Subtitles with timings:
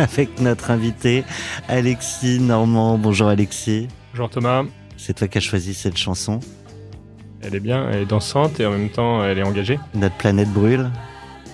[0.12, 1.24] avec notre invité
[1.68, 2.96] Alexis Normand.
[2.96, 3.88] Bonjour Alexis.
[4.12, 4.64] Bonjour Thomas,
[4.96, 6.40] C'est toi qui as choisi cette chanson.
[7.42, 9.78] elle est bien, elle est dansante et en même temps elle est engagée.
[9.94, 10.90] Notre planète brûle.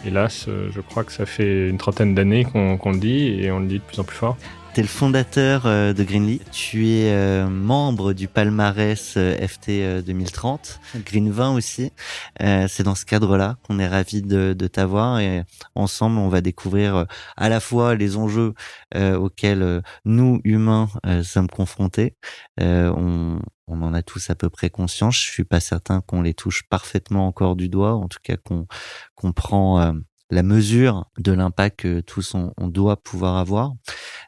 [0.05, 3.51] Hélas, euh, je crois que ça fait une trentaine d'années qu'on qu'on le dit et
[3.51, 4.37] on le dit de plus en plus fort.
[4.77, 6.43] Tu es le fondateur euh, de Greenly.
[6.53, 11.93] Tu es euh, membre du palmarès euh, FT euh, 2030, Green 20 aussi.
[12.39, 15.45] C'est dans ce cadre-là qu'on est ravi de, t'avoir et
[15.75, 17.07] ensemble on va découvrir
[17.39, 18.53] à la fois les enjeux
[18.95, 20.89] auxquels nous humains
[21.23, 22.15] sommes confrontés.
[22.61, 25.17] On, en a tous à peu près conscience.
[25.17, 28.67] Je suis pas certain qu'on les touche parfaitement encore du doigt, en tout cas qu'on
[29.15, 29.93] qu'on prend euh,
[30.31, 33.75] la mesure de l'impact que tous on, on doit pouvoir avoir.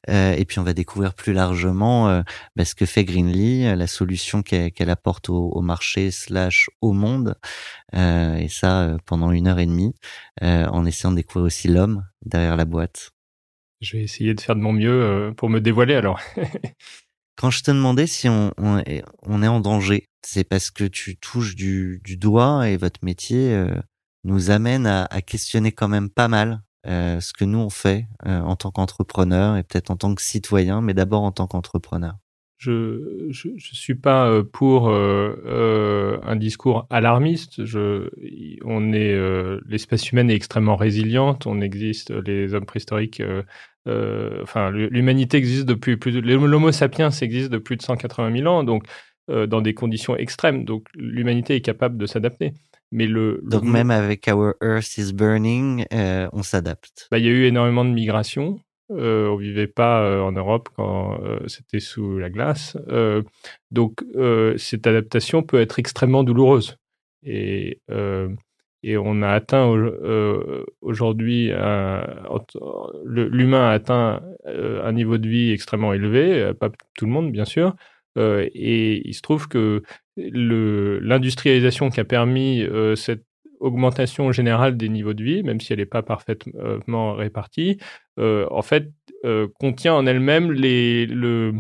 [0.09, 2.23] Euh, et puis on va découvrir plus largement euh,
[2.57, 6.71] bah, ce que fait Greenly, euh, la solution qu'elle qu'elle apporte au, au marché slash
[6.81, 7.35] au monde.
[7.95, 9.95] Euh, et ça euh, pendant une heure et demie,
[10.43, 13.11] euh, en essayant de découvrir aussi l'homme derrière la boîte.
[13.81, 16.21] Je vais essayer de faire de mon mieux euh, pour me dévoiler alors.
[17.37, 20.83] Quand je te demandais si on, on, est, on est en danger, c'est parce que
[20.83, 23.71] tu touches du, du doigt et votre métier euh,
[24.25, 28.41] nous amène à, questionner quand même pas mal euh, ce que nous on fait euh,
[28.41, 32.15] en tant qu'entrepreneur et peut-être en tant que citoyen, mais d'abord en tant qu'entrepreneur.
[32.57, 37.61] Je, je, suis pas euh, pour un discours alarmiste.
[38.65, 41.47] On est l'espèce humaine est extrêmement résiliente.
[41.47, 43.23] On existe, les hommes préhistoriques.
[43.87, 46.11] enfin, l'humanité existe depuis plus.
[46.11, 48.87] de- L'Homo sapiens existe depuis plus de 180 000 ans, donc
[49.29, 50.65] dans des conditions extrêmes.
[50.65, 52.55] Donc l'humanité est capable de s'adapter.
[52.91, 57.09] Mais le, le Donc même avec Our Earth is Burning, euh, on s'adapte.
[57.11, 58.61] bah, il y a eu énormément de migration.
[58.91, 62.77] Euh, on vivait pas euh, en Europe quand euh, c'était sous la glace.
[63.71, 64.03] Donc,
[64.57, 66.77] cette adaptation peut être extrêmement douloureuse.
[67.25, 67.81] Et,
[68.83, 71.51] et on a atteint au- aujourd'hui,
[73.05, 77.75] l'humain a atteint un niveau de vie extrêmement élevé, pas tout le monde bien sûr.
[78.19, 79.83] Euh, et il se trouve que
[80.17, 83.25] l'industrialisation qui a permis euh, cette
[83.61, 87.79] augmentation générale des niveaux de vie, même si elle n'est pas parfaitement répartie,
[88.19, 88.91] euh, en fait,
[89.25, 91.55] euh, contient en elle-même les, le,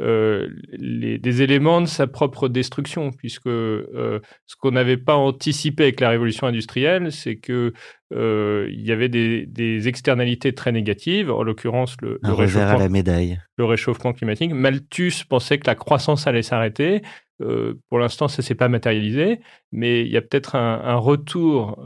[0.00, 4.20] euh, les, des éléments de sa propre destruction, puisque ce
[4.58, 7.72] qu'on n'avait pas anticipé avec la révolution industrielle, c'est que
[8.14, 12.88] euh, il y avait des, des, externalités très négatives, en l'occurrence le, le, réchauffement, la
[12.88, 13.40] médaille.
[13.56, 14.52] le réchauffement climatique.
[14.52, 17.02] Malthus pensait que la croissance allait s'arrêter.
[17.42, 19.40] Euh, pour l'instant, ça s'est pas matérialisé,
[19.72, 21.78] mais il y a peut-être un, un, retour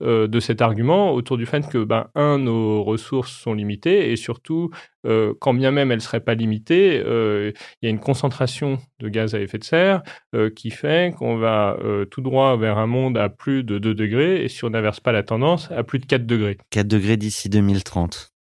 [0.00, 4.16] euh, de cet argument autour du fait que, ben, un, nos ressources sont limitées et
[4.16, 4.70] surtout,
[5.06, 7.50] euh, quand bien même elles ne seraient pas limitées, euh,
[7.82, 10.02] il y a une concentration de gaz à effet de serre
[10.36, 13.94] euh, qui fait qu'on va euh, tout droit vers un monde à plus de 2
[13.94, 16.58] degrés et si on n'inverse pas la tendance, à plus de 4 degrés.
[16.70, 18.32] 4 degrés d'ici 2030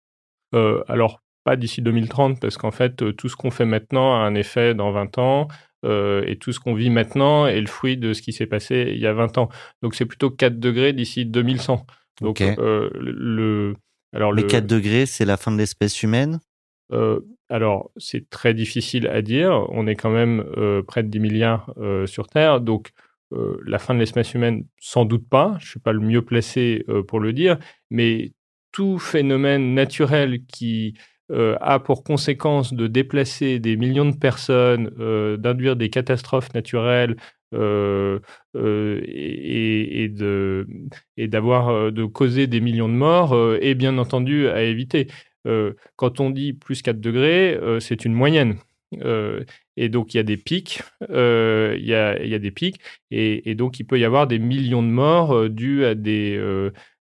[0.54, 4.36] euh, Alors, pas d'ici 2030 parce qu'en fait, tout ce qu'on fait maintenant a un
[4.36, 5.48] effet dans 20 ans.
[5.88, 8.92] Euh, et tout ce qu'on vit maintenant est le fruit de ce qui s'est passé
[8.94, 9.50] il y a 20 ans.
[9.82, 11.86] Donc c'est plutôt 4 degrés d'ici 2100.
[12.22, 12.42] Donc Ok.
[12.42, 13.76] euh, le,
[14.14, 16.40] alors Les le, 4 degrés, c'est la fin de l'espèce humaine?
[16.94, 17.20] Euh,
[17.50, 19.66] alors c'est très difficile à dire.
[19.70, 22.92] On est quand même euh, près de 10 milliards euh, sur Terre, donc
[23.66, 25.58] la fin de l'espèce humaine, sans doute pas.
[25.60, 27.58] Je suis pas le mieux placé pour le dire,
[27.90, 28.32] mais
[28.72, 30.98] tout phénomène naturel qui
[31.30, 37.18] euh, a pour conséquence de déplacer des millions de personnes, euh, d'induire des catastrophes naturelles
[37.54, 38.20] euh,
[38.56, 40.66] et, de
[41.18, 45.08] de causer des millions de morts est bien entendu à éviter.
[45.96, 48.58] Quand on dit plus 4 degrés, c'est une moyenne.
[49.78, 52.80] Et donc il y a des pics, il y, a, des pics,
[53.12, 56.38] et, donc il peut y avoir des millions de morts dus à des,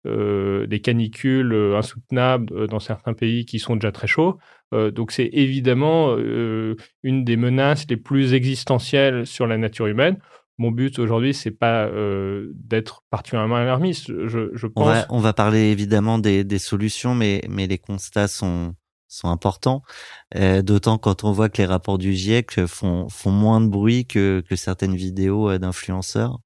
[0.07, 4.39] euh, des canicules euh, insoutenables euh, dans certains pays qui sont déjà très chauds.
[4.73, 10.19] Euh, donc c'est évidemment euh, une des menaces les plus existentielles sur la nature humaine.
[10.57, 14.13] Mon but aujourd'hui, c'est pas euh, d'être particulièrement alarmiste.
[14.27, 14.87] Je, je on pense.
[14.87, 18.75] va, on va parler évidemment des, des solutions, mais, mais les constats sont,
[19.09, 19.83] sont importants.
[20.37, 24.07] Euh, D'autant quand on voit que les rapports du GIEC font, font moins de bruit
[24.07, 26.39] que, que certaines vidéos d'influenceurs.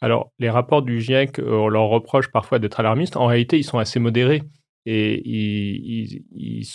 [0.00, 3.16] Alors, les rapports du GIEC, euh, on leur reproche parfois d'être alarmistes.
[3.16, 4.42] En réalité, ils sont assez modérés
[4.86, 6.22] et ils,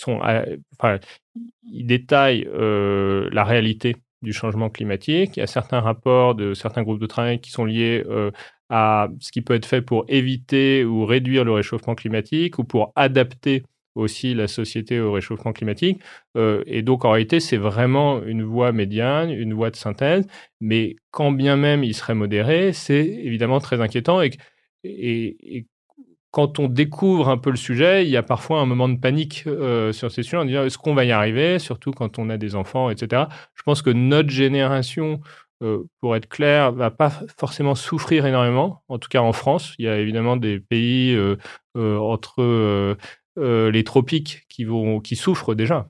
[0.08, 0.98] euh,
[1.62, 5.36] détaillent euh, la réalité du changement climatique.
[5.36, 8.04] Il y a certains rapports de certains groupes de travail qui sont liés
[8.70, 12.92] à ce qui peut être fait pour éviter ou réduire le réchauffement climatique ou pour
[12.96, 13.62] adapter
[13.94, 16.00] aussi la société au réchauffement climatique.
[16.36, 20.26] Euh, et donc, en réalité, c'est vraiment une voie médiane, une voie de synthèse.
[20.60, 24.20] Mais quand bien même il serait modéré, c'est évidemment très inquiétant.
[24.22, 25.66] Et,
[26.30, 29.44] quand on découvre un peu le sujet, il y a parfois un moment de panique
[29.46, 32.36] euh, sur ces sujets en disant est-ce qu'on va y arriver, surtout quand on a
[32.36, 33.26] des enfants, etc.
[33.54, 35.20] Je pense que notre génération,
[35.62, 39.74] euh, pour être clair, va pas forcément souffrir énormément, en tout cas en France.
[39.78, 41.16] Il y a évidemment des pays
[41.76, 42.96] entre
[43.36, 45.88] les tropiques qui, vont, qui souffrent déjà.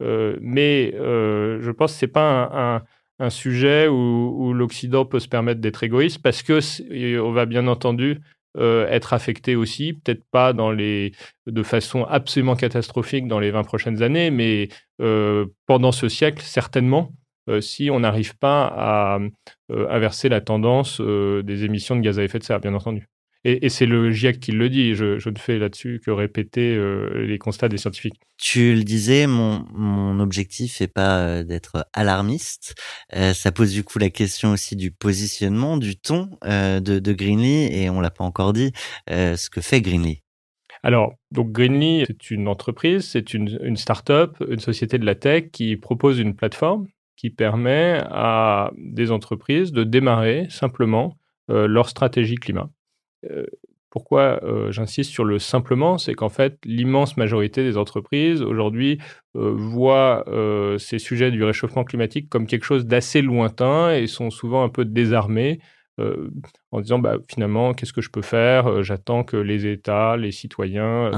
[0.00, 2.82] Mais je pense que ce n'est pas
[3.18, 8.20] un, sujet où, l'Occident peut se permettre d'être égoïste parce qu'on va bien entendu
[8.56, 11.12] être affecté aussi, peut-être pas dans les,
[11.46, 14.68] de façon absolument catastrophique dans les 20 prochaines années, mais
[15.66, 17.12] pendant ce siècle, certainement.
[17.60, 19.18] Si on n'arrive pas à
[19.68, 23.06] inverser la tendance des émissions de gaz à effet de serre, bien entendu.
[23.44, 24.94] Et, et c'est le GIEC qui le dit.
[24.94, 28.20] Je, je ne fais là-dessus que répéter euh, les constats des scientifiques.
[28.38, 32.74] Tu le disais, mon, mon objectif n'est pas euh, d'être alarmiste.
[33.14, 37.12] Euh, ça pose du coup la question aussi du positionnement, du ton euh, de, de
[37.12, 38.72] Greenly, et on l'a pas encore dit,
[39.08, 40.22] ce que fait Greenly.
[40.82, 45.44] Alors, donc Greenly, c'est une entreprise, c'est une, une start-up, une société de la tech
[45.50, 46.86] qui propose une plateforme
[47.16, 51.16] qui permet à des entreprises de démarrer simplement
[51.50, 52.68] euh, leur stratégie climat.
[53.30, 53.46] Euh,
[53.94, 58.98] pourquoi euh, j'insiste sur le simplement C'est qu'en fait, l'immense majorité des entreprises aujourd'hui
[59.36, 64.30] euh, voient euh, ces sujets du réchauffement climatique comme quelque chose d'assez lointain et sont
[64.30, 65.60] souvent un peu désarmées
[66.72, 68.82] en disant bah, finalement, qu'est-ce que je peux faire?
[68.82, 71.12] J'attends que les États, les citoyens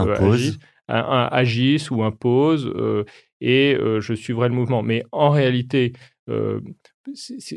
[0.86, 2.70] agissent, ou imposent
[3.40, 4.82] et je suivrai le mouvement.
[4.82, 5.94] Mais en réalité,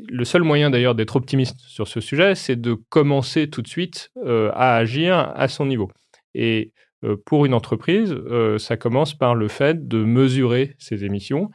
[0.09, 4.11] le seul moyen d'ailleurs d'être optimiste sur ce sujet, c'est de commencer tout de suite
[4.25, 5.89] euh, à agir à son niveau.
[6.35, 6.71] Et
[7.03, 11.49] euh, pour une entreprise, euh, ça commence par le fait de mesurer ses émissions.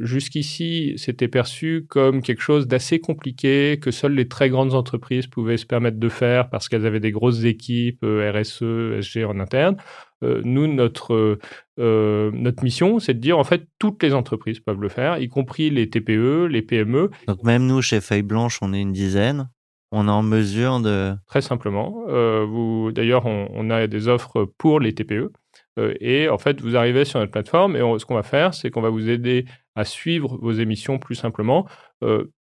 [0.00, 5.58] Jusqu'ici, c'était perçu comme quelque chose d'assez compliqué, que seules les très grandes entreprises pouvaient
[5.58, 8.62] se permettre de faire parce qu'elles avaient des grosses équipes RSE,
[9.02, 9.76] SG en interne.
[10.24, 11.38] Euh, nous, notre,
[11.78, 15.28] euh, notre mission, c'est de dire en fait, toutes les entreprises peuvent le faire, y
[15.28, 17.10] compris les TPE, les PME.
[17.28, 19.48] Donc même nous, chez Feuille Blanche, on est une dizaine.
[19.96, 21.12] On est en mesure de...
[21.28, 22.04] Très simplement.
[22.08, 25.30] Euh, vous, d'ailleurs, on, on a des offres pour les TPE.
[25.78, 28.54] Euh, et en fait, vous arrivez sur notre plateforme et on- ce qu'on va faire,
[28.54, 29.44] c'est qu'on va vous aider
[29.76, 31.68] à suivre vos émissions plus simplement.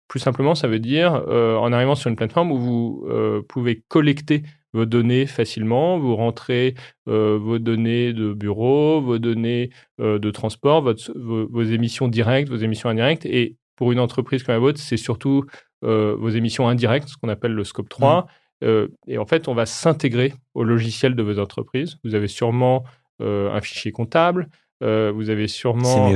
[0.08, 3.08] Plus simplement, ça veut dire en arrivant sur une plateforme où vous
[3.50, 4.44] pouvez collecter
[4.76, 6.76] vos données facilement, vous rentrez
[7.08, 9.70] euh, vos données de bureau, vos données
[10.02, 13.26] euh, de transport, votre- vos, vos émissions directes, vos émissions indirectes.
[13.26, 15.46] Et pour une entreprise comme la vôtre, c'est surtout
[15.84, 18.28] euh, vos émissions indirectes, ce qu'on appelle le scope 3.
[18.64, 21.98] Euh, et en fait, on va s'intégrer au logiciel de vos entreprises.
[22.04, 22.84] Vous avez sûrement
[23.22, 24.48] un fichier comptable,
[24.82, 26.10] vous avez sûrement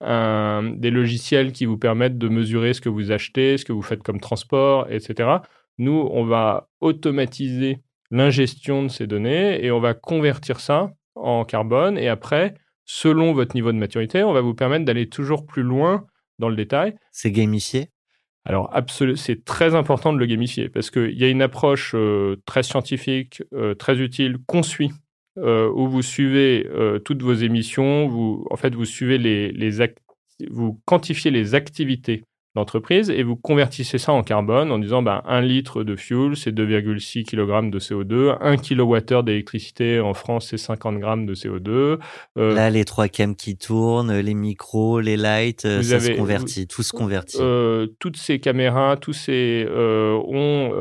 [0.00, 3.82] un- des logiciels qui vous permettent de mesurer ce que vous achetez, ce que vous
[3.82, 5.28] faites comme transport, etc.
[5.82, 7.78] Nous, on va automatiser
[8.12, 11.98] l'ingestion de ces données et on va convertir ça en carbone.
[11.98, 16.06] Et après, selon votre niveau de maturité, on va vous permettre d'aller toujours plus loin
[16.38, 16.94] dans le détail.
[17.10, 17.88] C'est gamifié?
[18.44, 18.72] Alors,
[19.16, 23.42] c'est très important de le gamifier parce qu'il y a une approche euh, très scientifique,
[23.52, 24.92] euh, très utile qu'on suit,
[25.38, 26.64] euh, où vous suivez
[27.04, 29.84] toutes vos émissions, vous, en fait, vous suivez les, les
[30.48, 32.22] vous quantifiez les activités
[32.54, 36.52] d'entreprise et vous convertissez ça en carbone en disant ben, 1 litre de fuel, c'est
[36.54, 41.98] 2,6 kg de CO2, 1 kWh d'électricité en France, c'est 50 grammes de CO2.
[42.38, 46.18] Euh, Là, les trois cams qui tournent, les micros, les lights, euh, ça avez- se
[46.18, 47.38] convertit, tout se convertit.
[47.40, 50.72] Euh, toutes ces caméras, tous ces euh, ont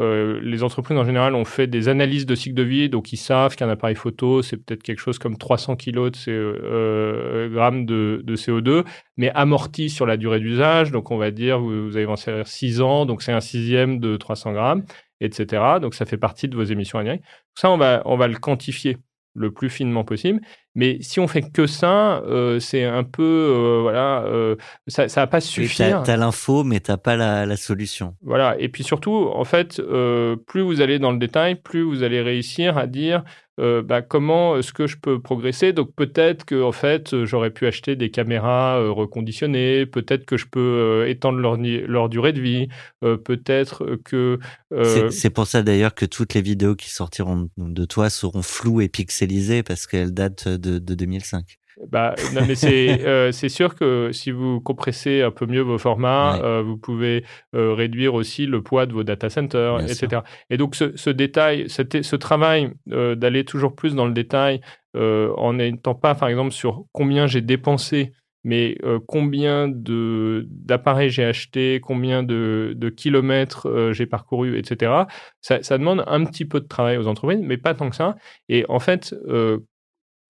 [0.42, 3.56] les entreprises en général ont fait des analyses de cycle de vie, donc ils savent
[3.56, 8.22] qu'un appareil photo c'est peut-être quelque chose comme 300 kilos de CO, euh, grammes de,
[8.24, 8.84] de CO2,
[9.18, 10.92] mais amorti sur la durée d'usage.
[10.92, 14.00] Donc on va dire vous, vous allez en servir 6 ans, donc c'est un sixième
[14.00, 14.86] de 300 grammes,
[15.20, 15.80] etc.
[15.82, 17.24] Donc ça fait partie de vos émissions indirectes.
[17.56, 18.98] Ça on va le quantifier
[19.34, 20.42] le plus finement possible.
[20.76, 24.56] Mais si on fait que ça, euh, c'est un peu euh, voilà, euh,
[24.88, 25.98] ça, ça va pas suffire.
[26.00, 28.16] T'as t'as l'info, mais t'as pas la, la solution.
[28.22, 28.56] Voilà.
[28.60, 32.22] Et puis surtout, en fait, euh, plus vous allez dans le détail, plus vous allez
[32.22, 33.24] réussir à dire
[33.60, 35.74] euh, bah, comment est-ce que je peux progresser.
[35.74, 39.86] Donc peut-être que en fait, j'aurais pu acheter des caméras euh, reconditionnées.
[39.86, 42.70] Peut-être que je peux euh, étendre leur, leur durée de vie.
[43.02, 44.40] peut-être que
[45.10, 48.90] C'est pour ça d'ailleurs que toutes les vidéos qui sortiront de toi seront floues et
[48.90, 51.58] pixelisées parce qu'elles datent de, de 2005.
[51.90, 55.78] Bah, non, mais c'est euh, c'est sûr que si vous compressez un peu mieux vos
[55.78, 56.44] formats, Ouais.
[56.46, 57.24] euh, vous pouvez
[57.56, 60.22] euh, réduire aussi le poids de vos data centers, Bien etc.
[60.50, 64.62] Et donc, ce, ce détail, cet- ce travail euh, d'aller toujours plus dans le détail,
[64.96, 68.12] en n'étant pas, par exemple, sur combien j'ai dépensé,
[68.44, 68.78] mais
[69.08, 74.92] combien de- d'appareils j'ai acheté, combien de, de kilomètres j'ai parcouru, etc.
[75.40, 78.16] Ça, ça demande un petit peu de travail aux entreprises, mais pas tant que ça.
[78.50, 79.16] Et en fait,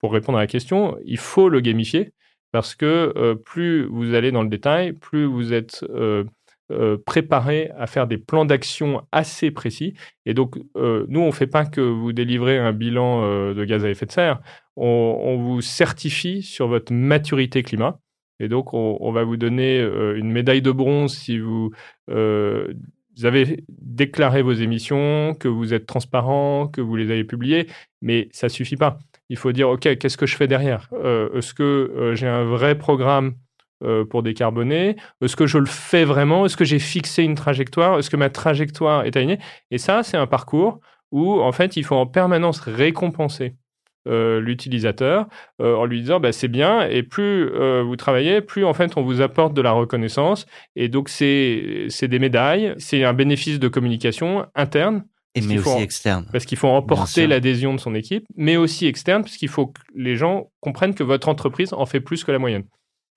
[0.01, 2.11] pour répondre à la question, il faut le gamifier
[2.51, 6.25] parce que euh, plus vous allez dans le détail, plus vous êtes euh,
[6.71, 9.93] euh, préparé à faire des plans d'action assez précis.
[10.25, 13.89] Et donc, nous, on ne fait pas que vous délivrer un bilan de gaz à
[13.89, 14.41] effet de serre,
[14.75, 17.99] on, vous certifie sur votre maturité climat.
[18.39, 21.71] Et donc, on, va vous donner une médaille de bronze si vous,
[22.07, 27.67] avez déclaré vos émissions, que vous êtes transparent, que vous les avez publiées,
[28.01, 28.97] mais ça suffit pas.
[29.31, 30.89] Il faut dire, OK, qu'est-ce que je fais derrière?
[30.91, 33.35] Euh, Est-ce que euh, j'ai un vrai programme
[33.81, 34.97] euh, pour décarboner?
[35.21, 36.45] Est-ce que je le fais vraiment?
[36.45, 37.97] Est-ce que j'ai fixé une trajectoire?
[37.97, 39.39] Est-ce que ma trajectoire est alignée?
[39.71, 43.55] Et ça, c'est un parcours où, en fait, il faut en permanence récompenser
[44.05, 45.27] l'utilisateur
[45.59, 47.47] en lui disant bah, c'est bien et plus
[47.83, 50.47] vous travaillez plus en fait on vous apporte de la reconnaissance.
[50.75, 55.81] Et donc c'est des médailles c'est un bénéfice de communication interne Et mais faut aussi
[55.81, 56.27] externe.
[56.31, 59.79] parce qu'il faut emporter l'adhésion de son équipe mais aussi externe parce qu'il faut que
[59.95, 62.65] les gens comprennent que votre entreprise en fait plus que la moyenne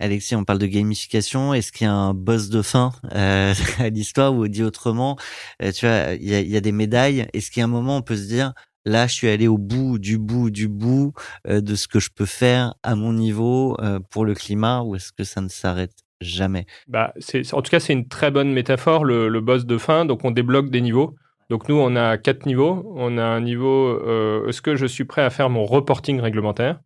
[0.00, 1.54] Alexis, on parle de gamification.
[1.54, 5.16] Est-ce qu'il y a un boss de fin euh, à l'histoire ou dit autrement
[5.62, 7.26] euh, Tu vois, il y a, il y a des médailles.
[7.32, 8.52] Est-ce qu'il y a un moment où on peut se dire
[8.84, 11.12] là, je suis allé au bout du bout du bout
[11.46, 13.76] euh, de ce que je peux faire à mon niveau
[14.10, 16.66] pour le climat ou est-ce que ça ne s'arrête jamais?
[16.88, 20.04] Bah, c'est, en tout cas, c'est une très bonne métaphore, le, le boss de fin.
[20.04, 21.14] Donc, on débloque des niveaux.
[21.50, 22.92] Donc, nous, on a quatre niveaux.
[22.96, 26.80] On a un niveau, euh, est-ce que je suis prêt à faire mon reporting réglementaire?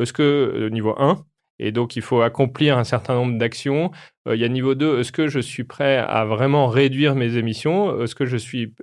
[0.00, 1.24] Est-ce que, euh, niveau 1,
[1.60, 3.92] et donc il faut accomplir un certain nombre d'actions.
[4.26, 7.36] Euh, il y a niveau 2, est-ce que je suis prêt à vraiment réduire mes
[7.36, 8.02] émissions?
[8.02, 8.74] Est-ce que je suis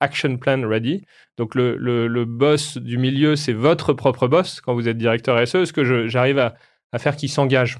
[0.00, 1.04] action plan ready?
[1.38, 5.58] Donc, le, boss du milieu, c'est votre propre boss quand vous êtes directeur SE.
[5.58, 6.54] Est-ce que j'arrive à,
[6.98, 7.78] faire qu'il s'engage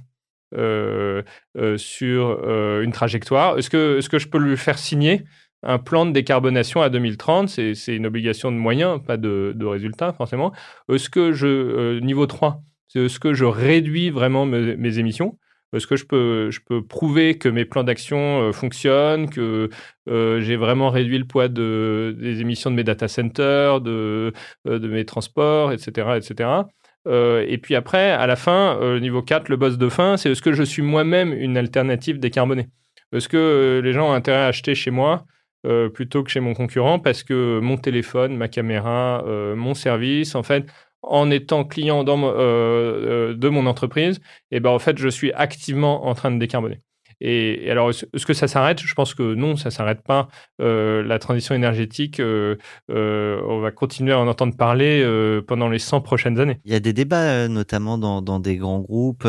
[1.76, 2.50] sur
[2.80, 3.56] une trajectoire?
[3.56, 5.24] Que, est-ce que je peux lui faire signer
[5.62, 10.12] un plan de décarbonation à 2030 c'est, une obligation de moyens, pas de, de résultats
[10.12, 10.52] forcément.
[10.92, 15.38] Est-ce que je, euh, niveau 3, c'est est-ce que je réduis vraiment mes, émissions
[15.72, 19.68] Est-ce que je peux, je peux prouver que mes plans d'action euh, fonctionnent, que
[20.08, 24.32] euh, j'ai vraiment réduit le poids de, des émissions de mes data centers, de,
[24.66, 26.16] euh, de mes transports, etc.
[26.16, 26.62] etc.
[27.06, 30.30] Euh, et puis après, à la fin, euh, niveau 4, le boss de fin, c'est
[30.30, 32.68] est-ce que je suis moi-même une alternative décarbonée
[33.12, 35.24] Est-ce que euh, les gens ont intérêt à acheter chez moi
[35.66, 40.36] euh, plutôt que chez mon concurrent parce que mon téléphone, ma caméra, euh, mon service,
[40.36, 40.66] en fait,
[41.02, 44.20] en étant client euh, de mon entreprise,
[44.52, 46.80] et ben en fait, je suis activement en train de décarboner.
[47.20, 48.80] Et, alors, est-ce que ça s'arrête?
[48.80, 50.28] Je pense que non, ça s'arrête pas.
[50.60, 55.04] La transition énergétique, on va continuer à en entendre parler
[55.48, 56.60] pendant les 100 prochaines années.
[56.64, 59.26] Il y a des débats, notamment dans, des grands groupes,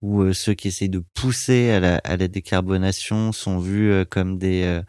[0.00, 4.82] où ceux qui essayent de pousser à la, décarbonation sont vus comme des,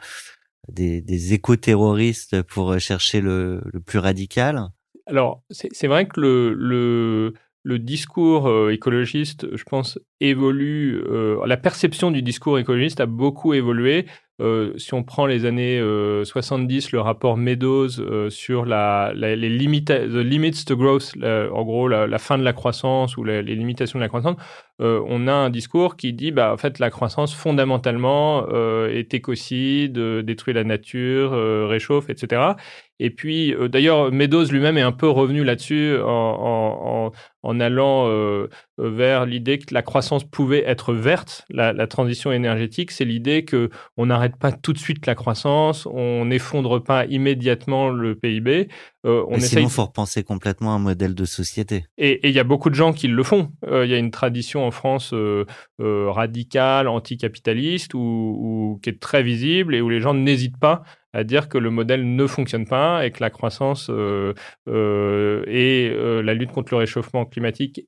[0.71, 4.69] des, des éco-terroristes pour euh, chercher le, plus radical.
[5.05, 11.01] Alors, c'est vrai que le discours euh, écologiste, je pense, évolue.
[11.09, 14.05] euh, la perception du discours écologiste a beaucoup évolué.
[14.43, 20.15] Euh, si on prend les années euh, 70, le rapport Meadows euh, sur les the
[20.17, 24.09] limits to growth, en gros la, fin de la croissance ou les limitations de la
[24.09, 24.35] croissance,
[24.81, 29.13] euh, on a un discours qui dit bah en fait la croissance fondamentalement euh, est
[29.13, 32.53] écocide, euh, détruit la nature, euh, réchauffe, etc.
[32.99, 37.59] Et puis euh, d'ailleurs Meadows lui-même est un peu revenu là-dessus en, en, en, en
[37.59, 38.47] allant euh,
[38.77, 41.45] vers l'idée que la croissance pouvait être verte.
[41.49, 45.85] La, la transition énergétique, c'est l'idée que on n'arrête pas tout de suite la croissance,
[45.87, 48.69] on n'effondre pas immédiatement le PIB.
[49.05, 51.85] euh, on Mais essaye sinon, faut repenser complètement un modèle de société.
[51.97, 53.51] et il y a beaucoup de gens qui le font.
[53.67, 55.45] Euh, Il y a une tradition en France euh,
[55.81, 60.83] euh, radicale, anticapitaliste, qui est très visible et où les gens n'hésitent pas
[61.13, 64.33] à dire que le modèle ne fonctionne pas et que la croissance euh,
[64.67, 67.87] euh, et euh, la lutte contre le réchauffement climatique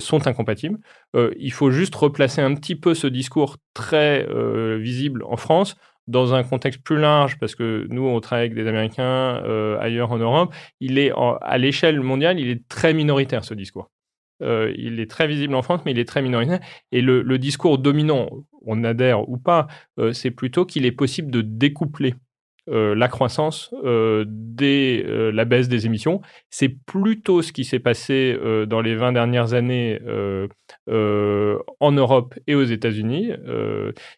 [0.00, 0.78] sont incompatibles.
[1.14, 4.26] Il faut juste replacer un petit peu ce discours très
[4.78, 5.76] visible en France
[6.08, 9.42] dans un contexte plus large, parce que nous, on travaille avec des Américains
[9.78, 13.90] ailleurs en Europe, il est à l'échelle mondiale, il est très minoritaire ce discours.
[14.42, 16.60] Euh, il est très visible en France, mais il est très minoritaire.
[16.90, 18.28] Et le, discours dominant,
[18.64, 19.66] on adhère ou pas,
[19.98, 22.14] euh, c'est plutôt qu'il est possible de découpler
[22.70, 24.24] euh, la croissance euh,
[25.32, 26.20] la baisse des émissions.
[26.50, 28.38] C'est plutôt ce qui s'est passé
[28.68, 29.98] dans les 20 dernières années
[30.88, 33.32] en Europe et aux États-Unis.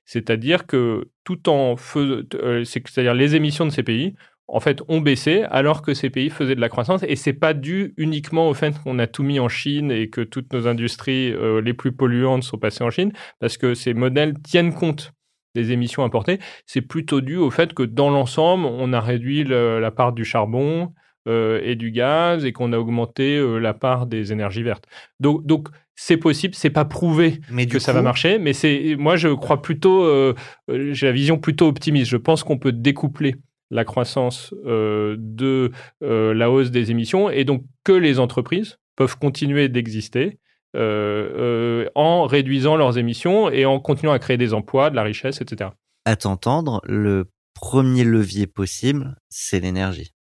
[0.04, 4.14] C'est-à-dire que tout en c'est-à-dire les émissions de ces pays
[4.46, 7.02] en fait, ont baissé alors que ces pays faisaient de la croissance.
[7.08, 10.20] Et c'est pas dû uniquement au fait qu'on a tout mis en Chine et que
[10.20, 14.34] toutes nos industries euh, les plus polluantes sont passées en Chine, parce que ces modèles
[14.42, 15.12] tiennent compte
[15.54, 16.40] des émissions importées.
[16.66, 20.24] C'est plutôt dû au fait que dans l'ensemble, on a réduit le- la part du
[20.24, 20.92] charbon
[21.26, 24.84] euh, et du gaz et qu'on a augmenté euh, la part des énergies vertes.
[25.20, 28.96] Donc, donc c'est possible, c'est pas prouvé Mais que ça coup, va marcher, mais c'est
[28.98, 30.34] moi je crois plutôt,
[30.68, 32.10] j'ai la vision plutôt optimiste.
[32.10, 33.36] Je pense qu'on peut découpler
[33.70, 35.72] la croissance euh, de
[36.02, 40.38] euh, la hausse des émissions et donc que les entreprises peuvent continuer d'exister
[40.76, 45.40] euh, en réduisant leurs émissions et en continuant à créer des emplois, de la richesse,
[45.40, 45.70] etc.
[46.04, 50.12] À t'entendre, le premier levier possible, c'est l'énergie.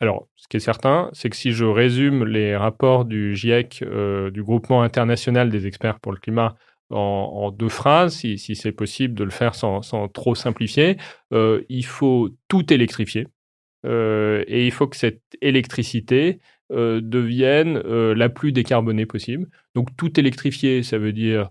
[0.00, 4.30] Alors, ce qui est certain, c'est que si je résume les rapports du GIEC, euh,
[4.30, 6.56] du Groupement international des experts pour le climat,
[6.90, 10.96] en, deux phrases, si, c'est possible de le faire sans, trop simplifier,
[11.32, 13.26] euh, il faut tout électrifier.
[13.86, 16.40] Euh, et il faut que cette électricité
[16.72, 19.48] euh, devienne la plus décarbonée possible.
[19.74, 21.50] Donc tout électrifier, ça veut dire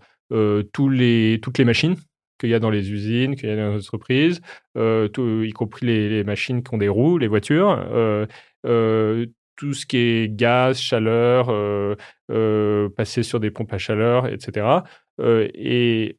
[0.74, 1.96] tous les, toutes les machines
[2.40, 4.42] qu'il y a dans les usines, qu'il y a dans les entreprises,
[4.76, 7.80] y compris les, machines qui ont des roues, les voitures,
[8.64, 11.48] tout ce qui est gaz, chaleur,
[12.96, 14.82] passer sur des pompes à chaleur, etc.
[15.20, 16.18] Et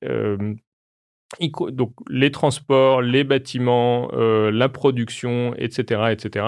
[1.72, 6.46] donc les transports, les bâtiments, la production, etc., etc.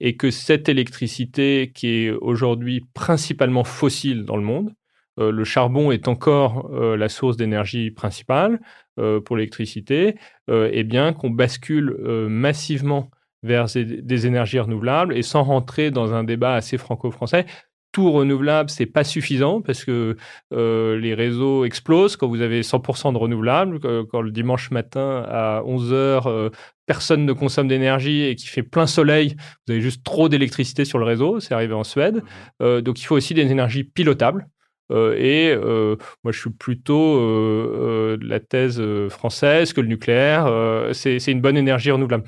[0.00, 4.74] Et que cette électricité qui est aujourd'hui principalement fossile dans le monde,
[5.18, 8.60] le charbon est encore la source d'énergie principale
[8.96, 10.16] pour l'électricité,
[10.50, 11.96] et bien qu'on bascule
[12.28, 13.10] massivement
[13.44, 17.44] vers des énergies renouvelables et sans rentrer dans un débat assez franco-français.
[17.92, 20.16] Tout renouvelable, c'est pas suffisant parce que
[20.54, 25.62] euh, les réseaux explosent quand vous avez 100% de renouvelables, quand le dimanche matin à
[25.66, 26.50] 11h,
[26.86, 30.98] personne ne consomme d'énergie et qu'il fait plein soleil, vous avez juste trop d'électricité sur
[30.98, 32.22] le réseau, c'est arrivé en Suède.
[32.60, 34.46] Euh, donc il faut aussi des énergies pilotables.
[34.90, 39.80] Euh, et euh, moi, je suis plutôt euh, euh, de la thèse euh, française que
[39.80, 42.24] le nucléaire, euh, c'est une bonne énergie renouvelable.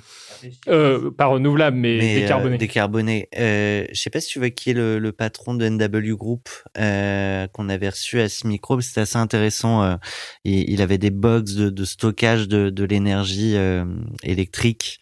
[0.68, 3.28] Euh, pas renouvelable, mais, Mais, euh, décarboné.
[3.38, 6.48] Euh, je sais pas si tu vois qui est le, le patron de NW Group
[6.78, 8.80] euh, qu'on avait reçu à ce micro.
[8.80, 9.83] C'était assez intéressant.
[9.83, 9.96] euh,
[10.44, 13.85] il, il avait des box de, de stockage de, de l'énergie euh,
[14.22, 15.00] électrique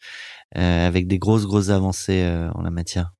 [0.56, 3.12] euh, avec des grosses grosses avancées euh, en la matière.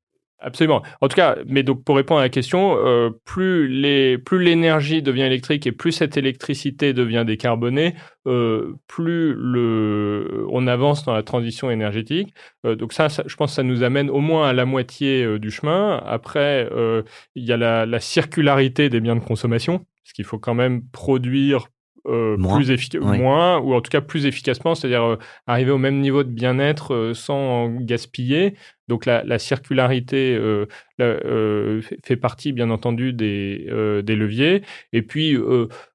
[0.45, 0.83] Absolument.
[1.01, 5.01] En tout cas, mais donc pour répondre à la question, euh, plus les plus l'énergie
[5.01, 7.95] devient électrique et plus cette électricité devient décarbonée,
[8.27, 12.35] euh, plus le on avance dans la transition énergétique.
[12.67, 15.53] Euh, donc ça, je pense, que ça nous amène au moins à la moitié du
[15.53, 16.03] chemin.
[16.05, 16.69] Après,
[17.37, 20.83] il y a la, la circularité des biens de consommation, parce qu'il faut quand même
[20.91, 21.69] produire.
[22.07, 22.57] Euh, Moins.
[22.57, 23.19] plus effica- Oui.
[23.19, 26.95] moins ou en tout cas plus efficacement, c'est-à-dire euh, arriver au même niveau de bien-être
[26.95, 28.55] euh, sans gaspiller.
[28.89, 30.37] Donc la, la circularité
[30.99, 31.17] la-
[32.05, 33.67] fait- partie bien entendu des,
[34.05, 34.63] des leviers.
[34.93, 35.37] Et puis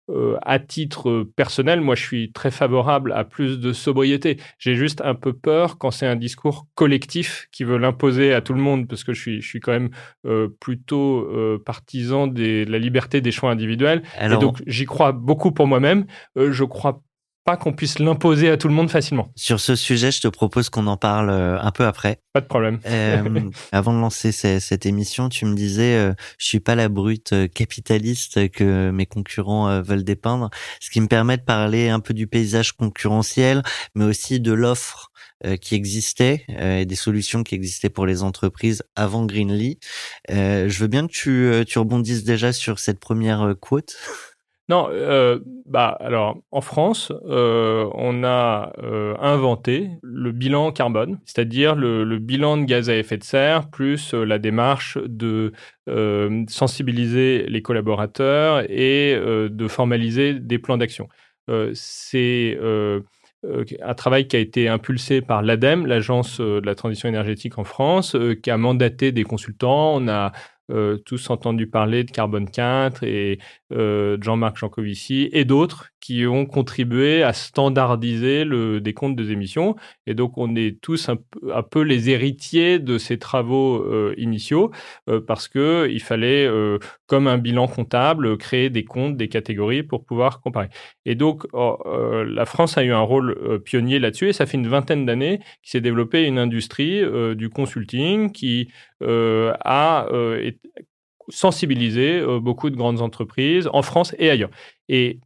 [0.10, 4.38] euh, euh, à titre personnel, moi je suis très favorable à plus de sobriété.
[4.58, 8.54] J'ai juste un peu peur quand c'est un discours collectif qui veut l'imposer à tout
[8.54, 9.90] le monde, parce que je suis, je suis quand même
[10.26, 14.02] euh, plutôt euh, partisan des- de la liberté des choix individuels.
[14.18, 16.06] Alors, Et donc j'y crois beaucoup pour moi-même.
[16.38, 17.02] Euh, je crois
[17.48, 19.32] pas qu'on puisse l'imposer à tout le monde facilement.
[19.38, 22.20] sur ce sujet, je te propose qu'on en parle euh, un peu après.
[22.34, 22.80] Pas de problème.
[22.86, 23.24] Euh,
[23.72, 27.32] avant de lancer ce- cette émission, tu me disais, euh, je suis pas la brute
[27.32, 30.50] euh, capitaliste que mes concurrents euh, veulent dépeindre,
[30.82, 33.64] ce qui me permet de parler un peu du paysage concurrentiel,
[33.96, 35.10] mais aussi de l'offre
[35.62, 39.78] qui existait et des solutions qui existaient pour les entreprises avant Greenly.
[40.30, 43.96] Je veux bien que tu, tu rebondisses déjà sur cette première quote.
[44.70, 51.76] Non, euh, bah alors en France, euh, on a euh, inventé le bilan carbone, c'est-à-dire
[51.76, 55.54] le, le bilan de gaz à effet de serre plus la démarche de
[56.50, 61.08] sensibiliser les collaborateurs et de formaliser des plans d'action.
[61.74, 67.64] C'est un travail qui a été impulsé par l'ADEME, l'Agence de la transition énergétique en
[67.64, 69.96] France, qui a mandaté des consultants.
[69.96, 70.34] On a
[71.06, 73.40] tous entendu parler de Carbone 4 et
[73.72, 75.92] euh, Jean-Marc Jancovici et d'autres
[76.26, 79.76] ont contribué à standardiser le décompte des émissions.
[80.06, 81.18] Et donc, on est tous un
[81.64, 84.72] peu, les héritiers de ces travaux euh, initiaux
[85.10, 89.84] euh, parce que il fallait, euh, comme un bilan comptable, créer des comptes, des catégories
[89.84, 90.70] pour pouvoir comparer.
[91.06, 91.78] Et donc, oh,
[92.26, 95.72] la France a eu un rôle pionnier là-dessus et ça fait une vingtaine d'années qu'il
[95.72, 97.02] s'est développé une industrie
[97.36, 98.70] du consulting qui
[99.02, 100.08] a
[100.42, 100.70] été-
[101.30, 104.50] sensibilisé euh, beaucoup de grandes entreprises en France et ailleurs.
[104.90, 105.20] Et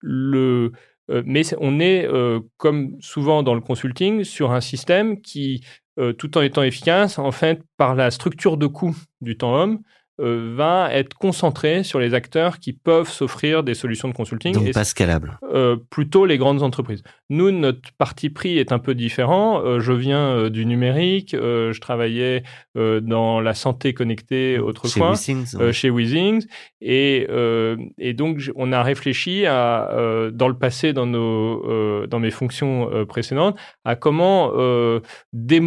[0.00, 0.72] le,
[1.10, 5.64] euh, mais on est, euh, comme souvent dans le consulting, sur un système qui,
[5.98, 9.80] euh, tout en étant efficace, en fait, par la structure de coût du temps homme,
[10.20, 14.54] euh, va être concentré sur les acteurs qui peuvent s'offrir des solutions de consulting.
[14.54, 15.38] Donc Et pas scalable.
[15.52, 17.02] euh, plutôt les grandes entreprises.
[17.30, 19.62] Nous, notre parti pris est un peu différent.
[19.64, 22.42] Euh, je viens euh, du numérique, euh, je travaillais
[22.76, 25.12] euh, dans la santé connectée Chez autrefois.
[25.54, 25.72] Euh, ouais.
[25.72, 26.46] chez Weezings
[26.80, 32.06] et, euh, et donc on a réfléchi à euh, dans le passé dans nos euh,
[32.06, 35.00] dans mes fonctions précédentes à comment euh,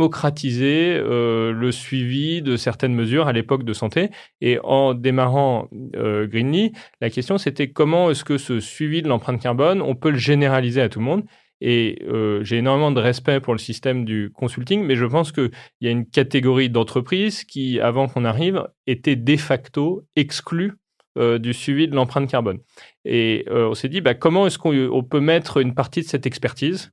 [0.01, 4.09] démocratiser euh, le suivi de certaines mesures à l'époque de santé
[4.41, 9.41] et en démarrant euh, Greenly la question c'était comment est-ce que ce suivi de l'empreinte
[9.41, 11.23] carbone on peut le généraliser à tout le monde?
[11.61, 15.51] Et euh, j'ai énormément de respect pour le système du consulting, mais je pense qu'il
[15.79, 20.73] y a une catégorie d'entreprises qui, avant qu'on arrive, était de facto exclue
[21.19, 22.59] euh, du suivi de l'empreinte carbone.
[23.05, 26.07] Et euh, on s'est dit, bah, comment est-ce qu'on on peut mettre une partie de
[26.07, 26.91] cette expertise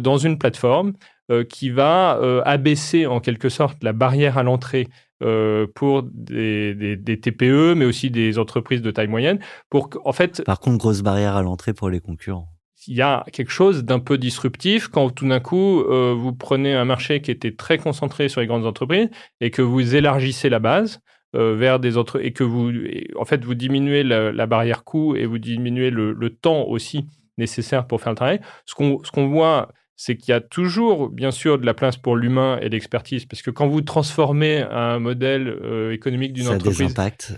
[0.00, 0.94] dans une plateforme
[1.50, 4.88] qui va abaisser en quelque sorte la barrière à l'entrée
[5.22, 9.38] euh, pour des, des- des TPE, mais aussi des entreprises de taille moyenne,
[9.70, 12.48] pour qu'en fait, Par contre, grosse barrière à l'entrée pour les concurrents.
[12.88, 16.74] il y a quelque chose d'un peu disruptif quand tout d'un coup, euh, vous prenez
[16.74, 19.08] un marché qui était très concentré sur les grandes entreprises
[19.40, 21.00] et que vous élargissez la base
[21.34, 24.84] euh, vers des autres et que vous, et en fait, vous diminuez la, la barrière
[24.84, 27.06] coût et vous diminuez le, le temps aussi
[27.38, 28.40] nécessaire pour faire le travail.
[28.66, 31.96] Ce qu'on ce qu'on voit, c'est qu'il y a toujours, bien sûr, de la place
[31.96, 36.94] pour l'humain et l'expertise, parce que quand vous transformez un modèle euh, économique d'une entreprise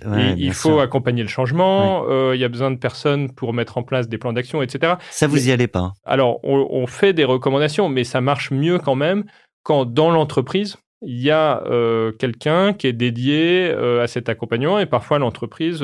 [0.06, 0.80] Ouais, il bien faut sûr.
[0.80, 4.18] accompagner le changement, euh, il y a besoin de personnes pour mettre en place des
[4.18, 4.94] plans d'action, etc.
[5.10, 5.92] Ça, vous mais- y allez pas.
[6.04, 9.24] Alors, on, on fait des recommandations, mais ça marche mieux quand même
[9.62, 14.86] quand dans l'entreprise, il y a euh, quelqu'un qui est dédié à cet accompagnement et
[14.86, 15.80] parfois l'entreprise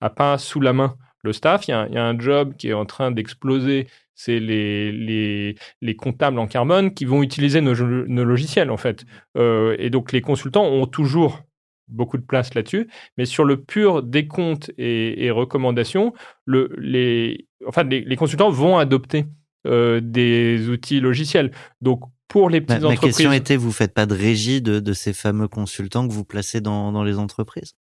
[0.00, 1.68] n'a pas sous la main le staff.
[1.68, 4.92] Il y, a, il y a un job qui est en train d'exploser, c'est les,
[4.92, 7.74] les, les comptables en carbone qui vont utiliser nos,
[8.06, 9.04] nos logiciels en fait.
[9.36, 11.40] Euh, et donc les consultants ont toujours
[11.88, 12.88] beaucoup de place là-dessus.
[13.18, 16.12] Mais sur le pur décompte et, et recommandations,
[16.46, 19.26] le, les, enfin, les, les consultants vont adopter
[19.66, 21.50] euh, des outils logiciels.
[21.80, 23.16] Donc, pour les Ma, petites ma entreprises.
[23.16, 26.62] question était, vous faites pas de régie de, de ces fameux consultants que vous placez
[26.62, 27.74] dans, dans les entreprises?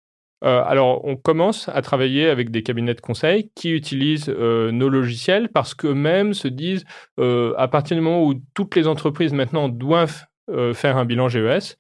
[0.44, 4.90] Euh, alors, on commence à travailler avec des cabinets de conseil qui utilisent euh, nos
[4.90, 6.86] logiciels parce qu'eux-mêmes se disent,
[7.20, 10.26] euh, à partir du moment où toutes les entreprises maintenant doivent
[10.74, 11.78] faire un bilan GES.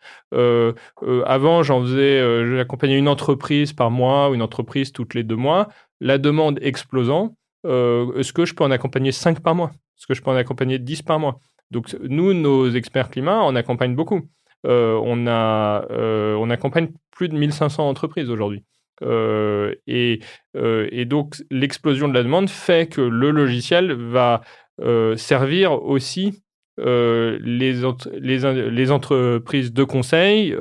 [1.25, 5.69] Avant, j'en faisais, j'accompagnais une entreprise par mois ou une entreprise toutes les deux mois.
[6.01, 9.71] La demande explosant, est-ce que je peux en accompagner 5 par mois?
[9.97, 11.39] Est-ce que je peux en accompagner 10 par mois?
[11.71, 14.29] Donc, nous, nos experts climat, on accompagne beaucoup.
[14.65, 18.63] Euh, euh, on accompagne plus de 1500 entreprises aujourd'hui.
[19.01, 20.19] Euh, et,
[21.05, 24.41] donc, l'explosion de la demande fait que le logiciel va
[25.15, 26.43] servir aussi
[26.77, 27.83] les,
[28.91, 30.55] entreprises de conseil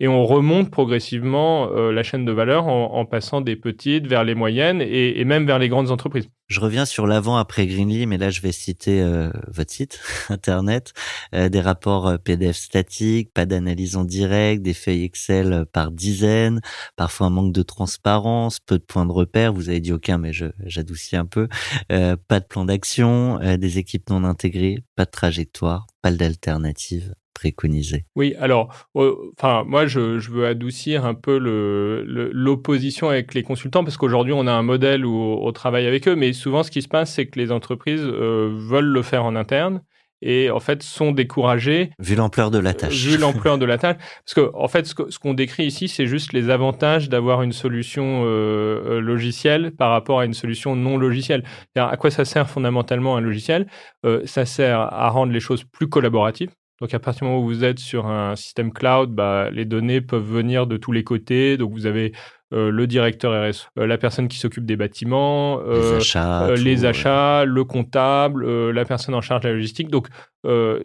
[0.00, 4.82] et on remonte progressivement la chaîne de valeur en, passant des petites vers les moyennes
[4.82, 6.28] et même vers les grandes entreprises.
[6.52, 10.92] Je reviens sur l'avant après Greenly, mais là je vais citer euh, votre site internet,
[11.34, 15.90] euh, des rapports euh, PDF statiques, pas d'analyse en direct, des feuilles Excel euh, par
[15.90, 16.60] dizaines,
[16.94, 19.54] parfois un manque de transparence, peu de points de repère.
[19.54, 20.32] Vous avez dit aucun, mais
[20.66, 21.48] j'adoucis un peu.
[21.90, 27.14] Euh, pas de plan d'action, euh, des équipes non intégrées, pas de trajectoire, pas d'alternative
[27.34, 28.04] préconisée.
[28.16, 33.34] Oui, alors, euh, enfin, moi, je, je veux adoucir un peu le- le- l'opposition avec
[33.34, 36.62] les consultants parce qu'aujourd'hui, on a un modèle où on travaille avec eux, mais souvent,
[36.62, 39.82] ce qui se passe, c'est que les entreprises euh, veulent le faire en interne
[40.24, 42.94] et en fait sont découragées Vu l'ampleur de la euh, tâche.
[43.06, 43.96] Vu l'ampleur de la tâche.
[44.24, 48.22] Parce que, en fait, ce qu'on décrit ici, c'est juste les avantages d'avoir une solution
[48.24, 48.28] euh,
[48.98, 51.42] euh, logicielle par rapport à une solution non logicielle.
[51.74, 53.66] À quoi ça sert fondamentalement un logiciel?
[54.06, 56.50] Euh, Ça sert à rendre les choses plus collaboratives.
[56.82, 60.00] Donc, à partir du moment où vous êtes sur un système cloud, bah, les données
[60.00, 61.56] peuvent venir de tous les côtés.
[61.56, 62.10] Donc, vous avez
[62.52, 66.84] euh, le directeur RS, euh, la personne qui s'occupe des bâtiments, les euh, achats, les
[66.84, 69.90] achats, le comptable, la personne en charge de la logistique.
[69.90, 70.08] Donc,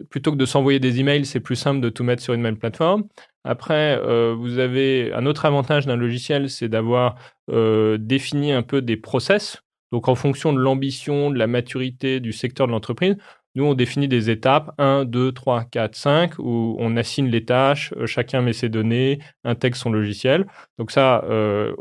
[0.08, 2.58] plutôt que de s'envoyer des emails, c'est plus simple de tout mettre sur une même
[2.58, 3.02] plateforme.
[3.42, 4.00] Après,
[4.36, 7.16] vous avez un autre avantage d'un logiciel, c'est d'avoir
[7.48, 9.64] défini un peu des process.
[9.90, 13.16] Donc, en fonction de l'ambition, de la maturité du secteur de l'entreprise,
[13.54, 17.92] nous, on définit des étapes 1, 2, 3, 4, 5, où on assigne les tâches,
[17.96, 20.46] euh, chacun met ses données, intègre son logiciel.
[20.78, 21.74] Donc, ça, euh,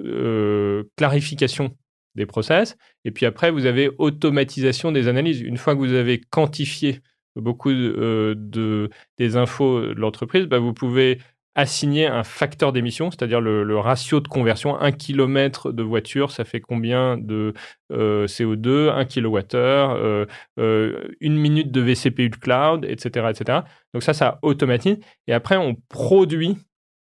[0.00, 1.76] euh, clarification
[2.14, 2.76] des process.
[3.04, 5.40] Et puis après, vous avez automatisation des analyses.
[5.40, 7.00] Une fois que vous avez quantifié
[7.36, 11.18] beaucoup de, de- des infos de l'entreprise, bah, vous pouvez
[11.54, 14.78] assigner un facteur d'émission, c'est-à-dire le, ratio de conversion.
[14.80, 17.54] Un kilomètre de voiture, ça fait combien de
[17.92, 20.26] euh, CO2 Un kilowattheure, euh,
[20.58, 23.60] euh, une minute de vCPU de cloud, etc., etc.
[23.92, 24.98] Donc ça, ça automatise.
[25.28, 26.56] Et après, on produit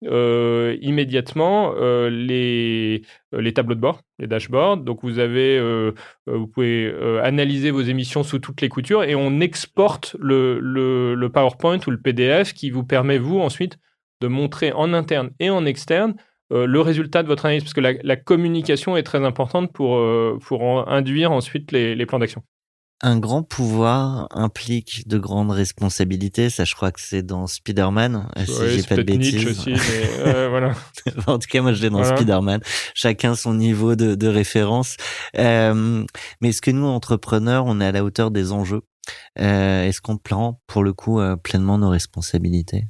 [0.05, 1.73] euh, immédiatement
[2.09, 4.77] les, les tableaux de bord, les dashboards.
[4.77, 5.57] Donc vous avez,
[6.27, 11.79] vous pouvez analyser vos émissions sous toutes les coutures et on exporte le, le PowerPoint
[11.87, 13.77] ou le PDF qui vous permet vous ensuite
[14.23, 16.13] de montrer en interne et en externe
[16.51, 19.97] euh, le résultat de votre analyse parce que la, la communication est très importante pour,
[19.97, 22.41] euh, pour en- induire ensuite les, les plans d'action.
[23.05, 26.49] Un grand pouvoir implique de grandes responsabilités.
[26.49, 29.33] Ça, je crois que c'est dans Spider-Man, euh, si Ouais, j'ai pas de bêtises.
[29.33, 30.73] Nietzsche aussi, mais euh, voilà.
[31.27, 32.15] en tout cas, moi, je l'ai dans Voilà.
[32.15, 32.61] Spider-Man.
[32.93, 34.95] Chacun son niveau de, de référence.
[35.37, 36.05] Euh,
[36.39, 38.83] mais est-ce que nous, entrepreneurs, on est à la hauteur des enjeux?
[39.37, 42.85] Euh, Est-ce qu'on prend, pour le coup, pleinement nos responsabilités?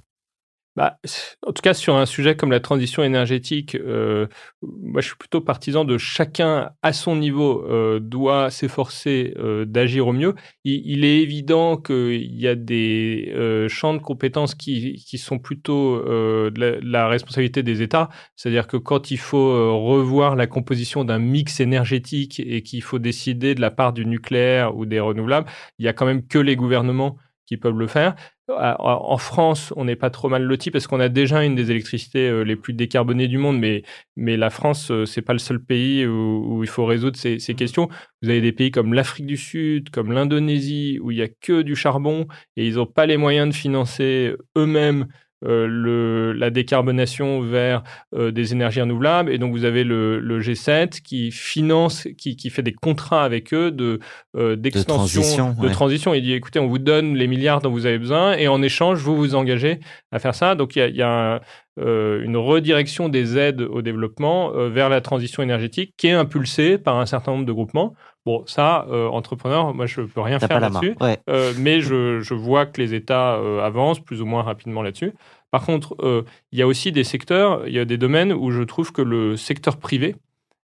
[0.76, 0.98] Bah,
[1.46, 4.26] en tout cas, sur un sujet comme la transition énergétique, euh,
[4.64, 10.08] moi, je suis plutôt partisan de chacun à son niveau euh, doit s'efforcer euh, d'agir
[10.08, 10.34] au mieux.
[10.64, 15.98] Il, est évident qu'il y a des euh, champs de compétences qui, qui sont plutôt
[16.08, 18.10] euh, de, la, de la responsabilité des États.
[18.36, 22.98] C'est-à-dire que quand il faut euh, revoir la composition d'un mix énergétique et qu'il faut
[22.98, 26.40] décider de la part du nucléaire ou des renouvelables, il y a quand même que
[26.40, 28.16] les gouvernements qui peuvent le faire.
[28.50, 31.72] À- En France, on n'est pas trop mal loti parce qu'on a déjà une des
[31.72, 33.84] électricités euh, les plus décarbonées du monde, mais,
[34.18, 37.88] la France, euh, c'est pas le seul pays où, il faut résoudre ces, questions.
[38.22, 41.62] Vous avez des pays comme l'Afrique du Sud, comme l'Indonésie, où il y a que
[41.62, 42.28] du charbon
[42.58, 45.08] et ils n'ont pas les moyens de financer eux-mêmes
[45.46, 47.84] euh, le, la décarbonation vers
[48.16, 49.32] euh, des énergies renouvelables.
[49.32, 53.54] Et donc, vous avez le, le G7 qui finance, qui, qui fait des contrats avec
[53.54, 54.00] eux de
[54.36, 55.72] euh, d'extension, transition, de ouais.
[55.72, 56.14] transition.
[56.14, 59.00] Il dit, écoutez, on vous donne les milliards dont vous avez besoin et en échange,
[59.00, 59.80] vous vous engagez
[60.12, 60.56] à faire ça.
[60.56, 61.40] Donc, il y a, y a un,
[61.78, 67.00] une redirection des aides au développement euh, vers la transition énergétique qui est impulsée par
[67.00, 67.94] un certain nombre de groupements.
[68.26, 70.96] Bon, ça, euh, entrepreneur, moi, je peux rien faire là-dessus.
[71.02, 71.18] Ouais.
[71.30, 75.12] Euh, mais je, je vois que les États euh, avancent plus ou moins rapidement là-dessus.
[75.52, 78.50] Par contre, euh, il y a aussi des secteurs, il y a des domaines où
[78.52, 80.16] je trouve que le secteur privé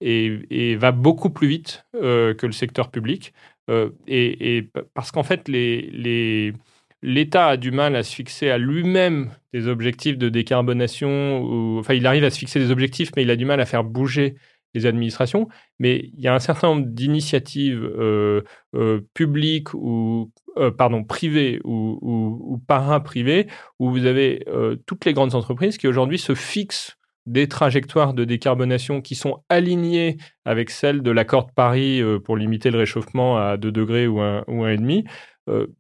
[0.02, 3.34] est- est- va beaucoup plus vite euh, que le secteur public.
[3.70, 6.54] Euh, et, et parce qu'en fait, les, les-
[7.02, 11.78] l'État a du mal à se fixer à lui-même des objectifs de décarbonation.
[11.80, 13.84] Enfin, il arrive à se fixer des objectifs, mais il a du mal à faire
[13.84, 14.36] bouger
[14.74, 15.48] les administrations.
[15.80, 18.42] Mais il y a un certain nombre d'initiatives euh,
[18.76, 20.72] euh, publiques ou euh,
[21.08, 23.48] privées ou, ou, ou para-privées
[23.80, 24.46] où vous avez
[24.86, 30.18] toutes les grandes entreprises qui aujourd'hui se fixent des trajectoires de décarbonation qui sont alignées
[30.44, 34.44] avec celles de l'accord de Paris pour limiter le réchauffement à 2 degrés ou 1,5
[34.48, 35.00] ou 1,5.
[35.00, 35.08] Euh,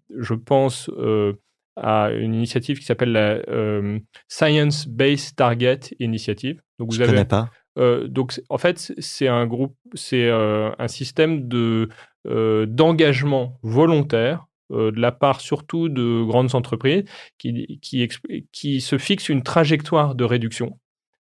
[0.10, 1.34] je pense euh,
[1.75, 6.62] à une initiative qui s'appelle la euh, Science Based Target Initiative.
[6.79, 7.49] Donc Je avez connais pas.
[7.77, 11.89] euh, donc, en fait, c'est- un groupe, c'est euh, un système de
[12.27, 17.03] euh, d'engagement volontaire euh, de la part surtout de grandes entreprises
[17.39, 18.07] qui, qui,
[18.51, 20.77] qui se fixent une trajectoire de réduction,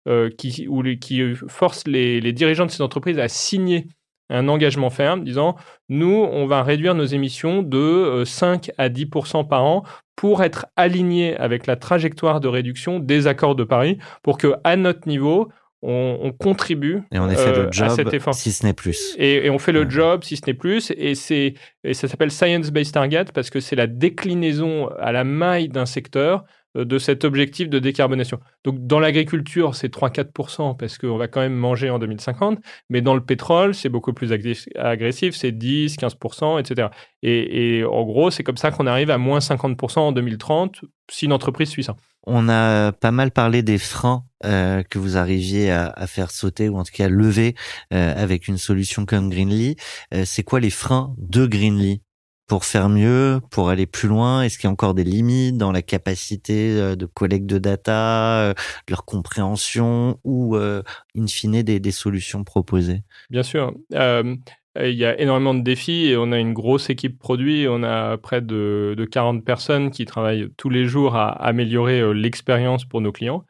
[0.09, 3.87] euh, qui, ou qui force les, les dirigeants de ces entreprises à signer
[4.31, 5.57] un engagement ferme disant
[5.89, 9.83] nous, on va réduire nos émissions de euh, 5 à 10% par an
[10.17, 14.77] pour être alignés avec la trajectoire de réduction des accords de Paris, pour que à
[14.77, 15.49] notre niveau,
[15.83, 18.35] on, on contribue Et on fait euh, le à job, cet effort.
[18.35, 19.15] si ce n'est plus.
[19.17, 19.91] Et, et on fait le Ouais.
[19.91, 23.77] job, si ce n'est plus, et, c'est, et ça s'appelle Science-Based Target parce que c'est
[23.77, 26.43] la déclinaison à la maille d'un secteur euh,
[26.75, 28.39] de cet objectif de décarbonation.
[28.65, 33.15] Donc dans l'agriculture, c'est 3-4% parce qu'on va quand même manger en 2050, mais dans
[33.15, 36.89] le pétrole, c'est beaucoup plus agressif, c'est 10-15%, etc.
[37.23, 40.81] Et, en gros, c'est comme ça qu'on arrive à moins 50% en 2030
[41.11, 41.97] si une entreprise suit ça.
[42.27, 46.79] On a pas mal parlé des freins euh, que vous arriviez à, faire sauter ou
[46.79, 47.55] en tout cas lever
[47.93, 49.77] euh, avec une solution comme Greenly.
[50.15, 52.03] Euh, c'est quoi les freins de Greenly?
[52.51, 54.43] Pour faire mieux, pour aller plus loin?
[54.43, 58.41] Est-ce qu'il y a encore des limites dans la capacité euh, de collecte de data,
[58.41, 58.55] euh,
[58.89, 60.83] leur compréhension ou euh,
[61.17, 63.05] in fine des, solutions proposées?
[63.31, 63.73] Bien sûr.
[63.95, 64.35] Euh,
[64.81, 67.67] il y a énormément de défis et on a une grosse équipe produit.
[67.69, 72.85] On a près de, de 40 personnes qui travaillent tous les jours à améliorer l'expérience
[72.85, 73.45] pour nos clients.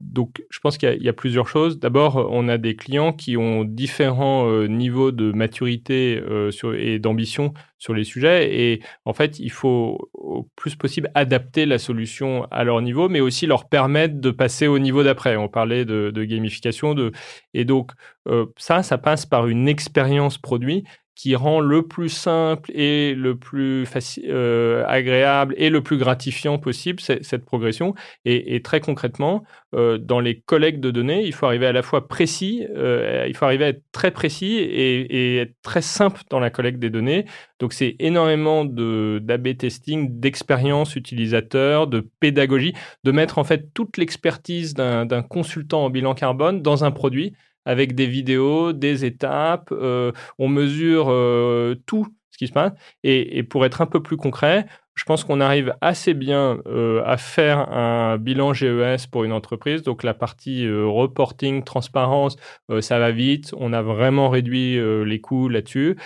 [0.00, 1.80] Donc, je pense qu'il y, a- plusieurs choses.
[1.80, 7.52] D'abord, on a des clients qui ont différents euh, niveaux de maturité euh, et d'ambition
[7.78, 8.54] sur les sujets.
[8.60, 13.20] Et en fait, il faut au plus possible adapter la solution à leur niveau, mais
[13.20, 15.36] aussi leur permettre de passer au niveau d'après.
[15.36, 16.94] On parlait de, gamification.
[16.94, 17.10] De...
[17.52, 17.90] Et donc,
[18.28, 20.84] euh, ça, ça passe par une expérience produit
[21.18, 23.88] qui rend le plus simple et le plus
[24.24, 27.96] euh, agréable et le plus gratifiant possible cette progression.
[28.24, 29.42] Et, très concrètement,
[29.74, 33.36] euh, dans les collectes de données, il faut arriver à la fois précis, euh, il
[33.36, 37.24] faut arriver à être très précis et, être très simple dans la collecte des données.
[37.58, 44.72] Donc c'est énormément d'AB testing, d'expérience utilisateur, de pédagogie, de mettre en fait toute l'expertise
[44.74, 47.34] d'un consultant en bilan carbone dans un produit
[47.68, 52.72] avec des vidéos, des étapes, euh, on mesure euh, tout ce qui se passe.
[53.04, 57.18] Et, pour être un peu plus concret, je pense qu'on arrive assez bien euh, à
[57.18, 59.82] faire un bilan GES pour une entreprise.
[59.82, 62.36] Donc la partie reporting, transparence,
[62.80, 63.54] ça va vite.
[63.58, 65.96] On a vraiment réduit les coûts là-dessus.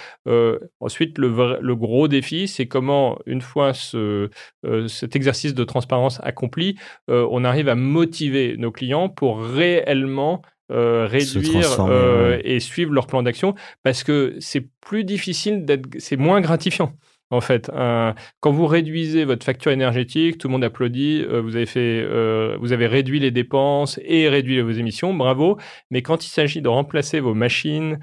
[0.81, 4.29] Ensuite, le, le gros défi, c'est comment, une fois ce,
[4.88, 6.77] cet exercice de transparence accompli,
[7.09, 12.42] on arrive à motiver nos clients pour réellement euh, réduire euh, ouais.
[12.44, 16.92] et suivre leur plan d'action parce que c'est plus difficile d'être, c'est moins gratifiant.
[17.31, 21.25] En fait, Euh, quand vous réduisez votre facture énergétique, tout le monde applaudit.
[21.27, 25.57] euh, vous avez fait, euh, vous avez réduit les dépenses et réduit vos émissions, bravo.
[25.90, 27.98] Mais quand il s'agit de remplacer vos machines,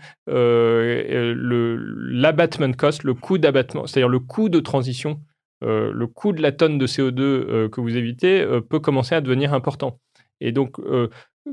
[2.12, 5.20] l'abattement cost, le coût d'abattement, c'est-à-dire le coût de transition,
[5.62, 9.54] le coût de la tonne de CO2 euh, que vous évitez peut commencer à devenir
[9.54, 10.00] important.
[10.42, 10.78] Et donc,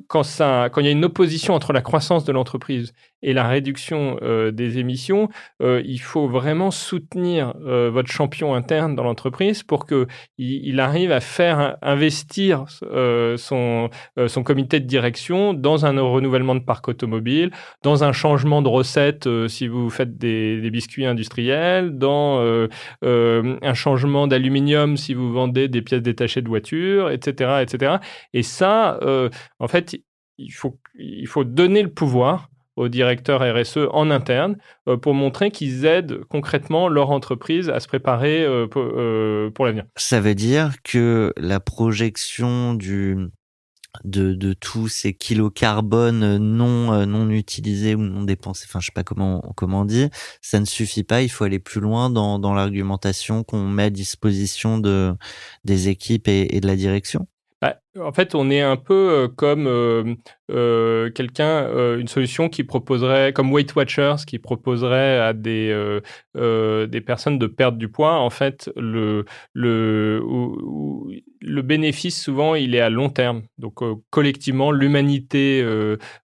[0.09, 3.49] quand, ça, quand il y a une opposition entre la croissance de l'entreprise et la
[3.49, 5.29] réduction euh, des émissions,
[5.63, 10.07] euh, il faut vraiment soutenir euh, votre champion interne dans l'entreprise pour que
[10.39, 13.89] il, arrive à faire investir son,
[14.27, 17.51] son comité de direction dans un renouvellement de parc automobile,
[17.83, 22.17] dans un changement de recette euh, si vous faites des, des biscuits industriels, dans
[23.03, 27.97] un changement d'aluminium si vous vendez des pièces détachées de voitures, etc., etc.
[28.35, 29.01] Et ça,
[29.59, 29.97] en fait,
[30.39, 34.57] il faut, il faut donner le pouvoir aux directeurs RSE en interne
[34.89, 39.65] euh, pour montrer qu'ils aident concrètement leur entreprise à se préparer euh, pour, euh, pour
[39.65, 39.85] l'avenir.
[39.97, 43.17] Ça veut dire que la projection du
[44.05, 48.93] de, de tous ces kilos carbone non non utilisés ou non dépensés, enfin je sais
[48.93, 50.11] pas comment comment on dit,
[50.43, 51.23] ça ne suffit pas.
[51.23, 55.15] Il faut aller plus loin dans, dans l'argumentation qu'on met à disposition de
[55.65, 57.27] des équipes et, et de la direction.
[57.63, 60.15] Bah, en fait, on est un peu euh, comme euh,
[60.51, 65.99] euh, quelqu'un, euh, une solution qui proposerait, comme Weight Watchers, qui proposerait à des,
[66.35, 68.15] des personnes de perdre du poids.
[68.19, 69.25] En fait, le,
[69.55, 73.43] le, ou- ou- le bénéfice, souvent, il est à long terme.
[73.59, 73.75] Donc,
[74.11, 75.63] collectivement, l'humanité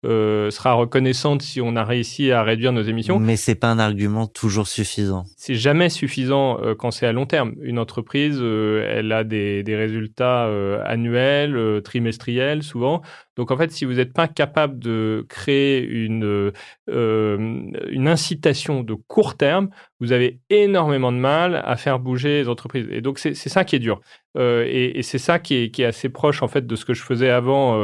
[0.02, 3.18] sera reconnaissante si on a réussi à réduire nos émissions.
[3.18, 5.24] Mais c'est pas un argument toujours suffisant.
[5.36, 7.54] c'est jamais suffisant quand c'est à long terme.
[7.60, 10.48] Une entreprise, elle a des, des résultats
[10.84, 13.02] annuels, trimestriels, souvent.
[13.36, 16.52] Donc, en fait, si vous n'êtes pas capable de créer une, euh,
[16.90, 22.48] euh, une incitation de court terme, vous avez énormément de mal à faire bouger les
[22.48, 22.86] entreprises.
[22.90, 24.00] Et donc, c'est ça qui est dur.
[24.36, 26.94] Euh, et c'est ça qui est, qui est assez proche, en fait, de ce que
[26.94, 27.78] je faisais avant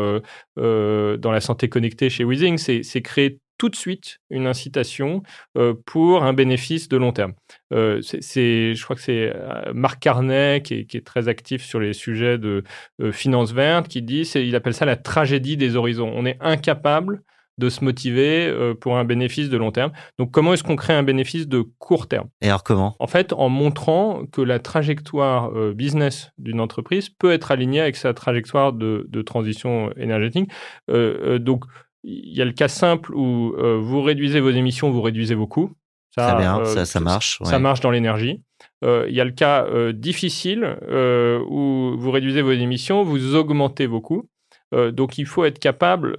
[0.57, 2.59] dans la santé connectée chez Weezing.
[2.59, 5.23] C'est c'est créer tout de suite une incitation
[5.57, 7.33] euh, pour un bénéfice de long terme.
[7.73, 11.65] Euh, c'est- je crois que c'est euh, Marc Carnet qui est, qui est très actif
[11.65, 12.65] sur les sujets de
[13.01, 16.13] euh, finance verte qui dit, il appelle ça la tragédie des horizons.
[16.15, 17.23] On est incapable
[17.59, 18.53] de se motiver
[18.83, 19.91] pour un bénéfice de long terme.
[20.19, 22.29] Donc comment est-ce qu'on crée un bénéfice de court terme?
[22.43, 22.95] Et alors comment?
[22.99, 28.13] En fait, en montrant que la trajectoire business d'une entreprise peut être alignée avec sa
[28.13, 30.51] trajectoire de, de transition énergétique.
[30.91, 31.65] Euh, donc
[32.09, 35.49] il y a le cas simple où euh, vous réduisez vos émissions, vous réduisez vos
[35.49, 35.73] coûts.
[36.17, 37.39] Très bien, euh, ça, ça marche.
[37.45, 38.43] ça marche dans l'énergie.
[38.85, 44.01] Euh, Il y a le cas difficile où vous réduisez vos émissions, vous augmentez vos
[44.01, 44.29] coûts.
[44.73, 46.17] Donc il faut être capable.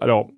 [0.00, 0.28] alors,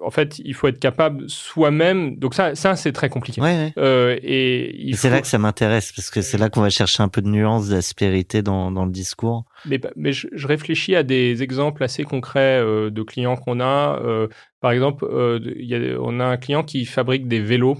[0.00, 2.16] en fait, il faut être capable soi-même.
[2.16, 3.40] Donc ça, ça c'est très compliqué.
[3.40, 3.72] Ouais, ouais.
[3.78, 7.02] Euh, et C'est faut- là que ça m'intéresse parce que c'est là qu'on va chercher
[7.02, 9.44] un peu de nuance, d'aspérité dans, dans le discours.
[9.66, 14.00] Mais, mais je, je réfléchis à des exemples assez concrets euh, de clients qu'on a.
[14.02, 14.28] Euh,
[14.60, 15.06] par exemple,
[15.56, 17.76] il y a- on a un client qui fabrique des vélos.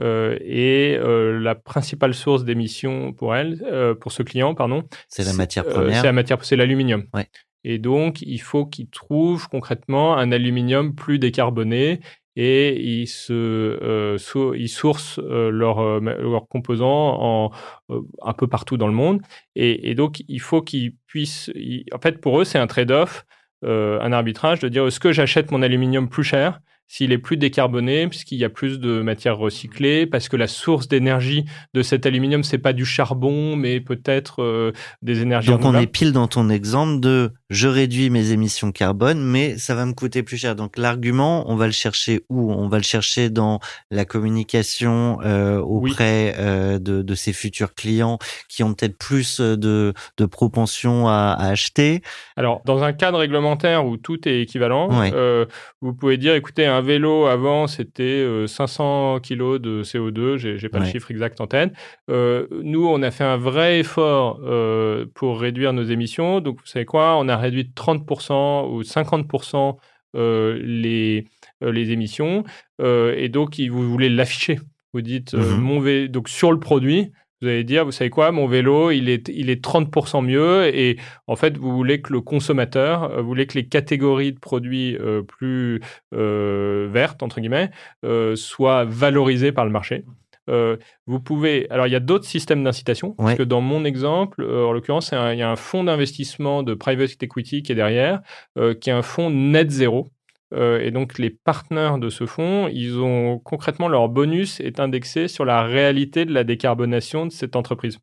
[0.00, 3.62] et la principale source d'émissions pour elle,
[4.00, 6.00] pour ce client, pardon, C'est la matière première.
[6.00, 7.04] c'est la matière, c'est l'aluminium.
[7.14, 7.28] Ouais.
[7.64, 12.00] Et donc, il faut qu'ils trouvent concrètement un aluminium plus décarboné
[12.36, 14.18] et ils se, euh,
[14.56, 16.86] ils sourcent euh, leurs euh, ma- leurs composants
[17.20, 17.50] en,
[17.90, 19.20] euh, un peu partout dans le monde.
[19.54, 21.50] Et, et donc, il faut qu'ils puissent.
[21.54, 23.24] ils- en fait, pour eux, c'est un trade-off,
[23.64, 27.36] euh, un arbitrage de dire est-ce que j'achète mon aluminium plus cher s'il est plus
[27.36, 31.44] décarboné, puisqu'il y a plus de matières recyclées, parce que la source d'énergie
[31.74, 34.70] de cet aluminium, c'est pas du charbon, mais peut-être euh,
[35.02, 39.20] des énergies Donc on est pile dans ton exemple de je réduis mes émissions carbone,
[39.22, 40.56] mais ça va me coûter plus cher.
[40.56, 42.50] Donc l'argument, on va le chercher où?
[42.52, 48.18] On va le chercher dans la communication euh, auprès euh, de, de ses futurs clients
[48.48, 52.02] qui ont peut-être plus de, de propension à, à acheter.
[52.36, 55.10] Alors, dans un cadre réglementaire où tout est équivalent, Ouais.
[55.14, 55.46] euh,
[55.82, 60.78] vous pouvez dire, écoutez, un vélo avant, c'était euh, 500 kg de CO2, j'ai pas
[60.78, 60.84] Ouais.
[60.86, 61.72] le chiffre exact en tête.
[62.10, 66.40] Euh, nous, on a fait un vrai effort euh, pour réduire nos émissions.
[66.40, 67.16] Donc, vous savez quoi?
[67.18, 69.76] On a réduit de 30% ou 50%
[70.16, 71.26] euh, les,
[71.62, 72.44] euh, les émissions.
[72.80, 74.58] Euh, et donc, vous voulez l'afficher.
[74.94, 75.60] Vous dites, Mhm.
[75.60, 77.12] mon vé- donc sur le produit,
[77.42, 80.74] vous allez dire, vous savez quoi, mon vélo, il est, il est 30% mieux.
[80.74, 84.96] Et en fait, vous voulez que le consommateur, vous voulez que les catégories de produits
[84.96, 85.80] euh, plus
[86.14, 87.70] euh, vertes, entre guillemets,
[88.06, 90.04] euh, soient valorisées par le marché.
[90.48, 90.76] Euh,
[91.06, 91.66] vous pouvez.
[91.70, 93.12] Alors, il y a d'autres systèmes d'incitation.
[93.12, 96.62] Parce que dans mon exemple, euh, en l'occurrence, un- il y a un fonds d'investissement
[96.62, 98.20] de private equity qui est derrière,
[98.58, 100.08] euh, qui est un fonds net zéro.
[100.54, 105.44] Et donc, les partenaires de ce fonds, ils ont concrètement leur bonus est indexé sur
[105.44, 107.98] la réalité de la décarbonation de cette entreprise.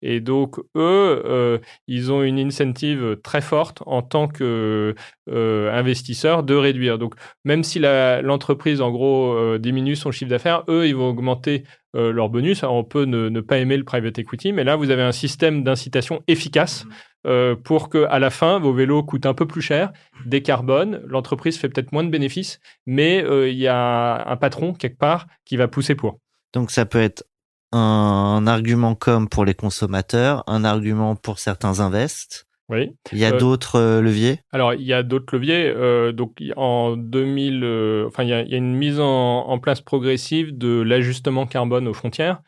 [0.00, 6.98] Et donc, eux, euh, ils ont une incentive très forte en tant qu'investisseurs de réduire.
[6.98, 7.14] Donc,
[7.44, 11.62] même si l'entreprise, en gros, euh, diminue son chiffre d'affaires, eux, ils vont augmenter
[11.94, 12.62] euh, leur bonus.
[12.62, 15.12] Alors, on peut ne, ne pas aimer le private equity, mais là, vous avez un
[15.12, 16.86] système d'incitation efficace
[17.26, 19.92] euh, pour que à la fin, vos vélos coûtent un peu plus cher,
[20.26, 24.98] décarbonent, l'entreprise fait peut-être moins de bénéfices, mais euh, il y a un patron, quelque
[24.98, 26.18] part, qui va pousser pour.
[26.52, 27.24] Donc ça peut être
[27.72, 32.46] un argument comme pour les consommateurs, un argument pour certains invests.
[32.68, 32.90] Oui.
[33.12, 34.38] Il y a Euh, d'autres euh, leviers?
[34.52, 35.66] Alors, il y a d'autres leviers.
[35.68, 39.46] euh, donc, en 2000, euh, enfin, il y, a, il y a une mise en,
[39.46, 42.40] en place progressive de l'ajustement carbone aux frontières.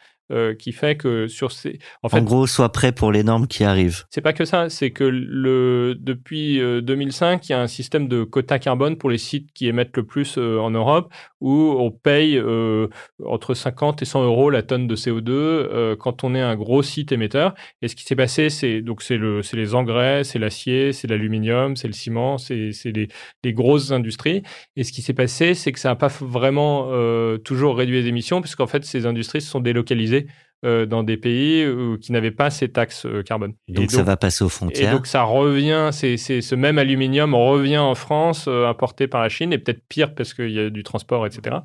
[0.59, 1.79] qui fait que sur ces...
[2.03, 4.05] En En, gros, sois prêt pour les normes qui arrivent.
[4.11, 8.09] c'est pas que ça, c'est que le, depuis euh, 2005, il y a un système
[8.09, 11.13] de quota carbone pour les sites qui émettent le plus en Europe,
[11.45, 12.89] où on paye euh,
[13.23, 16.83] entre 50 et 100 euros la tonne de CO2 euh, quand on est un gros
[16.83, 17.55] site émetteur.
[17.83, 21.07] Et ce qui s'est passé, c'est donc c'est le, c'est les engrais, c'est l'acier, c'est
[21.07, 23.09] l'aluminium, c'est le ciment, c'est les,
[23.45, 24.43] les grosses industries.
[24.77, 28.09] Et ce qui s'est passé, c'est que ça n'a pas vraiment euh, toujours réduit les
[28.09, 30.27] émissions, puisqu'en fait, ces industries se sont délocalisées
[30.65, 33.53] euh, dans des pays où- qui n'avaient pas ces taxes euh, carbone.
[33.69, 34.93] Et Donc, ça va passer aux et frontières.
[34.95, 39.29] donc ça revient, c'est c'est ce même aluminium revient en France, euh, importé par la
[39.29, 41.57] Chine, et peut-être pire parce qu'il y a du transport, etc.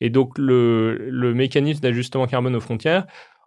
[0.00, 3.06] Et donc le, le mécanisme d'ajustement carbone aux frontières,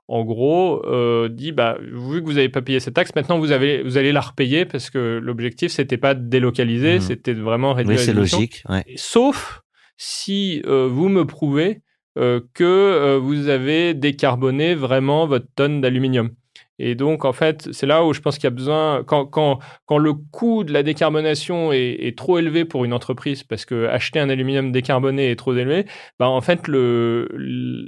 [0.09, 3.51] en gros, euh, dit bah, vu que vous n'avez pas payé cette taxe, maintenant vous,
[3.51, 6.99] avez, vous allez la repayer parce que l'objectif, c'était pas de délocaliser, Mhm.
[7.01, 8.37] c'était de vraiment réduire oui, les c'est émissions.
[8.37, 8.63] logique.
[8.69, 8.83] Ouais.
[8.97, 9.61] Sauf
[9.97, 11.81] si euh, vous me prouvez
[12.17, 16.31] euh, que euh, vous avez décarboné vraiment votre tonne d'aluminium.
[16.79, 19.59] Et donc, en fait, c'est là où je pense qu'il y a besoin, quand, quand,
[19.85, 24.19] quand le coût de la décarbonation est, trop élevé pour une entreprise, parce que acheter
[24.19, 25.85] un aluminium décarboné est trop élevé,
[26.19, 27.27] bah, en fait, le,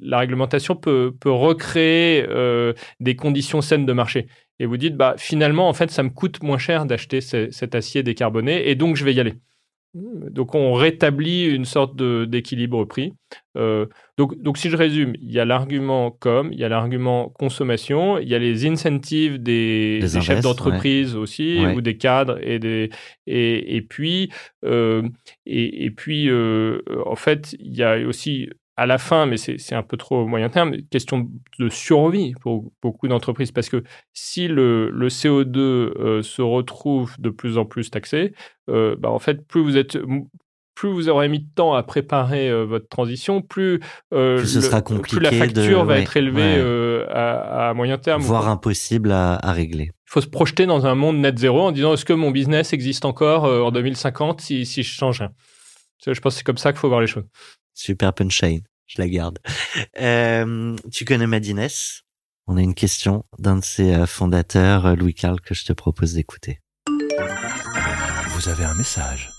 [0.03, 4.27] la réglementation peut, peut recréer euh, des conditions saines de marché.
[4.59, 7.73] Et vous dites, bah, finalement, en fait, ça me coûte moins cher d'acheter ce- cet
[7.73, 9.33] acier décarboné, et donc je vais y aller.
[9.95, 13.13] Donc on rétablit une sorte d'équilibre prix.
[14.17, 18.17] Donc, donc si je résume, il y a l'argument com, il y a l'argument consommation,
[18.17, 21.75] il y a les incentives des, Des des chefs d'entreprise aussi, Ouais.
[21.75, 22.89] ou des cadres, et, des,
[23.27, 24.31] et, et puis,
[24.63, 25.01] euh,
[25.45, 29.57] et, et puis euh, en fait, il y a aussi à la fin, mais c'est
[29.57, 33.83] c'est un peu trop au moyen terme, question de survie pour beaucoup d'entreprises, parce que
[34.11, 38.33] si le, le CO2 euh, se retrouve de plus en plus taxé,
[38.69, 39.97] euh, bah, en fait, plus vous êtes
[40.75, 43.79] plus vous aurez mis de temps à préparer euh, votre transition, plus,
[44.13, 46.55] euh, Plus ce le- sera plus la de- facture va ouais, être élevée ouais.
[46.57, 48.21] euh, à, à moyen terme.
[48.21, 49.85] Voire impossible à, à régler.
[50.07, 52.73] Il faut se projeter dans un monde net zéro en disant est-ce que mon business
[52.73, 55.31] existe encore euh, en 2050 si, si je change rien?
[56.05, 57.23] Je pense que c'est comme ça qu'il faut voir les choses.
[57.73, 58.61] Super punchline.
[58.85, 59.39] Je la garde.
[59.99, 61.67] Euh, tu connais Madines
[62.47, 66.59] On a une question d'un de ses fondateurs, Louis Carl, que je te propose d'écouter.
[68.29, 69.31] Vous avez un message.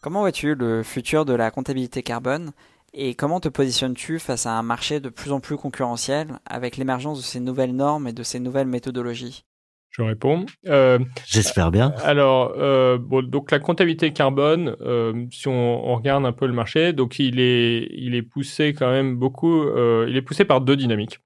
[0.00, 2.52] Comment vois-tu le futur de la comptabilité carbone
[2.94, 7.18] et comment te positionnes-tu face à un marché de plus en plus concurrentiel avec l'émergence
[7.18, 9.44] de ces nouvelles normes et de ces nouvelles méthodologies?
[9.90, 10.46] Je réponds.
[10.66, 11.92] Euh, J'espère bien.
[12.04, 16.52] Alors, euh, bon, donc la comptabilité carbone, euh, si on, on regarde un peu le
[16.52, 20.60] marché, donc il est, il est poussé quand même beaucoup, euh, il est poussé par
[20.60, 21.18] deux dynamiques.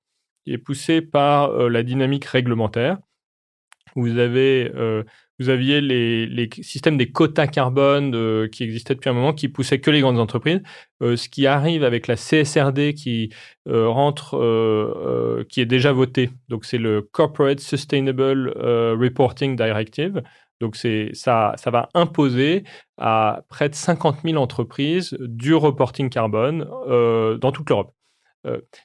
[0.47, 2.99] Il est poussé par euh, la dynamique réglementaire.
[3.95, 5.03] Vous avez, euh,
[5.43, 9.81] vous aviez les, systèmes des quotas carbone euh, qui existaient depuis un moment, qui poussaient
[9.81, 10.63] que les grandes entreprises.
[11.03, 13.31] Euh, ce qui arrive avec la CSRD qui
[13.69, 14.37] euh, rentre,
[15.49, 16.31] qui est déjà votée.
[16.49, 20.23] Donc c'est le Corporate Sustainable Reporting Directive.
[20.61, 22.63] Donc ça, ça va imposer
[22.97, 26.65] à près de 50 000 entreprises du reporting carbone
[27.41, 27.93] dans toute l'Europe.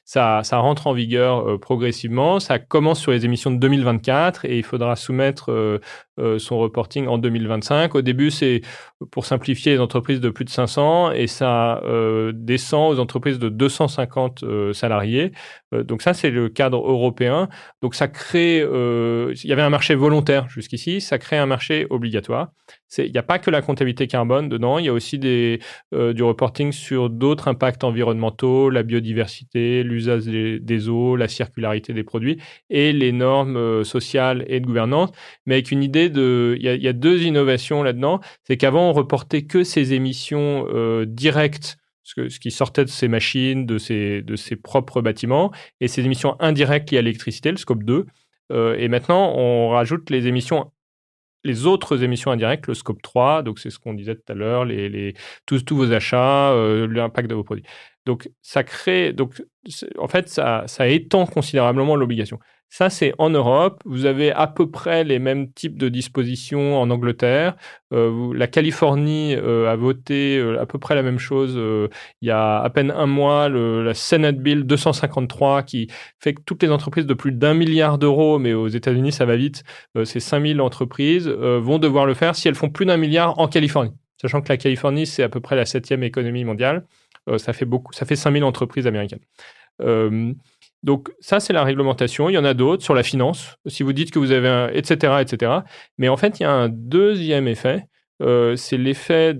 [0.04, 2.40] Ça, ça rentre en vigueur progressivement.
[2.40, 5.80] Ça commence sur les émissions de 2024 et il faudra soumettre
[6.18, 7.94] euh, son reporting en 2025.
[7.94, 8.62] Au début, c'est
[9.10, 13.48] pour simplifier les entreprises de plus de 500 et ça euh, descend aux entreprises de
[13.48, 15.32] 250 euh, salariés.
[15.72, 17.48] Donc ça, c'est le cadre européen.
[17.82, 22.48] Donc ça crée, il y avait un marché volontaire jusqu'ici, ça crée un marché obligatoire.
[22.96, 25.60] Il n'y a pas que la comptabilité carbone dedans, il y a aussi des,
[25.92, 32.38] du reporting sur d'autres impacts environnementaux, la biodiversité, l'usage des, eaux, la circularité des produits
[32.70, 35.10] et les normes sociales et de gouvernance.
[35.44, 39.64] Mais avec une idée il y a, deux innovations là-dedans, c'est qu'avant on reportait que
[39.64, 45.88] ces émissions euh, directes ce, qui sortait de ces machines, de ces propres bâtiments, et
[45.88, 48.06] ces émissions indirectes liées à l'électricité, le scope 2.
[48.50, 50.26] Euh, et maintenant, on rajoute les
[51.66, 54.66] autres émissions indirectes, le scope 3, donc c'est ce qu'on disait tout à l'heure,
[55.44, 57.64] tous, vos achats, euh, l'impact de vos produits.
[58.06, 59.14] Donc, ça crée,
[59.98, 62.38] en fait, ça étend considérablement l'obligation.
[62.70, 63.80] Ça, c'est en Europe.
[63.86, 67.56] Vous avez à peu près les mêmes types de dispositions en Angleterre.
[67.94, 71.58] Euh, la Californie euh, a voté euh, à peu près la même chose
[72.20, 75.88] il y a à peine un mois, le- la Senate Bill 253 qui
[76.20, 79.36] fait que toutes les entreprises de plus d'un milliard d'euros, mais aux États-Unis ça va
[79.36, 79.62] vite,
[80.04, 83.92] ces 5000 entreprises vont devoir le faire si elles font plus d'un milliard en Californie.
[84.20, 86.86] Sachant que la Californie, c'est à peu près la septième économie mondiale.
[87.38, 89.20] Ça fait beaucoup, ça fait 5000 entreprises américaines.
[90.82, 92.28] Donc ça, c'est la réglementation.
[92.28, 93.56] Il y en a d'autres sur la finance.
[93.66, 95.52] Si vous dites que vous avez un, etc., etc.
[95.98, 97.86] Mais en fait, il y a un deuxième effet.
[98.20, 99.36] Euh, c'est l'effet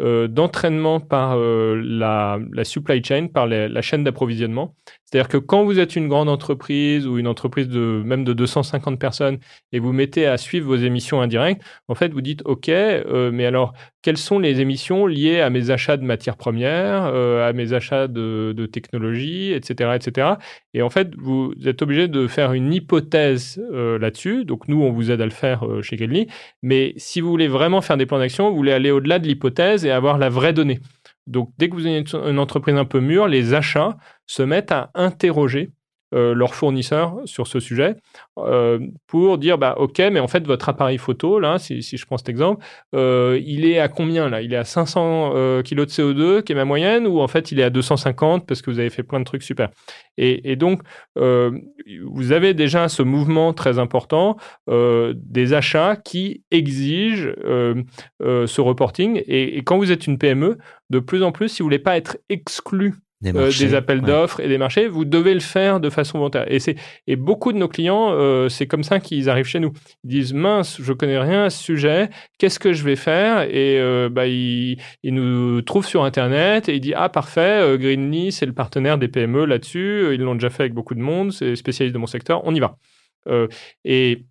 [0.00, 4.74] euh, d'entraînement par euh, la, supply chain, par la chaîne d'approvisionnement.
[5.14, 8.98] C'est-à-dire que quand vous êtes une grande entreprise ou une entreprise de même de 250
[8.98, 9.38] personnes
[9.70, 13.46] et vous mettez à suivre vos émissions indirectes, en fait, vous dites OK, euh, mais
[13.46, 17.74] alors quelles sont les émissions liées à mes achats de matières premières, euh, à mes
[17.74, 20.30] achats de, technologies, etc., etc.
[20.72, 24.44] Et en fait, vous êtes obligé de faire une hypothèse euh, là-dessus.
[24.44, 26.26] Donc nous, on vous aide à le faire chez Gelly.
[26.64, 29.86] Mais si vous voulez vraiment faire des plans d'action, vous voulez aller au-delà de l'hypothèse
[29.86, 30.80] et avoir la vraie donnée.
[31.26, 33.96] Donc dès que vous avez une- entreprise un peu mûre, les achats
[34.26, 35.72] se mettent à interroger
[36.14, 37.96] leurs fournisseurs sur ce sujet
[38.38, 42.06] euh, pour dire bah ok mais en fait votre appareil photo là si, si je
[42.06, 44.42] prends cet exemple euh, il est à combien là?
[44.42, 47.52] Il est à 500 euh, kg de CO2 qui est ma moyenne ou en fait
[47.52, 49.70] il est à 250 parce que vous avez fait plein de trucs super?
[50.16, 50.82] Et, et donc
[51.18, 51.50] euh,
[52.06, 54.36] vous avez déjà ce mouvement très important
[54.70, 57.82] euh, des achats qui exigent euh,
[58.22, 59.22] euh, ce reporting.
[59.26, 60.58] Et, et quand vous êtes une PME
[60.90, 62.94] de plus en plus si vous voulez pas être exclu
[63.24, 64.06] Des, euh, marchés, des appels ouais.
[64.06, 66.46] d'offres et des marchés, vous devez le faire de façon volontaire.
[66.48, 69.72] Et, beaucoup de nos clients, euh, c'est comme ça qu'ils arrivent chez nous.
[70.04, 73.42] Ils disent mince, je connais rien à ce sujet, qu'est-ce que je vais faire?
[73.42, 78.30] Et euh, bah, ils, ils nous trouvent sur Internet et ils disent ah parfait, Greenly,
[78.30, 81.56] c'est le partenaire des PME là-dessus, ils l'ont déjà fait avec beaucoup de monde, c'est
[81.56, 82.76] spécialiste de mon secteur, on y va.
[83.28, 83.48] Euh,
[83.84, 84.24] et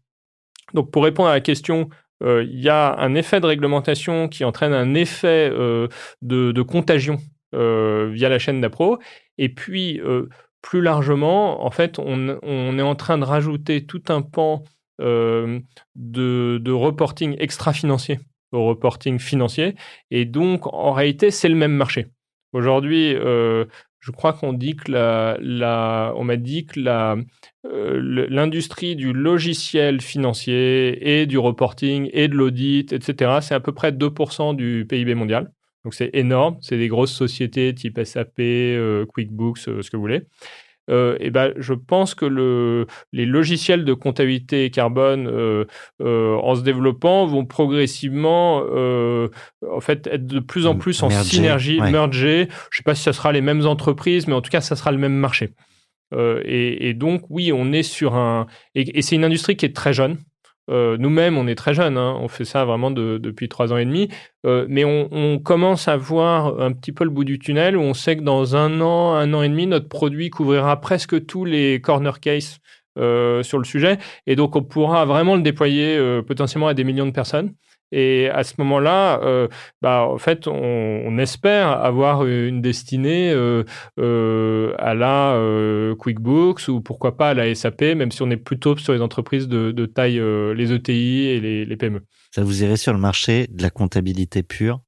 [0.73, 1.89] donc pour répondre à la question,
[2.23, 5.87] euh, il y a un effet de réglementation qui entraîne un effet euh,
[6.21, 7.17] de, de contagion
[7.53, 8.99] via la chaîne d'appro.
[9.37, 10.27] Et puis, euh,
[10.63, 14.63] plus largement, en fait, on, est en train de rajouter tout un pan
[15.01, 15.59] euh,
[15.95, 18.19] de, reporting extra-financier
[18.51, 19.75] au reporting financier.
[20.11, 22.07] Et donc, en réalité, c'est le même marché.
[22.53, 23.65] Aujourd'hui, euh,
[23.99, 31.39] je crois qu'on dit que m'a dit que euh, l'industrie du logiciel financier et du
[31.39, 35.51] reporting et de l'audit, etc., c'est à peu près 2% du PIB mondial.
[35.83, 40.03] Donc c'est énorme, c'est des grosses sociétés type SAP, euh, QuickBooks, euh, ce que vous
[40.03, 40.21] voulez.
[40.89, 45.65] Euh, et ben, je pense que le, les logiciels de comptabilité carbone, euh,
[46.01, 51.29] euh, en se développant, vont progressivement, en fait, être de plus en plus en Merger,
[51.29, 51.91] synergie, ouais.
[51.91, 52.47] merger.
[52.71, 54.91] Je sais pas si ça sera les mêmes entreprises, mais en tout cas, ça sera
[54.91, 55.51] le même marché.
[56.15, 58.45] Et, et donc, oui, on est sur un.
[58.75, 60.17] Et, et c'est une industrie qui est très jeune.
[60.69, 61.97] Euh, Nous-mêmes, on est très jeunes.
[61.97, 62.17] hein.
[62.21, 64.09] On fait ça vraiment de- depuis trois ans et demi.
[64.45, 67.81] Euh, mais on, on commence à voir un petit peu le bout du tunnel où
[67.81, 71.43] on sait que dans un an, un an et demi, notre produit couvrira presque tous
[71.45, 72.59] les corner cases
[72.97, 73.97] euh, sur le sujet.
[74.27, 77.53] Et donc, on pourra vraiment le déployer euh, potentiellement à des millions de personnes.
[77.91, 79.47] Et à ce moment-là, euh,
[79.81, 83.63] bah, en fait, on, on espère avoir une destinée euh,
[83.99, 85.37] euh, à la
[85.99, 89.47] QuickBooks ou pourquoi pas à la SAP, même si on est plutôt sur les entreprises
[89.47, 90.19] de, de taille,
[90.55, 92.01] les ETI et les, les PME.
[92.31, 94.81] Ça vous irait sur le marché de la comptabilité pure?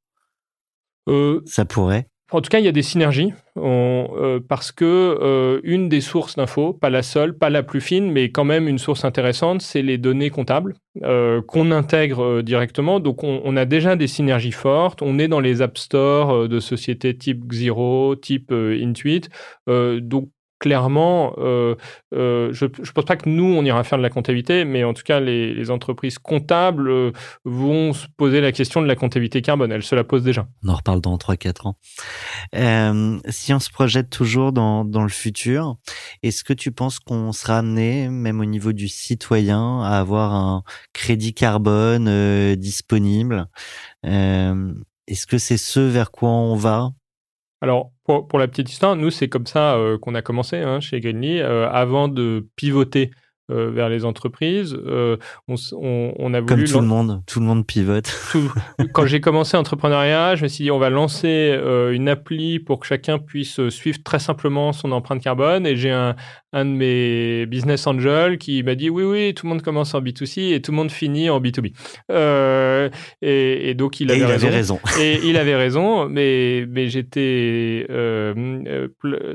[1.45, 2.07] Ça pourrait?
[2.31, 6.35] En tout cas, il y a des synergies euh, parce que euh, une des sources
[6.35, 9.83] d'infos, pas la seule, pas la plus fine, mais quand même une source intéressante, c'est
[9.83, 10.73] les données comptables
[11.03, 12.99] euh, qu'on intègre directement.
[12.99, 15.03] Donc, on, on a déjà des synergies fortes.
[15.03, 19.29] On est dans les app stores de sociétés type Xero, type Intuit.
[19.67, 21.75] Donc, clairement, euh,
[22.13, 24.93] euh, je ne pense pas que nous, on ira faire de la comptabilité, mais en
[24.93, 27.11] tout cas, les, les entreprises comptables euh,
[27.43, 29.71] vont se poser la question de la comptabilité carbone.
[29.71, 30.47] Elles se la posent déjà.
[30.63, 31.77] On en reparle dans 3-4 ans.
[32.55, 35.77] Euh, si on se projette toujours dans, dans le futur,
[36.23, 40.63] est-ce que tu penses qu'on sera amené, même au niveau du citoyen, à avoir un
[40.93, 43.47] crédit carbone euh, disponible?
[45.07, 46.91] Est-ce que c'est ce vers quoi on va?
[47.65, 50.99] Alors, pour, la petite histoire, nous, c'est comme ça euh, qu'on a commencé hein, chez
[50.99, 51.39] Greenly.
[51.39, 53.09] Euh, avant de pivoter
[53.51, 55.17] euh, vers les entreprises, euh,
[55.47, 56.71] on, s- on- on a Comme voulu...
[56.71, 58.05] tout le monde, tout le monde pivote.
[58.31, 58.51] tout-
[58.93, 62.79] Quand j'ai commencé l'entrepreneuriat, je me suis dit, on va lancer euh, une appli pour
[62.79, 65.67] que chacun puisse suivre très simplement son empreinte carbone.
[65.67, 66.15] Et j'ai un,
[66.53, 70.01] un de mes business angels qui m'a dit, oui, oui, tout le monde commence en
[70.01, 71.73] B2C et tout le monde finit en B2B.
[72.11, 72.89] Euh,
[73.21, 74.47] et, et donc, il Et avait il raison.
[74.47, 74.79] avait raison.
[74.99, 77.85] Et il avait raison, mais, mais j'étais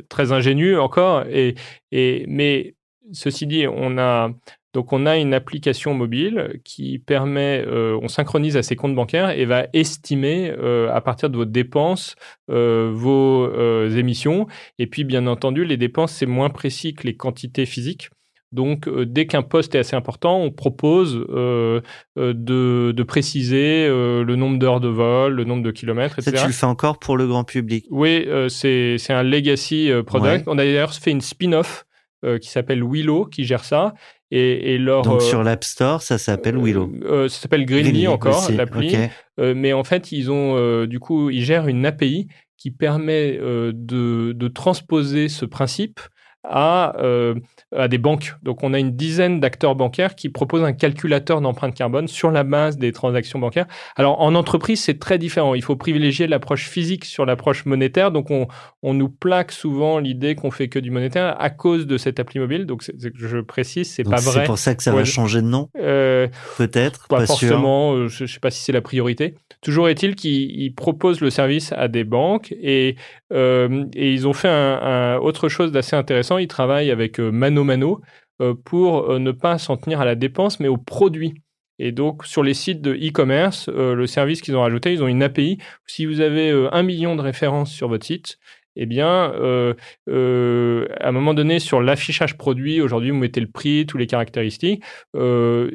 [0.08, 1.24] très ingénu encore.
[1.30, 1.54] Et,
[1.92, 2.74] et, mais
[3.12, 4.30] ceci dit, on a,
[4.72, 9.30] donc on a une application mobile qui permet, euh, on synchronise à ses comptes bancaires
[9.30, 12.14] et va estimer euh, à partir de vos dépenses
[12.50, 13.48] euh, vos
[13.88, 14.46] émissions.
[14.78, 18.10] Et puis, bien entendu, les dépenses, c'est moins précis que les quantités physiques.
[18.52, 21.80] Donc, euh, dès qu'un poste est assez important, on propose euh,
[22.18, 26.42] euh, de, de préciser le nombre d'heures de vol, le nombre de kilomètres, Ça, etc.
[26.42, 27.86] tu le fais encore pour le grand public.
[27.90, 30.46] Oui, c'est un legacy product.
[30.46, 30.52] Ouais.
[30.52, 31.84] On a d'ailleurs fait une spin-off
[32.24, 33.94] euh, qui s'appelle Willow, qui gère ça.
[34.30, 36.92] Et, et leur, Donc euh, sur l'App Store, ça s'appelle Willow.
[37.04, 38.94] euh, ça s'appelle Greenly encore, l'appli.
[38.94, 39.10] ok.
[39.40, 44.32] Euh, mais en fait, ils ont du coup, ils gèrent une API qui permet de,
[44.32, 45.98] de transposer ce principe
[46.42, 47.34] à, euh,
[47.76, 48.34] à des banques.
[48.42, 52.44] Donc, on a une dizaine d'acteurs bancaires qui proposent un calculateur d'empreinte carbone sur la
[52.44, 53.66] base des transactions bancaires.
[53.96, 55.54] Alors, en entreprise, c'est très différent.
[55.54, 58.10] Il faut privilégier l'approche physique sur l'approche monétaire.
[58.10, 58.48] Donc, on,
[58.82, 62.40] on nous plaque souvent l'idée qu'on fait que du monétaire à cause de cette appli
[62.40, 62.64] mobile.
[62.66, 64.40] Donc, je précise, c'est pas vrai.
[64.40, 64.98] C'est pour ça que ça Ouais.
[65.00, 66.26] va changer de nom, Euh,
[66.56, 67.06] peut-être.
[67.08, 69.34] pas, Pas, forcément, euh, je ne sais pas si c'est la priorité.
[69.60, 72.96] Toujours est-il qu'ils ils proposent le service à des banques et,
[73.32, 76.29] et ils ont fait un, un- autre chose d'assez intéressant.
[76.38, 78.00] Ils travaillent avec euh, Mano Mano
[78.40, 81.34] euh, pour euh, ne pas s'en tenir à la dépense, mais aux produits.
[81.78, 85.22] Et donc, sur les sites de e-commerce, le service qu'ils ont rajouté, ils ont une
[85.22, 85.56] API.
[85.86, 88.36] Si vous avez un million de références sur votre site,
[88.76, 89.74] eh bien, euh,
[90.08, 94.06] euh, à un moment donné, sur l'affichage produit, aujourd'hui, vous mettez le prix, toutes les
[94.06, 94.82] caractéristiques.
[95.16, 95.70] Euh,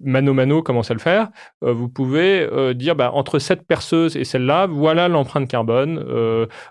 [0.00, 1.28] Mano Mano commence à le faire.
[1.60, 6.04] Vous pouvez dire, bah, entre cette perceuse et celle-là, voilà l'empreinte carbone.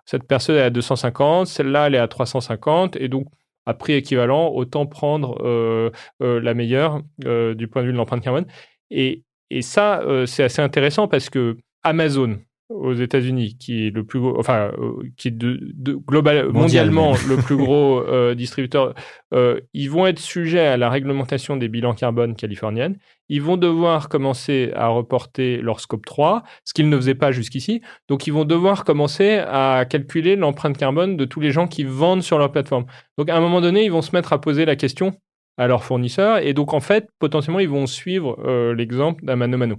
[0.06, 2.96] Cette perceuse est à 250, celle-là, elle est à 350.
[2.98, 3.28] Et donc,
[3.66, 8.46] à prix équivalent, autant prendre la meilleure du point de vue de l'empreinte carbone.
[8.90, 12.38] Et, et ça, c'est assez intéressant parce que Amazon,
[12.70, 16.92] aux États-Unis, qui est le plus gros, enfin, euh, qui est de, de- global, Mondial
[16.92, 18.94] mondialement le plus gros euh, distributeur,
[19.34, 22.98] euh, ils vont être sujets à la réglementation des bilans carbone californiennes.
[23.30, 27.82] Ils vont devoir commencer à reporter leur scope 3, ce qu'ils ne faisaient pas jusqu'ici.
[28.10, 32.24] Donc, ils vont devoir commencer à calculer l'empreinte carbone de tous les gens qui vendent
[32.24, 32.86] sur leur plateforme.
[33.18, 35.14] Donc, à un moment donné, ils vont se mettre à poser la question
[35.58, 36.38] à leurs fournisseurs.
[36.40, 39.76] Et donc, en fait, potentiellement, ils vont suivre euh, l'exemple d'un Mano Mano.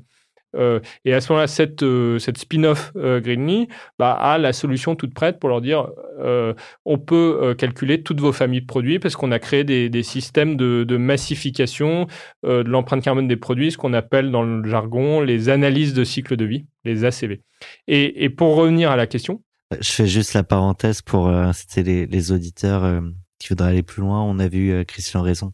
[0.57, 3.69] Euh, et à ce moment-là, cette, euh, cette spin-off euh, Greenly
[3.99, 5.89] bah, a la solution toute prête pour leur dire
[6.21, 10.03] euh, on peut calculer toutes vos familles de produits parce qu'on a créé des, des
[10.03, 12.07] systèmes de, de massification
[12.45, 16.37] de l'empreinte carbone des produits, ce qu'on appelle dans le jargon les analyses de cycle
[16.37, 17.41] de vie, les ACV.
[17.87, 19.43] Et, et pour revenir à la question,
[19.81, 23.03] Je fais juste la parenthèse pour inciter les, les auditeurs
[23.39, 24.23] qui voudraient aller plus loin.
[24.23, 25.53] On a vu Christian Raison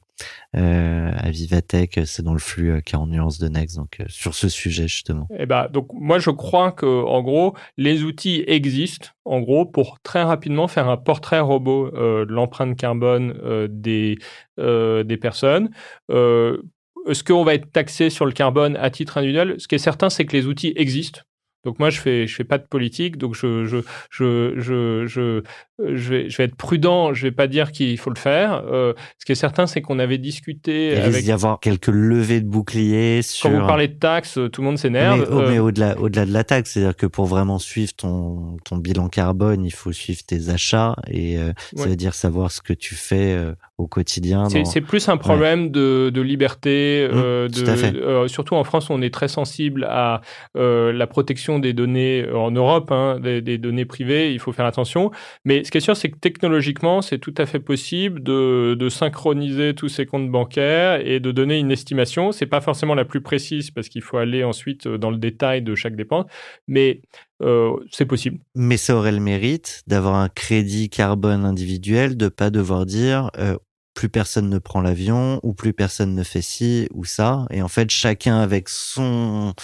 [0.57, 4.05] euh, à Vivatech, euh, c'est dans le flux euh, 40 nuances de Next, donc euh,
[4.09, 5.27] sur ce sujet justement.
[5.37, 9.99] Eh ben, donc moi je crois que en gros les outils existent en gros pour
[10.01, 14.19] très rapidement faire un portrait robot euh, de l'empreinte carbone euh, des
[14.61, 15.71] euh, des personnes.
[16.11, 16.62] Euh,
[17.09, 19.57] Est-ce qu'on va être taxé sur le carbone à titre individuel?
[19.59, 21.21] Ce qui est certain, c'est que les outils existent.
[21.65, 23.79] Donc moi je fais je fais pas de politique, donc je je
[24.11, 25.43] je je je,
[25.79, 27.15] je vais je vais être prudent.
[27.15, 28.65] Je vais pas dire qu'il faut le faire.
[28.71, 31.89] Euh, ce qui est certain, c'est qu'on avait discuté Il avec risque d'y avoir quelques
[31.89, 33.51] levées de boucliers sur.
[33.51, 35.27] quand vous parlez de taxes, tout le monde mais, s'énerve.
[35.31, 38.77] oh, Euh, mais au-delà, au-delà de la taxe, c'est-à-dire que pour vraiment suivre ton, ton
[38.77, 42.73] bilan carbone, il faut suivre tes achats et euh, ça veut dire savoir ce que
[42.73, 44.49] tu fais euh, au quotidien.
[44.49, 47.09] C'est dans- plus un problème de, de liberté.
[47.11, 47.97] Mmh, euh, tout de, à fait.
[47.97, 50.20] euh, surtout en France, on est très sensible à
[50.57, 54.33] euh, la protection des données en Europe, hein, des, des données privées.
[54.33, 55.11] Il faut faire attention.
[55.45, 58.89] Mais ce qui est sûr, c'est que technologiquement, c'est tout à fait possible de, de
[58.89, 62.31] synchroniser tous ces comptes bancaires et de donner une estimation.
[62.31, 65.75] C'est pas forcément la plus précise parce qu'il faut aller ensuite dans le détail de
[65.75, 66.27] chaque dépense,
[66.68, 67.01] mais
[67.43, 68.39] euh, c'est possible.
[68.55, 73.57] Mais ça aurait le mérite d'avoir un crédit carbone individuel, de pas devoir dire euh,
[73.95, 77.47] plus personne ne prend l'avion ou plus personne ne fait ci ou ça.
[77.51, 79.55] Et en fait, chacun avec son,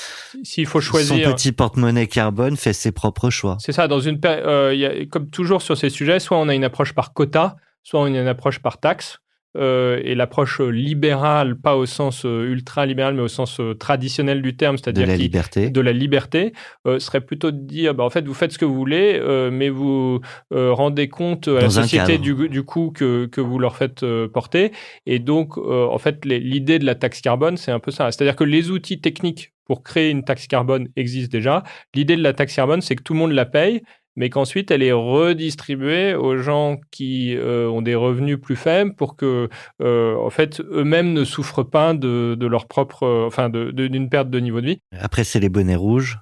[0.43, 1.35] S'il faut son choisir.
[1.35, 3.57] petit porte-monnaie carbone fait ses propres choix.
[3.61, 6.49] C'est ça, dans une euh, il y a, comme toujours sur ces sujets, soit on
[6.49, 9.18] a une approche par quota, soit on a une approche par taxe.
[9.57, 14.57] Euh, et l'approche libérale, pas au sens euh, ultra-libéral, mais au sens euh, traditionnel du
[14.57, 15.71] terme, De c'est-à-dire la qui- liberté.
[15.71, 16.53] de la liberté,
[16.87, 19.51] euh, serait plutôt de dire, bah, en fait, vous faites ce que vous voulez, euh,
[19.51, 20.21] mais vous
[20.53, 24.05] euh, rendez compte à la Dans société du, du coût que, que vous leur faites
[24.05, 24.71] euh, porter.
[25.07, 28.13] Et donc, euh, en fait, l'idée de la taxe carbone, c'est un peu ça.
[28.13, 31.63] C'est-à-dire que les outils techniques pour créer une taxe carbone existent déjà.
[31.95, 33.83] L'idée de la taxe carbone, c'est que tout le monde la paye,
[34.17, 39.17] mais qu'ensuite elle est redistribuée aux gens qui euh, ont des revenus plus faibles pour
[39.17, 39.49] que,
[39.83, 43.89] euh, en fait, eux-mêmes ne souffrent pas de, de leur propre, euh, enfin, de- de-
[43.89, 44.81] d'une perte de niveau de vie.
[44.99, 46.19] Après, c'est les bonnets rouges,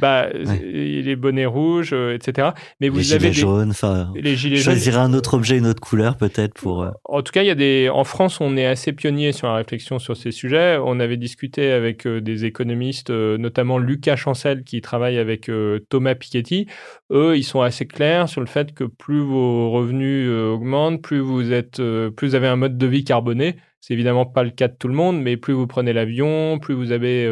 [0.00, 0.28] Bah,
[0.62, 2.50] les bonnets rouges, euh, etc.
[2.80, 3.70] Mais vous les avez gilets jaunes.
[3.70, 4.74] Enfin, les gilets jaunes.
[4.74, 6.86] choisirais un autre objet, une autre couleur peut-être pour.
[7.04, 7.88] En tout cas, il y a des.
[7.92, 10.78] En France, on est assez pionnier sur la réflexion sur ces sujets.
[10.84, 15.50] On avait discuté avec des économistes, notamment Lucas Chancel, qui travaille avec
[15.88, 16.66] Thomas Piketty.
[17.10, 21.20] Eux, ils sont assez clairs sur le fait que plus vos revenus euh, augmentent, plus
[21.20, 23.56] vous êtes, euh, plus vous avez un mode de vie carboné.
[23.80, 26.74] C'est évidemment pas le cas de tout le monde, mais plus vous prenez l'avion, plus
[26.74, 27.24] vous avez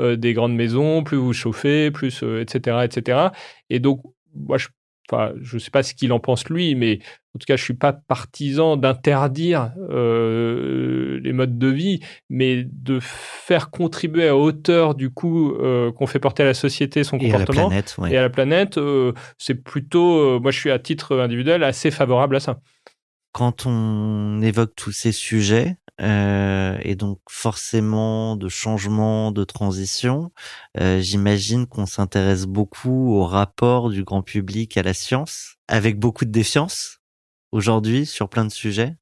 [0.00, 3.28] euh, des grandes maisons, plus vous chauffez, plus etc., etc.
[3.68, 4.02] Et donc,
[4.34, 4.68] moi, je
[5.10, 7.00] Enfin, je ne sais pas ce qu'il en pense lui, mais
[7.34, 12.98] en tout cas, je suis pas partisan d'interdire euh, les modes de vie, mais de
[13.00, 17.28] faire contribuer à hauteur du coût euh, qu'on fait porter à la société son Et
[17.28, 18.12] à la comportement planète, ouais.
[18.12, 18.78] et à la planète.
[18.78, 22.60] euh, c'est plutôt, moi, je suis à titre individuel assez favorable à ça.
[23.32, 30.32] quand on évoque tous ces sujets, euh, et donc forcément de changement, de transition,
[30.78, 36.24] euh, j'imagine qu'on s'intéresse beaucoup au rapport du grand public à la science, avec beaucoup
[36.24, 37.00] de défiance
[37.52, 38.99] aujourd'hui sur plein de sujets.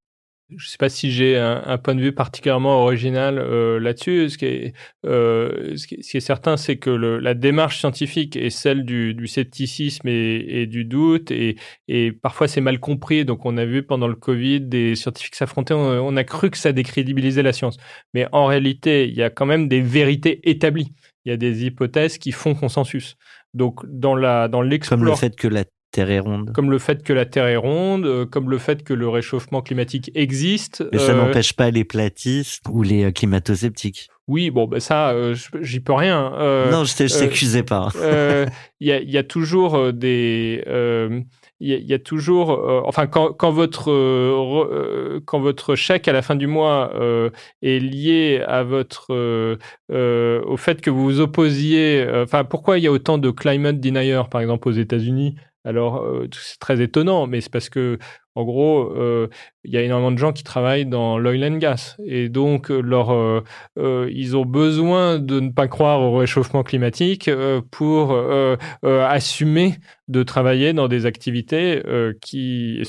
[0.50, 4.30] Je ne sais pas si j'ai un, un point de vue particulièrement original euh, là-dessus.
[4.30, 4.72] Ce, qui est,
[5.04, 9.26] euh, ce qui est certain, c'est que le, la démarche scientifique est celle du, du
[9.26, 13.26] scepticisme et, et, du doute, et, et parfois c'est mal compris.
[13.26, 16.56] Donc on a vu pendant le Covid des scientifiques s'affronter, on, on, a cru que
[16.56, 17.76] ça décrédibilisait la science.
[18.14, 20.94] Mais en réalité, il y a quand même des vérités établies.
[21.26, 23.16] Il y a des hypothèses qui font consensus.
[23.52, 25.64] Donc dans la dans l'exploration, comme le fait que la
[25.98, 26.52] Terre est ronde.
[26.54, 29.62] Comme le fait que la Terre est ronde, euh, comme le fait que le réchauffement
[29.62, 30.84] climatique existe.
[30.92, 31.16] Mais ça euh...
[31.16, 34.08] n'empêche pas les platistes ou les euh, climato-sceptiques.
[34.28, 36.30] Oui, bon, ben ça, euh, j'y peux rien.
[36.70, 37.88] non, je t'accusais pas.
[38.80, 40.62] Il y, a, y, a, toujours des.
[41.60, 42.50] Il y, y, a toujours,
[42.86, 43.86] enfin, quand, quand votre
[45.24, 46.92] quand votre chèque à la fin du mois
[47.62, 49.12] est lié à votre
[49.90, 54.22] au fait que vous vous opposiez, enfin, pourquoi il y a autant de climate deniers,
[54.30, 55.34] par exemple, aux États-Unis?
[55.68, 57.98] Alors, euh, c'est très étonnant, mais c'est parce que,
[58.34, 59.28] en gros, euh,
[59.64, 61.96] il y a énormément de gens qui travaillent dans l'oil and gas.
[62.06, 63.42] Et donc, leur, euh,
[64.10, 67.30] ils ont besoin de ne pas croire au réchauffement climatique
[67.70, 68.16] pour
[68.82, 69.74] assumer
[70.06, 71.82] de travailler dans des activités
[72.22, 72.82] qui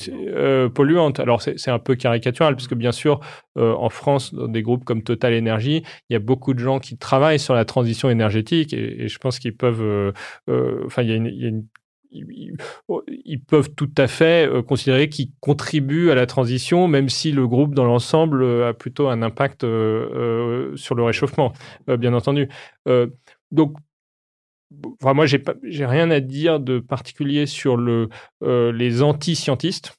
[0.74, 1.20] polluantes.
[1.20, 3.20] Alors, c'est un peu caricatural, parce que bien sûr,
[3.56, 6.96] en France, dans des groupes comme Total Energy, il y a beaucoup de gens qui
[6.96, 10.14] travaillent sur la transition énergétique et, et je pense qu'ils peuvent.
[10.86, 11.66] Enfin, il y a une, il y a une
[12.10, 17.46] ils peuvent tout à fait euh, considérer qu'ils contribuent à la transition, même si le
[17.46, 21.52] groupe dans l'ensemble euh, a plutôt un impact euh, sur le réchauffement,
[21.86, 22.48] bien entendu.
[23.50, 23.76] donc,
[25.00, 28.08] enfin, moi, j'ai rien à dire de particulier sur le,
[28.42, 29.96] les anti-scientistes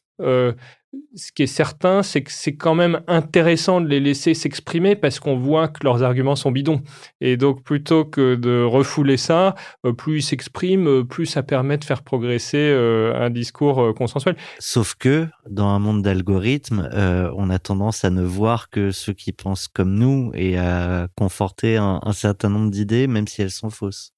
[1.16, 5.20] ce qui est certain, c'est que c'est quand même intéressant de les laisser s'exprimer parce
[5.20, 6.82] qu'on voit que leurs arguments sont bidons.
[7.20, 11.78] Et donc, plutôt que de refouler ça, euh, plus ils s'expriment, euh, plus ça permet
[11.78, 14.36] de faire progresser euh, un discours consensuel.
[14.60, 19.32] Sauf que, dans un monde d'algorithmes, on a tendance à ne voir que ceux qui
[19.32, 23.70] pensent comme nous et à conforter un, un certain nombre d'idées, même si elles sont
[23.70, 24.14] fausses.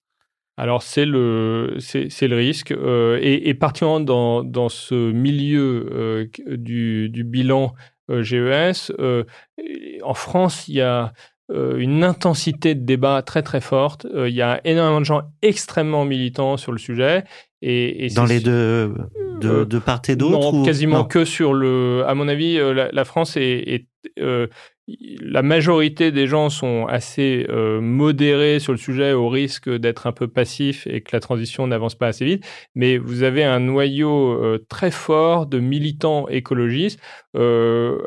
[0.55, 6.27] Alors c'est le c'est le risque euh, et, et particulièrement dans, dans ce milieu euh,
[6.57, 7.73] du, du, bilan
[8.11, 8.91] euh, GES,
[10.03, 11.13] en France il y a
[11.49, 14.07] une intensité de débat très très forte.
[14.13, 17.25] il y a énormément de gens extrêmement militants sur le sujet.
[17.61, 18.93] Et, et dans les deux
[19.41, 21.03] de, de part et d'autre Non, quasiment non?
[21.05, 22.03] que sur le.
[22.07, 23.85] À mon avis, la, la France est,
[24.17, 24.49] est
[24.87, 30.11] la majorité des gens sont assez euh, modérés sur le sujet au risque d'être un
[30.11, 32.45] peu passifs et que la transition n'avance pas assez vite.
[32.75, 36.99] Mais vous avez un noyau euh, très fort de militants écologistes.
[37.35, 37.97] Euh,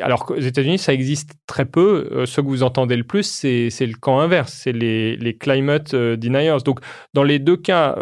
[0.00, 2.24] alors qu'aux États-Unis, ça existe très peu.
[2.26, 6.56] Ce que vous entendez le plus, c'est le camp inverse, c'est les, climate deniers.
[6.64, 6.80] Donc,
[7.14, 7.96] dans les deux cas,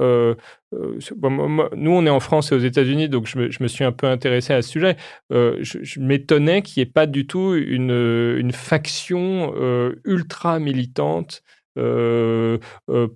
[1.16, 3.68] Bon, moi, nous, on est en France et aux États-Unis, donc je me, je me,
[3.68, 4.96] suis un peu intéressé à ce sujet.
[5.32, 7.90] Euh, je, je m'étonnais qu'il n'y ait pas du tout une,
[8.38, 11.42] une faction euh, ultra militante
[11.76, 12.58] euh,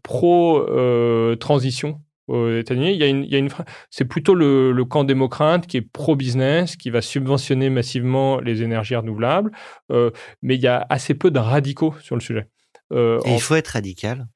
[0.03, 2.93] pro-transition aux États-Unis.
[2.93, 3.51] Il y a une, il y a une,
[3.89, 8.97] c'est plutôt le, le, camp démocrate qui est pro-business, qui va subventionner massivement les énergies
[8.97, 9.53] renouvelables,
[9.91, 12.49] mais il y a assez peu de radicaux sur le sujet.
[12.93, 14.27] et il faut être radical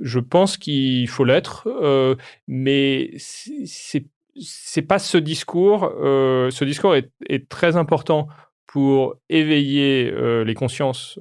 [0.00, 2.16] je pense qu'il faut l'être, euh,
[2.46, 4.06] mais c'est
[4.36, 5.84] c'est pas ce discours.
[6.02, 8.26] Euh, ce discours est, très important
[8.66, 11.20] pour éveiller euh, les consciences,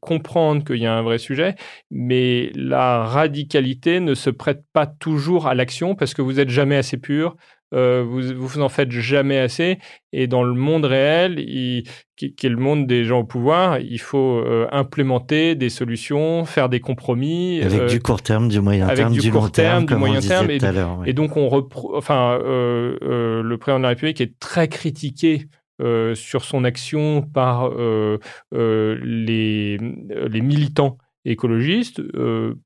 [0.00, 1.56] comprendre qu'il y a un vrai sujet,
[1.90, 6.76] mais la radicalité ne se prête pas toujours à l'action parce que vous n'êtes jamais
[6.76, 7.36] assez pur,
[7.74, 9.78] euh, vous, vous en faites jamais assez.
[10.12, 11.84] Et dans le monde réel, il,
[12.16, 16.44] qui, qui, est le monde des gens au pouvoir, il faut euh, implémenter des solutions,
[16.44, 17.60] faire des compromis.
[17.62, 20.50] Avec euh, du court terme, du moyen terme, du, court terme, du moyen terme.
[20.50, 20.74] Et, ouais.
[21.06, 25.48] et, donc, on repro enfin, le président de la République est très critiqué
[25.82, 28.20] euh, sur son action par euh,
[28.54, 32.02] euh, les, les, militants écologistes.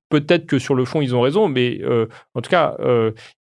[0.09, 1.81] Peut-être que sur le fond, ils ont raison, mais
[2.35, 2.77] en tout cas,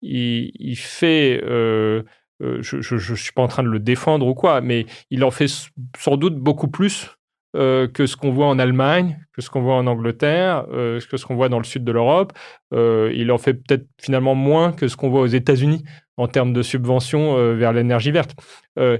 [0.01, 1.41] il, il, fait...
[1.41, 5.49] je ne suis pas en train de le défendre ou quoi, mais il en fait
[5.97, 7.16] sans doute beaucoup plus
[7.55, 11.16] euh, que ce qu'on voit en Allemagne, que ce qu'on voit en Angleterre, euh, que
[11.16, 12.34] ce qu'on voit dans le sud de l'Europe.
[12.74, 15.86] Euh, il en fait peut-être finalement moins que ce qu'on voit aux États-Unis
[16.18, 18.36] en termes de subventions euh, vers l'énergie verte.
[18.80, 18.97] Euh,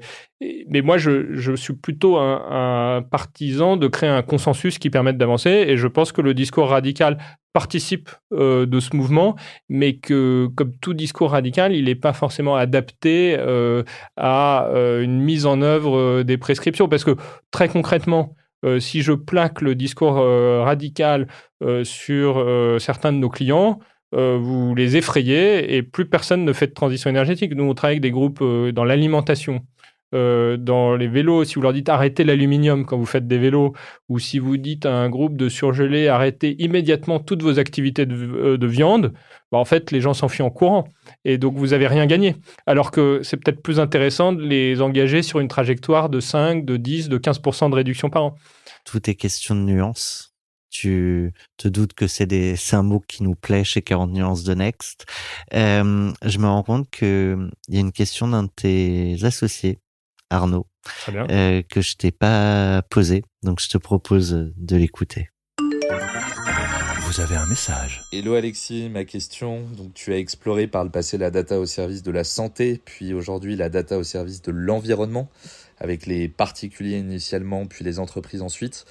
[0.70, 5.78] mais moi, je, suis plutôt un, partisan de créer un consensus qui permette d'avancer, et
[5.78, 7.18] je pense que le discours radical
[7.54, 9.36] participe euh, de ce mouvement,
[9.70, 13.38] mais que, comme tout discours radical, il n'est pas forcément adapté
[14.18, 14.70] à
[15.02, 16.90] une mise en œuvre des prescriptions.
[16.90, 17.16] Parce que
[17.52, 18.36] très concrètement,
[18.80, 20.16] si je plaque le discours
[20.64, 21.28] radical
[21.84, 22.46] sur
[22.80, 23.80] certains de nos clients,
[24.16, 27.54] euh, vous les effrayez et plus personne ne fait de transition énergétique.
[27.56, 29.62] Nous, on travaille avec des groupes euh, dans l'alimentation.
[30.14, 33.74] euh, dans les vélos, si vous leur dites arrêtez l'aluminium quand vous faites des vélos,
[34.08, 38.56] ou si vous dites à un groupe de surgelés arrêtez immédiatement toutes vos activités de,
[38.56, 39.14] de viande,
[39.52, 40.88] bah, en fait, les gens s'enfuient en courant.
[41.26, 42.36] Et donc, vous n'avez rien gagné.
[42.66, 46.78] Alors que c'est peut-être plus intéressant de les engager sur une trajectoire de 5, de
[46.78, 48.36] 10, de 15% de réduction par an.
[48.86, 50.35] Tout est question de nuances.
[50.78, 54.44] Tu te doutes que c'est des c'est un mot qui nous plaît chez 40 nuances
[54.44, 55.06] de Next.
[55.54, 59.80] Euh, je me rends compte que il y a une question d'un de tes associés,
[60.30, 61.28] Arnaud, Très bien.
[61.30, 63.24] euh, que je t'ai pas posée.
[63.42, 65.30] Donc je te propose de l'écouter.
[67.04, 68.02] Vous avez un message.
[68.12, 69.62] Hello Alexis, ma question.
[69.78, 73.14] Donc tu as exploré par le passé la data au service de la santé, puis
[73.14, 75.30] aujourd'hui la data au service de l'environnement,
[75.80, 78.86] avec les particuliers initialement, puis les entreprises ensuite.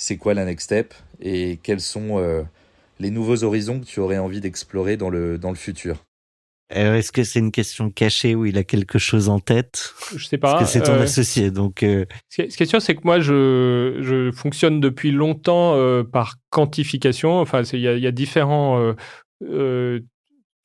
[0.00, 2.44] C'est quoi la next step et quels sont euh,
[3.00, 5.96] les nouveaux horizons que tu aurais envie d'explorer dans le, dans le futur?
[6.70, 9.92] Alors, est-ce que c'est une question cachée où il a quelque chose en tête?
[10.14, 10.52] Je sais pas.
[10.54, 13.18] Parce que c'est ton euh, associé, donc euh, Ce qui est- sûr, c'est que moi,
[13.18, 17.40] je, je fonctionne depuis longtemps euh, par quantification.
[17.40, 18.94] Enfin, c'est- il y, a- il y a différents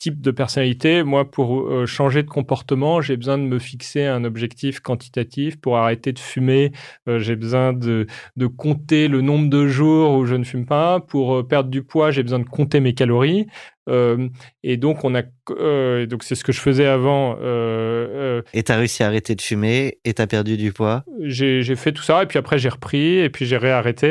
[0.04, 1.02] types de personnalités.
[1.04, 5.56] Moi, pour euh, changer de comportement, j'ai besoin de me fixer un objectif quantitatif.
[5.62, 6.74] Pour arrêter de fumer,
[7.08, 11.00] euh, j'ai besoin de, de compter le nombre de jours où je ne fume pas.
[11.00, 13.48] Pour euh, perdre du poids, j'ai besoin de compter mes calories.
[13.90, 14.30] Euh,
[14.64, 17.38] et donc, on a, euh, donc c'est ce que je faisais avant.
[17.42, 21.04] Euh, et t'as réussi à arrêter de fumer et t'as perdu du poids?
[21.20, 24.08] j'ai fait tout ça et puis après j'ai repris et puis j'ai réarrêté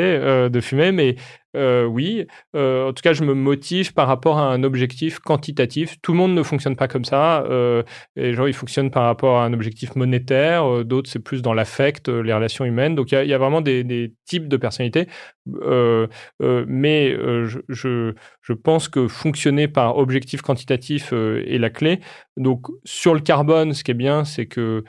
[0.49, 1.15] de fumer mais
[1.55, 6.17] oui en tout cas je me motive par rapport à un objectif quantitatif tout le
[6.17, 7.45] monde ne fonctionne pas comme ça
[8.15, 12.09] les gens ils fonctionnent par rapport à un objectif monétaire d'autres c'est plus dans l'affect
[12.09, 14.57] les relations humaines donc il y a, il y a vraiment des, des types de
[14.57, 15.07] personnalités
[16.39, 21.99] mais je, je, je pense que fonctionner par objectif quantitatif euh, est la clé.
[22.37, 24.83] Donc sur le carbone ce qui est bien c'est que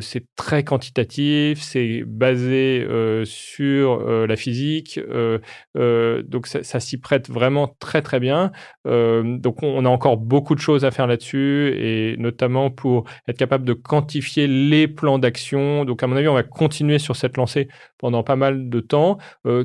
[0.00, 2.86] c'est très quantitatif, c'est basé
[3.24, 5.00] sur la physique,
[5.74, 8.52] donc ça, s'y prête vraiment très très bien.
[8.84, 13.38] Donc on, on a encore beaucoup de choses à faire là-dessus, et notamment pour être
[13.38, 15.84] capable de quantifier les plans d'action.
[15.84, 19.18] Donc à mon avis, on va continuer sur cette lancée pendant pas mal de temps.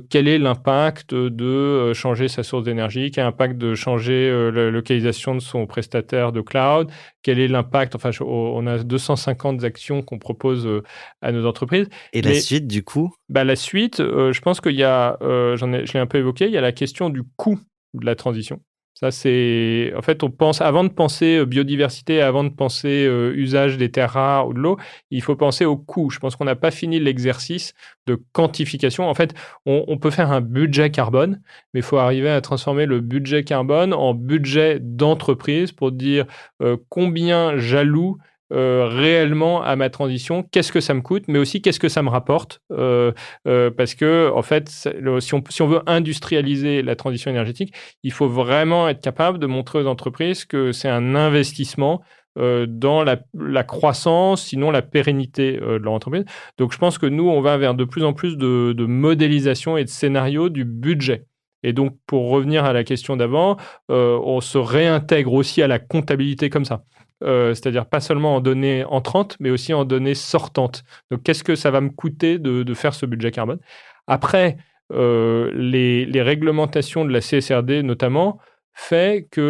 [0.10, 3.10] Quel est l'impact de changer sa source d'énergie?
[3.12, 6.92] Quel est l'impact de changer la localisation de son prestataire de cloud?
[7.28, 10.82] Quel est l'impact Enfin, on a 250 actions qu'on propose euh,
[11.22, 11.90] à nos entreprises.
[12.14, 15.58] Et la suite, du coup, Bah, la suite, euh, je pense qu'il y a, euh,
[15.58, 17.60] j'en ai, je l'ai un peu évoqué, il y a la question du coût
[17.96, 18.62] de la transition.
[19.00, 19.94] Ça, c'est.
[19.96, 23.92] En fait, on pense, avant de penser euh, biodiversité, avant de penser euh, usage des
[23.92, 24.78] terres rares ou de l'eau,
[25.12, 26.10] il faut penser au coût.
[26.10, 27.76] Je pense qu'on n'a pas fini l'exercice
[28.08, 29.08] de quantification.
[29.08, 29.36] En fait,
[29.68, 31.42] on, peut faire un budget carbone,
[31.74, 36.26] mais il faut arriver à transformer le budget carbone en budget d'entreprise pour dire
[36.64, 38.18] euh, combien j'alloue
[38.54, 42.02] euh, réellement à ma transition, qu'est-ce que ça me coûte, mais aussi qu'est-ce que ça
[42.02, 42.62] me rapporte.
[42.72, 43.12] Euh,
[43.46, 47.74] euh, parce que, en fait, si on, veut industrialiser la transition énergétique,
[48.04, 52.02] il faut vraiment être capable de montrer aux entreprises que c'est un investissement
[52.40, 56.24] dans la, croissance, sinon la pérennité de leur entreprise.
[56.60, 59.76] Donc, je pense que nous, on va vers de plus en plus de, de modélisation
[59.76, 61.26] et de scénarios du budget.
[61.64, 63.58] Et donc, pour revenir à la question d'avant,
[63.90, 66.84] on se réintègre aussi à la comptabilité comme ça.
[67.24, 70.84] Euh, c'est-à-dire pas seulement en données entrantes, mais aussi en données sortantes.
[71.10, 73.60] Donc, qu'est-ce que ça va me coûter de, faire ce budget carbone?
[74.06, 74.58] Après,
[74.94, 78.40] euh, les, réglementations de la CSRD notamment
[78.74, 79.42] fait que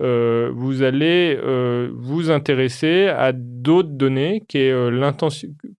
[0.00, 1.38] euh, vous allez
[1.92, 4.74] vous intéresser à d'autres données qui est.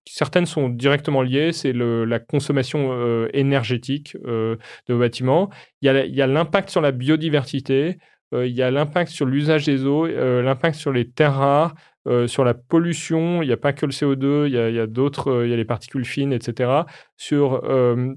[0.06, 4.58] Certaines sont directement liées, c'est la consommation énergétique de
[4.88, 5.48] bâtiments.
[5.80, 7.96] Il y a l'impact sur la biodiversité,
[8.32, 11.74] il y a l'impact sur l'usage des eaux, euh, l'impact sur les terres rares,
[12.06, 13.42] euh, sur la pollution.
[13.42, 15.56] Il n'y a pas que le CO2, il y a, d'autres, euh, il y a
[15.56, 16.84] les particules fines, etc.
[17.18, 18.14] Sur euh,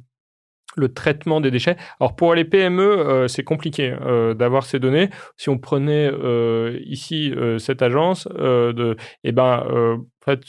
[0.77, 1.75] le traitement des déchets.
[1.99, 5.09] Alors pour les PME, euh, c'est compliqué euh, d'avoir ces données.
[5.37, 10.39] Si on prenait euh, ici euh, cette agence, euh, de, eh ben, euh, en fait,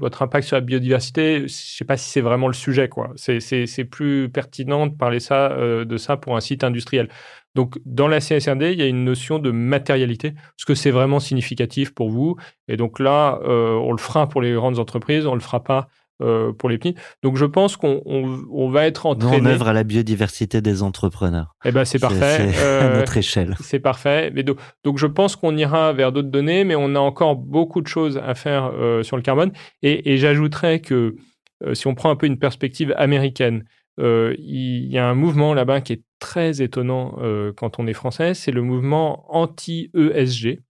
[0.00, 2.88] votre impact sur la biodiversité, je sais pas si c'est vraiment le sujet.
[2.88, 3.12] quoi.
[3.14, 7.08] C'est- plus pertinent de parler ça, de ça pour un site industriel.
[7.54, 10.28] Donc, dans la CSRD, il y a une notion de matérialité.
[10.28, 12.34] Est-ce que c'est vraiment significatif pour vous
[12.66, 15.86] Et donc là, on le fera pour les grandes entreprises, on le fera pas
[16.22, 16.94] euh, pour les PMI.
[17.22, 19.40] Donc je pense qu'on on, on va être entraîné.
[19.42, 21.54] on œuvre à la biodiversité des entrepreneurs.
[21.64, 22.50] Eh ben c'est parfait.
[22.52, 23.54] C'est à Euh, notre échelle.
[23.60, 24.30] c'est parfait.
[24.34, 27.80] Mais donc, donc je pense qu'on ira vers d'autres données, mais on a encore beaucoup
[27.80, 29.52] de choses à faire euh, sur le carbone.
[29.82, 31.16] Et, et j'ajouterais que
[31.64, 33.64] euh, si on prend un peu une perspective américaine,
[34.00, 37.92] euh, il y a un mouvement là-bas qui est très étonnant euh, quand on est
[37.92, 40.60] français, c'est le mouvement anti-ESG.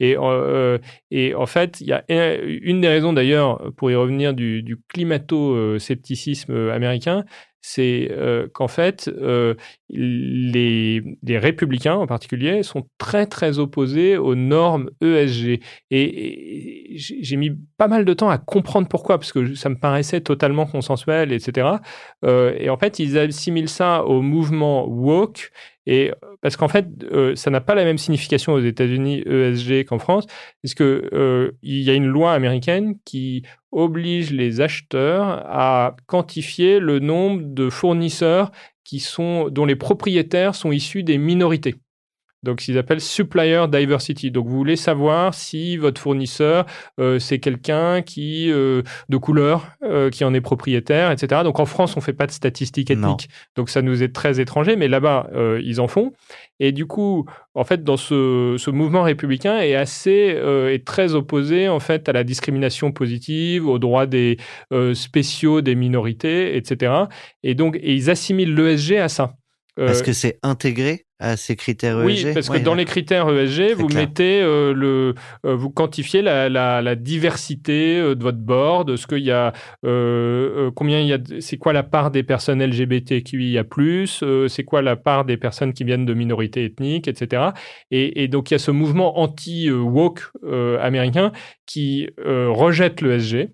[0.00, 0.78] Et, euh,
[1.10, 4.78] et en fait, il y a un- une des raisons d'ailleurs, pour y revenir, du,
[4.88, 7.24] climato-scepticisme euh, américain,
[7.60, 9.54] c'est euh, qu'en fait, euh,
[9.90, 15.60] les, républicains en particulier sont très très opposés aux normes ESG.
[15.90, 20.20] Et, j'ai mis pas mal de temps à comprendre pourquoi, parce que ça me paraissait
[20.20, 21.68] totalement consensuel, etc.
[22.24, 25.50] Euh, et en fait, ils assimilent ça au mouvement woke.
[25.90, 26.12] Et
[26.42, 30.26] parce qu'en fait, euh, ça n'a pas la même signification aux États-Unis ESG qu'en France,
[30.62, 30.74] parce
[31.14, 37.40] euh, il y a une loi américaine qui oblige les acheteurs à quantifier le nombre
[37.42, 38.52] de fournisseurs
[39.50, 41.74] dont les propriétaires sont issus des minorités.
[42.44, 44.30] Donc, ils appellent supplier diversity.
[44.30, 46.66] Donc, vous voulez savoir si votre fournisseur,
[47.00, 51.42] euh, c'est quelqu'un qui euh, de couleur, euh, qui en est propriétaire, etc.
[51.42, 53.14] Donc, en France, on fait pas de statistiques Non.
[53.14, 53.28] ethniques.
[53.56, 55.30] Donc, ça nous est très étranger, mais là-bas,
[55.62, 56.12] ils en font.
[56.60, 61.68] Et du coup, en fait, dans ce, ce mouvement républicain est assez est très opposé
[61.68, 64.38] en fait à la discrimination positive, aux droits des
[64.94, 66.92] spéciaux des minorités, etc.
[67.42, 69.34] Et donc, et ils assimilent l'ESG à ça.
[69.76, 73.28] Parce que c'est intégré à ces critères oui, ESG parce que Ouais, dans les critères
[73.28, 74.02] ESG, vous clair.
[74.02, 75.14] mettez euh, le,
[75.44, 79.52] euh, vous quantifiez la, la, la diversité euh, de votre board, ce qu'il y a,
[79.82, 83.64] combien il y a, c'est quoi la part des personnes LGBTQIA+,
[84.48, 87.50] c'est quoi la part des personnes qui viennent de minorités ethniques, etc.
[87.90, 91.32] Et, et donc il y a ce mouvement anti-woke euh, américain
[91.66, 93.48] qui rejette l'ESG.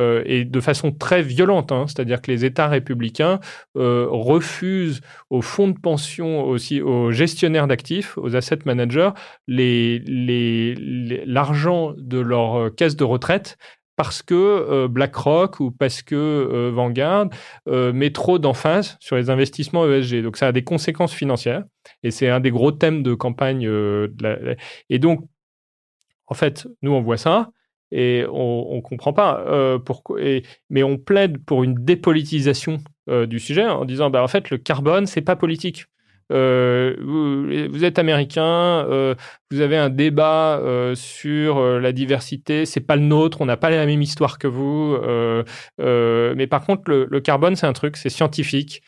[0.00, 1.84] Euh, et de façon très violente, hein.
[1.86, 3.38] c'est-à-dire que les États républicains
[3.76, 9.10] euh, refusent aux fonds de pension, aussi aux gestionnaires d'actifs, aux asset managers,
[11.26, 13.58] l'argent de leur euh, caisse de retraite
[13.96, 17.28] parce que BlackRock ou parce que Vanguard
[17.66, 20.22] met trop d'emphase sur les investissements ESG.
[20.22, 21.64] Donc ça a des conséquences financières
[22.02, 23.70] et c'est un des gros thèmes de campagne.
[24.88, 25.28] Et donc,
[26.28, 27.50] en fait, nous on voit ça
[27.92, 30.20] et on ne comprend pas euh, pourquoi.
[30.68, 32.78] mais on plaide pour une dépolitisation
[33.08, 35.86] euh, du sujet en disant bah, en fait le carbone c'est pas politique.
[36.32, 38.86] Euh, vous, êtes américain,
[39.50, 40.62] vous avez un débat
[40.94, 44.96] sur la diversité, c'est pas le nôtre, on n'a pas la même histoire que vous.
[45.78, 48.80] mais par contre, le, carbone, c'est un truc, c'est scientifique.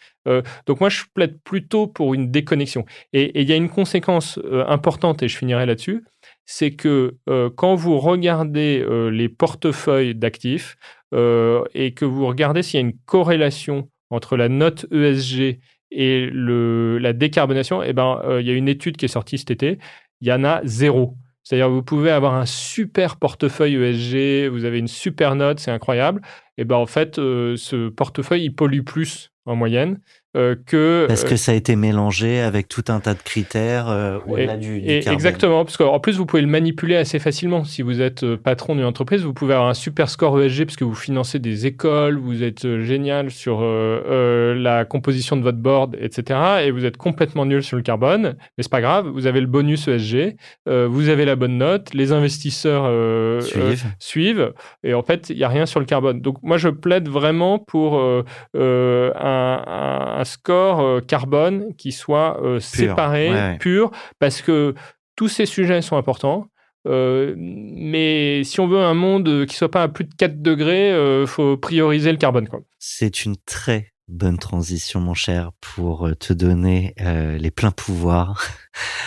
[0.67, 2.85] Donc moi, je plaide plutôt pour une déconnexion.
[3.13, 4.39] Et il y a une conséquence
[4.69, 6.05] importante, et je finirai là-dessus,
[6.45, 10.77] c'est que euh, quand vous regardez euh, les portefeuilles d'actifs
[11.15, 16.31] euh, et que vous regardez s'il y a une corrélation entre la note ESG et
[16.33, 19.79] la décarbonation, eh ben, il y a une étude qui est sortie cet été,
[20.23, 21.17] il y en a zéro.
[21.43, 26.23] C'est-à-dire vous pouvez avoir un super portefeuille ESG, vous avez une super note, c'est incroyable.
[26.57, 30.01] Et ben en fait, ce portefeuille, il pollue plus en moyenne
[30.37, 31.05] euh, que...
[31.09, 34.57] Parce euh, que ça a été mélangé avec tout un tas de critères euh, au-delà
[34.57, 35.15] du, du et carbone.
[35.15, 37.65] exactement, parce qu'en plus, vous pouvez le manipuler assez facilement.
[37.65, 40.77] Si vous êtes euh, patron d'une entreprise, vous pouvez avoir un super score ESG parce
[40.77, 45.43] que vous financez des écoles, vous êtes euh, génial sur euh, euh, la composition de
[45.43, 46.39] votre board, etc.
[46.65, 49.47] Et vous êtes complètement nul sur le carbone, mais c'est pas grave, vous avez le
[49.47, 50.37] bonus ESG,
[50.69, 53.87] euh, vous avez la bonne note, les investisseurs euh, euh, Suivent.
[53.99, 54.53] suivent,
[54.83, 56.21] et en fait, il n'y a rien sur le carbone.
[56.21, 58.25] Donc, moi, je plaide vraiment pour euh,
[58.57, 64.75] euh, un, un- un score euh, carbone qui soit euh, séparé, Ouais, pur, parce que
[65.17, 66.47] tous ces sujets sont importants.
[66.89, 70.91] Euh, mais si on veut un monde qui soit pas à plus de 4 degrés,
[71.21, 72.49] il faut prioriser le carbone.
[72.79, 78.43] C'est une très bonne transition, mon cher, pour te donner euh, les pleins pouvoirs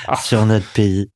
[0.07, 0.16] Ah.
[0.24, 1.11] sur notre pays.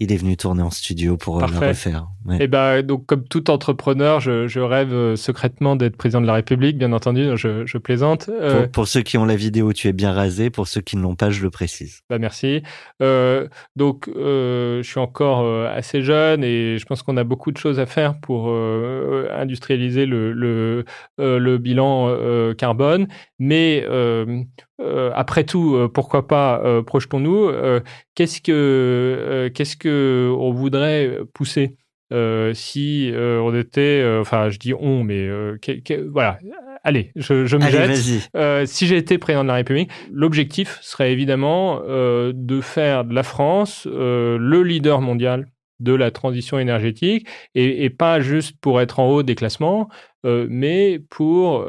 [0.00, 1.68] Il est venu tourner en studio pour euh, le Parfait.
[1.68, 2.08] refaire.
[2.24, 2.44] Ouais.
[2.44, 6.32] Et ben, donc, comme tout entrepreneur, je, je rêve euh, secrètement d'être président de la
[6.34, 8.30] République, bien entendu, je, je plaisante.
[8.30, 10.48] Euh, Pour, pour ceux qui ont la vidéo, tu es bien rasé.
[10.48, 12.00] Pour ceux qui ne l'ont pas, je le précise.
[12.08, 12.62] Bah, merci.
[13.02, 13.46] Euh,
[13.76, 17.58] donc, euh, je suis encore euh, assez jeune et je pense qu'on a beaucoup de
[17.58, 20.84] choses à faire pour euh, industrialiser le, le,
[21.18, 23.06] le bilan euh, carbone.
[23.38, 24.40] Mais euh,
[24.80, 27.80] euh, après tout, euh, pourquoi pas euh, projetons-nous euh,
[28.14, 31.76] Qu'est-ce que euh, qu'est-ce que on voudrait pousser?
[32.14, 36.38] Euh, si euh, on était, euh, enfin, je dis on, mais euh, que- que- voilà,
[36.84, 38.68] allez, je, je me Allez, jette.
[38.68, 43.86] si j'ai été président de la République, l'objectif serait évidemment de faire de la France
[43.90, 45.46] le leader mondial
[45.80, 49.88] de la transition énergétique et, et pas juste pour être en haut des classements,
[50.24, 51.66] mais pour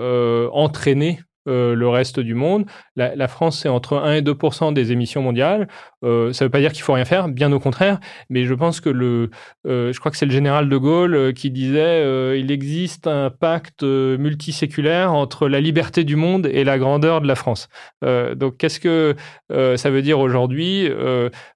[0.53, 2.65] entraîner euh, le reste du monde.
[2.95, 5.67] La, France, c'est entre 1 et 2% des émissions mondiales.
[6.03, 7.99] Euh, ça ne veut pas dire qu'il faut rien faire, bien au contraire.
[8.30, 9.30] Mais je pense que le,
[9.67, 13.84] euh, je crois que c'est le général de Gaulle qui disait, il existe un pacte
[13.84, 17.69] multiséculaire entre la liberté du monde et la grandeur de la France.
[18.01, 19.15] Donc, qu'est-ce que
[19.49, 20.89] ça veut dire aujourd'hui?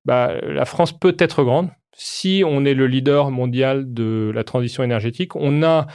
[0.06, 1.70] Bah, La France peut être grande.
[1.94, 5.88] Si on est le leader mondial de la transition énergétique, on a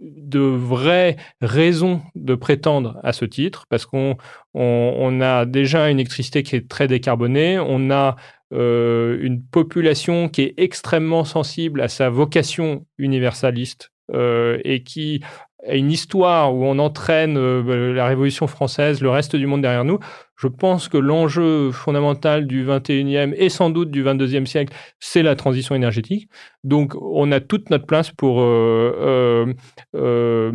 [0.00, 4.16] de vraies raisons de prétendre à ce titre, parce qu'on
[4.54, 8.16] on, on a déjà une électricité qui est très décarbonée, on a
[8.54, 15.22] euh, une population qui est extrêmement sensible à sa vocation universaliste euh, et qui
[15.66, 19.98] une histoire où on entraîne euh, la Révolution française, le reste du monde derrière nous.
[20.36, 25.34] Je pense que l'enjeu fondamental du 21e et sans doute du 22e siècle, c'est la
[25.34, 26.28] transition énergétique.
[26.62, 29.52] Donc, on a toute notre place pour euh,
[29.96, 30.52] euh,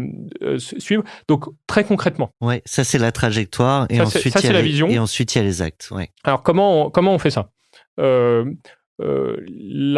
[0.57, 1.03] suivre.
[1.27, 4.47] Donc, très concrètement, Ouais, ça c'est la trajectoire et Ça, ensuite ça, il y a
[4.47, 4.87] c'est la les- vision.
[4.87, 5.89] et ensuite il y a les actes.
[5.91, 6.09] Ouais.
[6.23, 7.49] Alors, comment on, comment on fait ça?
[7.97, 8.55] Il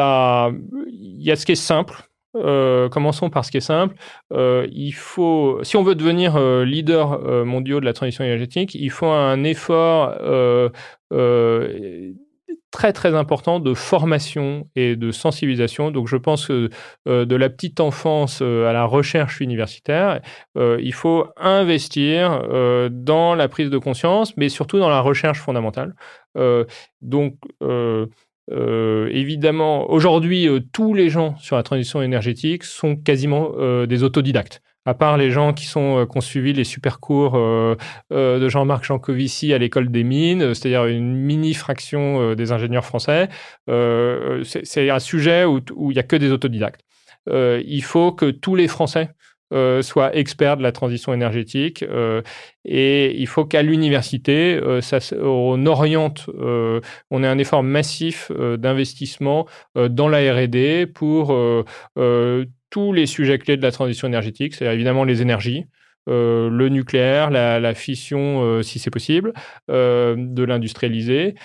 [0.01, 1.95] y a ce qui est simple.
[2.35, 3.95] Euh, commençons par ce qui est simple.
[4.33, 8.91] Euh, il faut, si on veut devenir euh, leader mondial de la transition énergétique, il
[8.91, 10.15] faut un effort
[12.71, 15.91] très très important de formation et de sensibilisation.
[15.91, 16.69] Donc, je pense que
[17.05, 20.19] de la petite enfance à la recherche universitaire,
[20.57, 22.41] il faut investir
[22.91, 25.95] dans la prise de conscience, mais surtout dans la recherche fondamentale.
[27.01, 27.37] Donc,
[28.51, 34.03] euh, évidemment, aujourd'hui, euh, tous les gens sur la transition énergétique sont quasiment euh, des
[34.03, 34.61] autodidactes.
[34.87, 37.75] À part les gens qui sont euh, qui ont suivi les super cours euh,
[38.13, 43.29] euh, de Jean-Marc Jancovici à l'école des mines, c'est-à-dire une mini fraction des ingénieurs français,
[43.67, 46.81] c'est un sujet où il y a que des autodidactes.
[47.27, 49.09] Il faut que tous les Français
[49.53, 52.23] euh, soient experts de la transition énergétique euh,
[52.63, 54.81] et il faut qu'à l'université, euh,
[55.21, 56.27] on oriente,
[57.11, 59.45] on ait un effort massif d'investissement
[59.75, 61.27] dans la R&D pour
[62.71, 65.65] tous les sujets clés de la transition énergétique, c'est évidemment les énergies,
[66.07, 69.33] euh, le nucléaire, la, fission euh, si c'est possible,
[69.71, 71.35] euh, de l'industrialiser,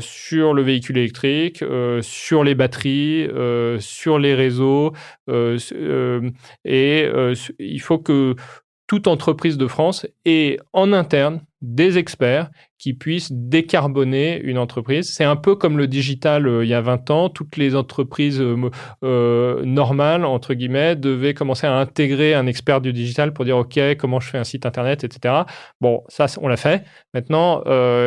[0.00, 1.64] sur le véhicule électrique,
[2.00, 3.28] sur les batteries,
[3.80, 4.92] sur les réseaux,
[6.64, 7.10] et
[7.58, 8.34] il faut que
[8.92, 15.10] toute entreprise de France ait en interne des experts qui puissent décarboner une entreprise.
[15.10, 17.30] C'est un peu comme le digital euh, il y a 20 ans.
[17.30, 18.68] Toutes les entreprises euh,
[19.02, 23.80] euh, normales, entre guillemets, devaient commencer à intégrer un expert du digital pour dire, OK,
[23.98, 25.44] comment je fais un site Internet, etc.
[25.80, 26.84] Bon, ça, on l'a fait.
[27.14, 27.62] Maintenant,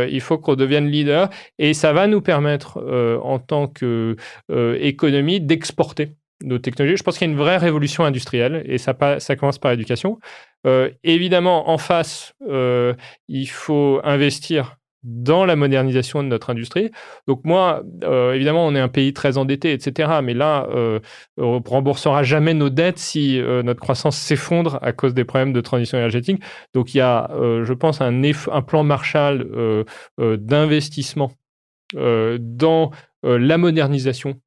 [0.07, 2.78] il faut qu'on devienne leader et ça va nous permettre,
[3.24, 6.12] en tant qu'économie, d'exporter
[6.46, 6.98] nos technologies.
[6.98, 8.94] Je pense qu'il y a une vraie révolution industrielle et ça,
[9.36, 10.20] commence par l'éducation.
[10.66, 12.94] Euh, évidemment, en face, euh,
[13.28, 16.90] il faut investir dans la modernisation de notre industrie.
[17.28, 20.20] Donc moi, euh, évidemment, on est un pays très endetté, etc.
[20.24, 20.68] Mais là,
[21.38, 26.00] on remboursera jamais nos dettes si notre croissance s'effondre à cause des problèmes de transition
[26.00, 26.42] énergétique.
[26.74, 27.30] Donc il y a,
[27.64, 29.86] je pense, un, un plan Marshall
[30.18, 31.32] d'investissement
[31.94, 32.90] dans
[33.22, 34.38] la modernisation de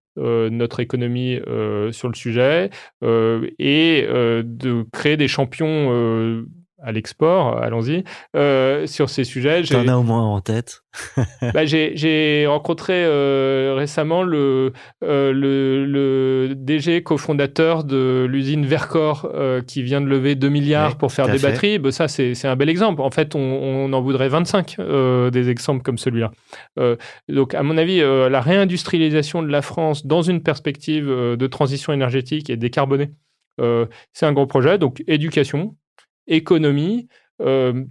[0.51, 2.71] notre économie euh, sur le sujet
[3.03, 6.47] euh, et euh, de créer des champions euh,
[6.81, 8.05] à l'export, allons-y,
[8.37, 9.63] euh, sur ces sujets.
[9.63, 10.83] T'en as au moins en tête.
[11.55, 14.73] bah, j'ai, rencontré euh, récemment le,
[15.05, 19.29] euh, le, le DG cofondateur de l'usine Vercor
[19.67, 21.49] qui vient de lever 2 milliards Ouais, pour faire des fait.
[21.51, 21.79] batteries.
[21.79, 23.01] Bah, ça, c'est, un bel exemple.
[23.01, 26.31] En fait, on, on en voudrait 25 euh, des exemples comme celui-là.
[27.29, 32.51] Donc, à mon avis, la réindustrialisation de la France dans une perspective de transition énergétique
[32.51, 33.11] et décarbonée,
[34.13, 34.79] c'est un gros projet.
[34.79, 35.75] Donc, éducation,
[36.29, 37.09] économie.
[37.41, 37.85] euh,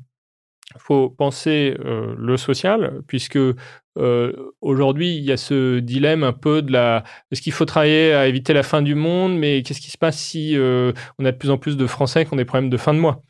[0.80, 6.62] faut penser euh, le social, puisque euh, aujourd'hui, il y a ce dilemme un peu
[6.62, 7.04] de la...
[7.32, 10.20] Est-ce qu'il faut travailler à éviter la fin du monde, mais qu'est-ce qui se passe
[10.20, 12.94] si on a de plus en plus de Français qui ont des problèmes de fin
[12.94, 13.24] de mois?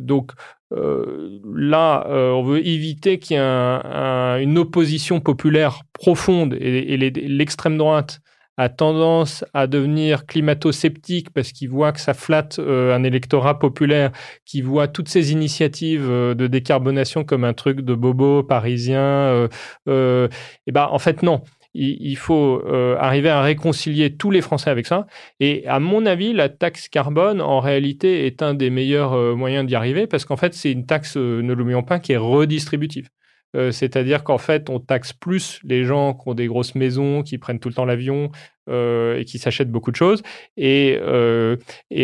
[0.00, 0.32] Donc
[0.70, 7.76] là, on veut éviter qu'il y ait un- un- une opposition populaire profonde et, l'extrême
[7.76, 8.20] droite
[8.56, 14.12] a tendance à devenir climato-sceptique parce qu'il voit que ça flatte euh, un électorat populaire
[14.44, 19.48] qui voit toutes ces initiatives euh, de décarbonation comme un truc de bobo parisien.
[19.88, 20.28] Euh,
[20.66, 21.42] et ben, en fait, non.
[21.74, 22.62] il, faut
[22.98, 25.06] arriver à réconcilier tous les Français avec ça.
[25.40, 29.74] Et à mon avis, la taxe carbone, en réalité, est un des meilleurs moyens d'y
[29.74, 33.10] arriver parce qu'en fait, c'est une taxe, ne l'oublions pas, qui est redistributive.
[33.56, 37.38] Euh, C'est-à-dire qu'en fait, on taxe plus les gens qui ont des grosses maisons, qui
[37.38, 38.30] prennent tout le temps l'avion
[38.68, 40.22] euh, et qui s'achètent beaucoup de choses.
[40.56, 41.56] Et, euh,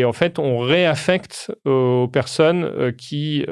[0.04, 3.44] en fait, on réaffecte aux personnes qui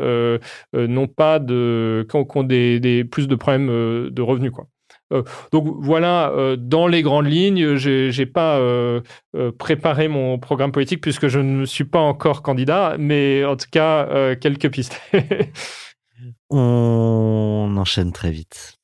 [0.72, 4.66] n'ont pas de, qui ont, des, plus de problèmes de revenus, quoi.
[5.50, 8.60] Donc voilà, dans les grandes lignes, j'ai j'ai pas
[9.58, 14.36] préparé mon programme politique puisque je ne suis pas encore candidat, mais en tout cas
[14.36, 15.00] quelques pistes.
[16.50, 18.76] On enchaîne très vite.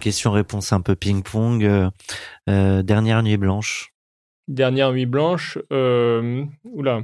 [0.00, 1.64] Question-réponse un peu ping-pong.
[1.64, 1.88] Euh,
[2.50, 3.94] euh, dernière nuit blanche.
[4.46, 7.00] Dernière nuit blanche, euh, oula,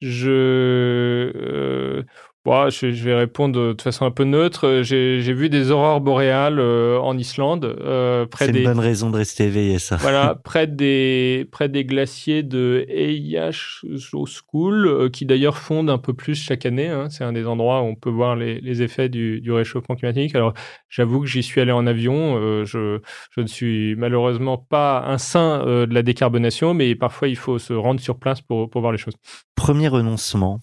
[0.00, 0.32] je,
[2.44, 4.80] bon, je, je vais répondre de façon un peu neutre.
[4.82, 9.16] J'ai j'ai vu des aurores boréales euh, en Islande, euh, C'est une bonne raison de
[9.16, 9.96] rester éveillé, ça.
[9.96, 16.34] voilà, près des, près des glaciers de Eyjafjallajökull, euh, qui d'ailleurs fondent un peu plus
[16.34, 16.88] chaque année.
[16.88, 17.08] hein.
[17.10, 20.34] C'est un des endroits où on peut voir les, les effets du, du réchauffement climatique.
[20.34, 20.54] Alors,
[20.88, 22.36] j'avoue que j'y suis allé en avion.
[22.38, 23.00] euh, je,
[23.30, 27.58] je ne suis malheureusement pas un saint euh, de la décarbonation, mais parfois il faut
[27.58, 29.14] se rendre sur place pour, pour voir les choses.
[29.54, 30.60] Premier renoncement.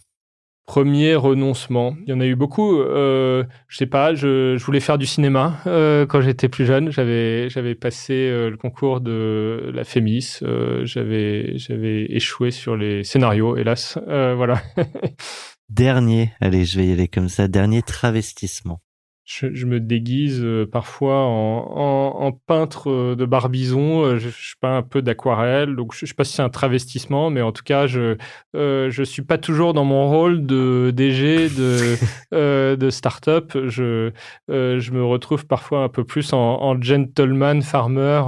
[0.66, 1.96] Premier renoncement.
[2.06, 2.80] Il y en a eu beaucoup.
[2.80, 6.92] Euh, je sais pas, je, je voulais faire du cinéma euh, quand j'étais plus jeune.
[6.92, 10.40] J'avais, j'avais passé euh, le concours de la FEMIS.
[10.44, 13.98] Euh, j'avais, j'avais échoué sur les scénarios, hélas.
[14.08, 14.62] Euh, voilà.
[15.70, 17.48] Dernier, allez, je vais y aller comme ça.
[17.48, 18.82] Dernier travestissement.
[19.24, 24.04] Je, je me déguise euh, parfois en, en, en peintre euh, de barbizon.
[24.04, 25.76] Euh, Je, je peins un peu d'aquarelle.
[25.76, 28.18] Donc, je, je sais pas si c'est un travestissement, mais en tout cas, je
[28.56, 31.96] euh, je suis pas toujours dans mon rôle de DG de
[32.34, 33.54] euh, de start-up.
[33.68, 34.12] Je
[34.50, 38.24] euh, je me retrouve parfois un peu plus en, en gentleman farmer,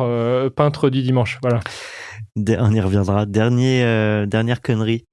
[0.55, 1.39] peintre du dimanche.
[1.41, 1.59] Voilà.
[2.37, 3.25] On y reviendra.
[3.25, 5.05] Dernier, dernière connerie.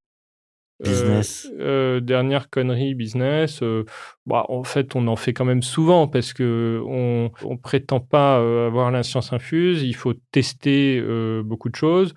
[0.82, 1.46] Business.
[1.58, 3.62] Euh, euh, dernière connerie business.
[3.62, 3.84] euh,
[4.26, 8.36] bah, en fait, on en fait quand même souvent parce que on, on prétend pas
[8.36, 9.82] avoir la science infuse.
[9.82, 11.00] Il faut tester
[11.44, 12.14] beaucoup de choses.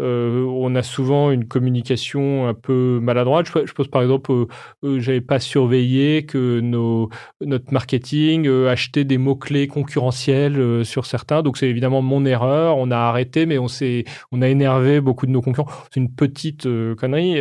[0.00, 3.46] Euh, on a souvent une communication un peu maladroite.
[3.46, 4.46] Je, je pense par exemple, euh,
[4.84, 7.10] euh, j'avais pas surveillé que nos,
[7.40, 11.42] notre marketing euh, achetait des mots clés concurrentiels euh, sur certains.
[11.42, 12.76] Donc c'est évidemment mon erreur.
[12.76, 15.70] On a arrêté, mais on s'est, on a énervé beaucoup de nos concurrents.
[15.92, 16.66] C'est une petite
[16.96, 17.40] connerie.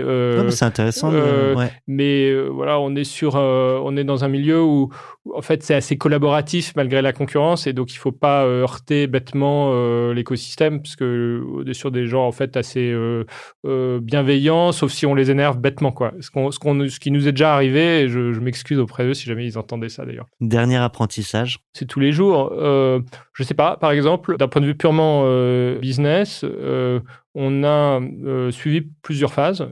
[0.51, 1.11] c'est intéressant.
[1.11, 1.71] ouais.
[1.87, 4.89] mais voilà, on est sur, on est dans un milieu où,
[5.25, 9.07] où, en fait, c'est assez collaboratif malgré la concurrence, et donc il faut pas heurter
[9.07, 9.73] bêtement
[10.11, 13.23] l'écosystème, parce que on est sur des gens en fait assez euh,
[13.65, 16.13] euh, bienveillants, sauf si on les énerve bêtement, quoi.
[16.19, 19.05] Ce, qu'on, ce, qu'on- ce qui nous est déjà arrivé, et je, je m'excuse auprès
[19.05, 21.59] d'eux si jamais ils entendaient ça d'ailleurs Dernier apprentissage.
[21.73, 22.51] c'est tous les jours.
[22.57, 22.99] Euh,
[23.33, 25.23] je sais pas, par exemple, d'un point de vue purement
[25.79, 26.45] business,
[27.35, 27.99] on a
[28.51, 29.67] suivi plusieurs phases.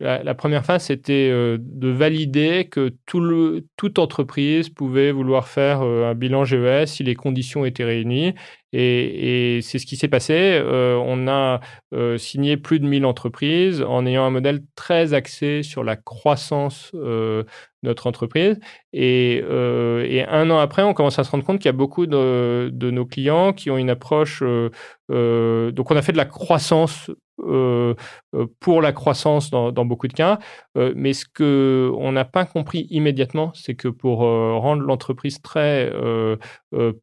[0.00, 5.82] La, première phase, c'était euh, de valider que tout le, toute entreprise pouvait vouloir faire
[5.82, 8.34] euh, un bilan GES si les conditions étaient réunies.
[8.72, 10.34] Et, et c'est ce qui s'est passé.
[10.36, 11.60] Euh, on a
[12.18, 17.44] signé plus de 1000 entreprises en ayant un modèle très axé sur la croissance de
[17.82, 18.60] notre entreprise.
[18.92, 22.06] Et, et un an après, on commence à se rendre compte qu'il y a beaucoup
[22.06, 24.42] de, de nos clients qui ont une approche.
[25.08, 27.10] donc, on a fait de la croissance
[27.46, 27.94] euh,
[28.34, 30.38] euh, pour la croissance dans, dans beaucoup de cas.
[30.76, 35.40] Euh, mais ce que on n'a pas compris immédiatement, c'est que pour euh, rendre l'entreprise
[35.40, 35.90] très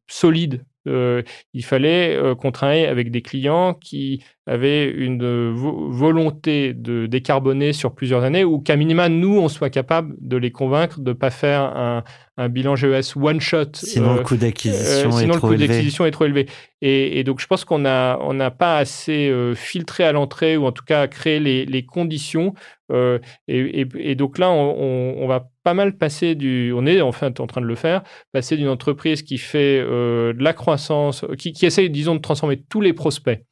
[0.08, 7.72] solide, il fallait qu'on travaille avec des clients qui avaient une vo- volonté de décarboner
[7.72, 11.14] sur plusieurs années ou qu'à minima, nous, on soit capable de les convaincre de ne
[11.14, 12.04] pas faire un,
[12.36, 13.70] un bilan GES one-shot.
[13.74, 16.46] Sinon, le coût d'acquisition euh, est sinon, le coût d'acquisition est trop élevé.
[16.82, 20.72] Et, donc, je pense qu'on n'a on pas assez euh, filtré à l'entrée, ou en
[20.72, 22.54] tout cas créé les, conditions.
[22.92, 26.72] euh, et, donc là, on, va pas mal passer du.
[26.74, 27.12] On est en en
[27.46, 31.66] train de le faire, passer d'une entreprise qui fait euh, de la croissance, qui, qui
[31.66, 33.42] essaye, disons, de transformer tous les prospects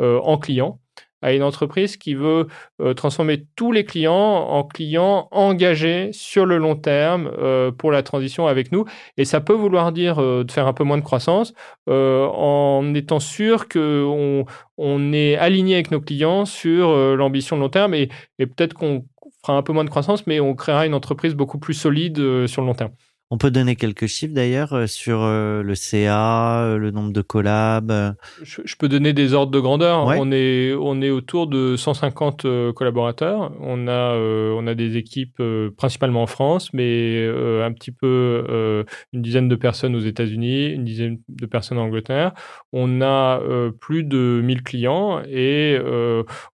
[0.00, 0.78] en clients
[1.22, 2.46] à une entreprise qui veut
[2.80, 8.02] euh, transformer tous les clients en clients engagés sur le long terme euh, pour la
[8.02, 8.84] transition avec nous.
[9.16, 11.52] Et ça peut vouloir dire euh, de faire un peu moins de croissance
[11.86, 14.44] en étant sûr qu'on
[14.76, 18.08] on est aligné avec nos clients sur l'ambition de long terme et,
[18.38, 19.06] et peut-être qu'on
[19.42, 22.62] fera un peu moins de croissance, mais on créera une entreprise beaucoup plus solide sur
[22.62, 22.90] le long terme.
[23.30, 27.20] On peut donner quelques chiffres d'ailleurs euh, sur euh, le CA, euh, le nombre de
[27.20, 28.14] collabs.
[28.42, 30.06] Je, je peux donner des ordres de grandeur.
[30.06, 30.16] Ouais.
[30.18, 33.52] On est on est autour de 150 euh, collaborateurs.
[33.60, 37.92] On a euh, on a des équipes euh, principalement en France, mais euh, un petit
[37.92, 42.32] peu une dizaine de personnes aux États-Unis, une dizaine de personnes en Angleterre.
[42.72, 43.40] On a
[43.80, 45.78] plus de 1000 clients et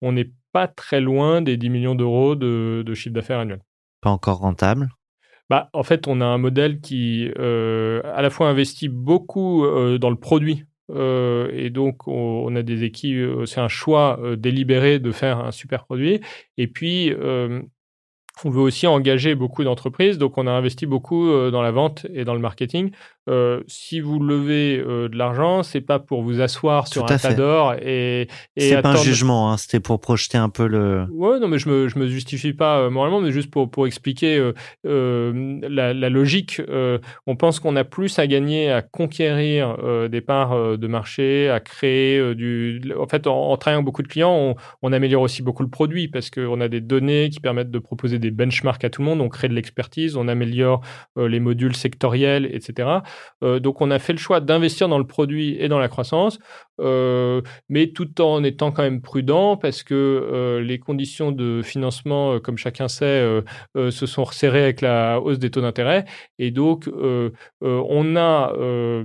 [0.02, 3.60] on n'est pas très loin des 10 millions d'euros de, de chiffre d'affaires annuel.
[4.02, 4.90] Pas encore rentable.
[5.50, 9.98] Bah, en fait, on a un modèle qui, euh, à la fois investit beaucoup euh,
[9.98, 10.66] dans le produit.
[10.92, 12.14] euh, et donc, on,
[12.48, 16.22] on a des équipes, c'est un choix délibéré de faire un super produit.
[16.58, 17.12] Et puis,
[18.44, 20.18] on veut aussi engager beaucoup d'entreprises.
[20.18, 22.92] Donc, on a investi beaucoup euh, dans la vente et dans le marketing.
[23.30, 27.34] Euh, si vous levez euh, de l'argent, c'est pas pour vous asseoir sur un tas
[27.34, 28.28] d'or et,
[28.58, 31.06] et C'est pas un jugement, hein, c'était pour projeter un peu le.
[31.10, 34.52] Ouais, non, mais je me, je me justifie pas moralement, mais juste pour, pour expliquer
[34.84, 36.62] la, la logique.
[37.28, 39.78] on pense qu'on a plus à gagner à conquérir
[40.10, 42.82] des parts de marché, à créer du.
[43.00, 46.10] En fait, en, en travaillant beaucoup de clients, on, on améliore aussi beaucoup le produit
[46.10, 49.22] parce qu'on a des données qui permettent de proposer des benchmarks à tout le monde.
[49.22, 50.82] On crée de l'expertise, on améliore
[51.18, 52.90] euh, les modules sectoriels, etc.
[53.44, 56.40] Euh, donc, on a fait le choix d'investir dans le produit et dans la croissance.
[56.82, 62.34] Euh, mais tout en étant quand même prudent parce que euh, les conditions de financement,
[62.34, 63.24] euh, comme chacun sait,
[63.76, 66.06] se sont resserrées avec la hausse des taux d'intérêt.
[66.40, 66.90] Et donc,
[67.62, 68.54] on a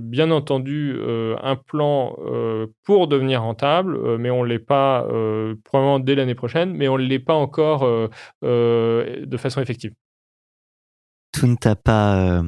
[0.01, 0.97] bien entendu
[1.41, 2.15] un plan
[2.83, 5.07] pour devenir rentable, mais on ne l'est pas
[5.63, 8.09] probablement dès l'année prochaine, mais on ne l'est pas encore
[8.41, 9.93] de façon effective.
[11.31, 12.43] Tout ne t'a pas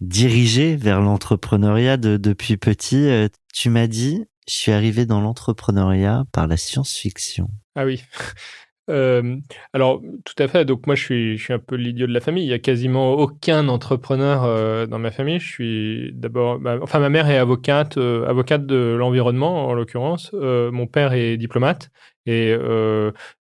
[0.00, 3.08] dirigé vers l'entrepreneuriat de- depuis petit.
[3.52, 7.48] Tu m'as dit, je suis arrivé dans l'entrepreneuriat par la science-fiction.
[7.74, 8.02] Ah oui.
[8.90, 9.36] Euh,
[9.72, 10.64] alors, tout à fait.
[10.64, 11.02] Donc, moi, je
[11.38, 12.44] suis, un peu l'idiot de la famille.
[12.44, 15.38] Il y a quasiment aucun entrepreneur euh, dans ma famille.
[15.40, 16.60] Je suis d'abord.
[16.82, 20.32] enfin, ma mère est avocate, euh, avocate de l'environnement, en l'occurrence.
[20.34, 21.90] Mon père est diplomate.
[22.26, 22.56] Et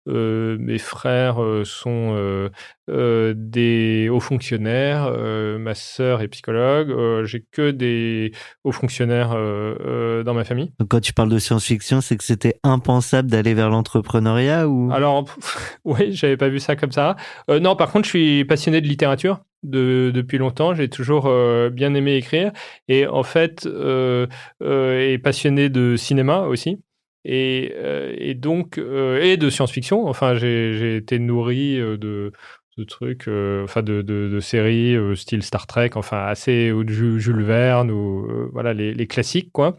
[0.08, 2.50] mes frères sont
[2.88, 5.12] des hauts fonctionnaires.
[5.60, 7.26] ma sœur est psychologue.
[7.26, 8.32] J'ai que des
[8.64, 10.72] hauts fonctionnaires dans ma famille.
[10.80, 14.92] Donc, quand tu parles de science-fiction, c'est que c'était impensable d'aller vers l'entrepreneuriat ou?
[14.92, 15.26] Alors,
[15.86, 17.16] oui, j'avais pas vu ça comme ça.
[17.50, 20.74] Non, par contre, je suis passionné de littérature de, depuis longtemps.
[20.74, 22.52] J'ai toujours euh, bien aimé écrire
[22.88, 24.28] et en fait, euh,
[24.64, 26.80] euh, et passionné de cinéma aussi.
[27.26, 30.08] Et, euh, et donc, euh, et de science-fiction.
[30.08, 32.32] Enfin, j'ai été nourri euh, de,
[32.78, 38.50] de trucs, euh, enfin, de, séries style Star Trek, enfin, assez, ou Jules Verne, ou
[38.54, 39.76] voilà, les, les classiques, quoi.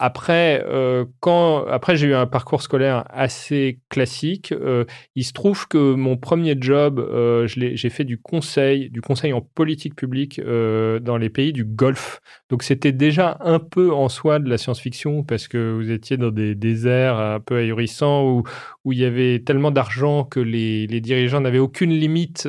[0.00, 4.84] Après, euh, quand après j'ai eu un parcours scolaire assez classique, euh,
[5.14, 9.40] il se trouve que mon premier job, euh, j'ai fait du conseil, du conseil en
[9.40, 12.20] politique publique dans les pays du Golfe.
[12.50, 16.30] Donc c'était déjà un peu en soi de la science-fiction parce que vous étiez dans
[16.30, 18.42] des déserts un peu ahurissants où
[18.84, 22.46] où il y avait tellement d'argent que les, les dirigeants n'avaient aucune limite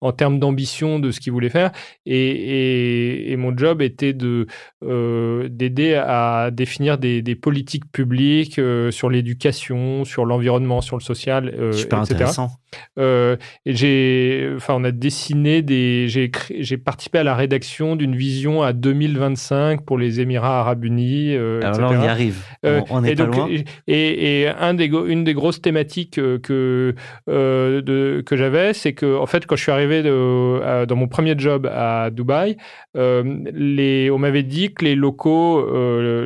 [0.00, 1.70] en termes d'ambition de ce qu'ils voulaient faire.
[2.04, 4.46] Et, et, mon job était de
[5.48, 11.48] d'aider à définir des, des politiques publiques euh, sur l'éducation, sur l'environnement, sur le social,
[11.48, 12.14] euh, super etc.
[12.14, 12.50] intéressant.
[12.98, 13.36] Euh,
[13.66, 18.72] j'ai, enfin, on a dessiné des, j'ai j'ai participé à la rédaction d'une vision à
[18.72, 21.92] 2025 pour les Émirats Arabes Unis, euh, Alors etc.
[21.94, 22.42] là, on y arrive.
[22.64, 23.48] Euh, on, on n'est et pas donc, loin.
[23.86, 26.94] Et, et un des, go- une des grosses thématiques euh, que,
[27.28, 31.08] de, que j'avais, c'est que, en fait, quand je suis arrivé de- à- dans mon
[31.08, 32.56] premier job à Dubaï,
[32.94, 35.66] les, on m'avait dit que les locaux,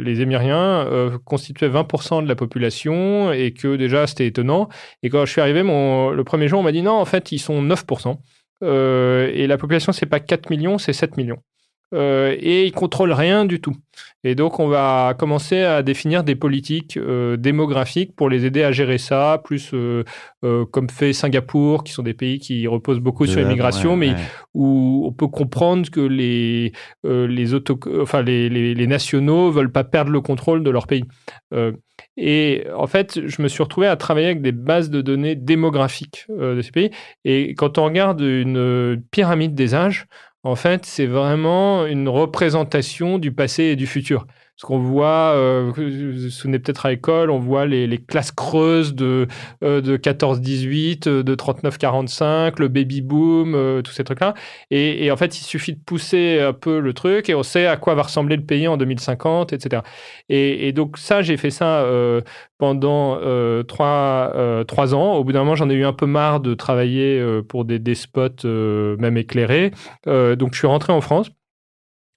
[0.00, 0.86] les Émiriens,
[1.24, 4.68] constituaient 20% de la population et que déjà c'était étonnant.
[5.02, 7.32] Et quand je suis arrivé, mon, le premier jour, on m'a dit non, en fait,
[7.32, 8.16] ils sont 9%.
[8.62, 11.38] Euh, et la population, c'est pas 4 millions, c'est 7 millions.
[11.94, 13.76] Euh, et ils contrôlent rien du tout.
[14.24, 18.72] Et donc, on va commencer à définir des politiques euh, démographiques pour les aider à
[18.72, 20.02] gérer ça, plus euh,
[20.72, 24.20] comme fait Singapour, qui sont des pays qui reposent beaucoup sur l'immigration, ouais, mais ouais.
[24.54, 26.72] où on peut comprendre que les,
[27.04, 31.04] les, auto, enfin, les, les, les nationaux veulent pas perdre le contrôle de leur pays.
[32.16, 36.26] Et en fait, je me suis retrouvé à travailler avec des bases de données démographiques
[36.30, 36.90] euh, de ces pays.
[37.24, 40.06] Et quand on regarde une euh, pyramide des âges,
[40.42, 44.26] en fait, c'est vraiment une représentation du passé et du futur.
[44.56, 48.94] Ce qu'on voit, euh, vous vous souvenez peut-être à l'école, on voit les, classes creuses
[48.94, 49.28] de,
[49.62, 54.32] euh, de 14-18, euh, de 39-45, le baby boom, euh, tous ces trucs-là.
[54.70, 57.76] Et, en fait, il suffit de pousser un peu le truc et on sait à
[57.76, 59.82] quoi va ressembler le pays en 2050, etc.
[60.30, 62.22] Et, donc ça, j'ai fait ça euh,
[62.56, 63.18] pendant
[63.64, 64.32] trois,
[64.66, 65.16] trois ans.
[65.16, 67.94] Au bout d'un moment, j'en ai eu un peu marre de travailler pour des, des
[67.94, 69.72] spots même éclairés.
[70.06, 71.30] Donc je suis rentré en France.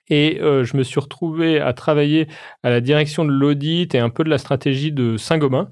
[0.10, 2.27] Et euh, je me suis retrouvé à travailler
[2.64, 5.69] à la direction de l'audit et un peu de la stratégie de Saint-Gobain.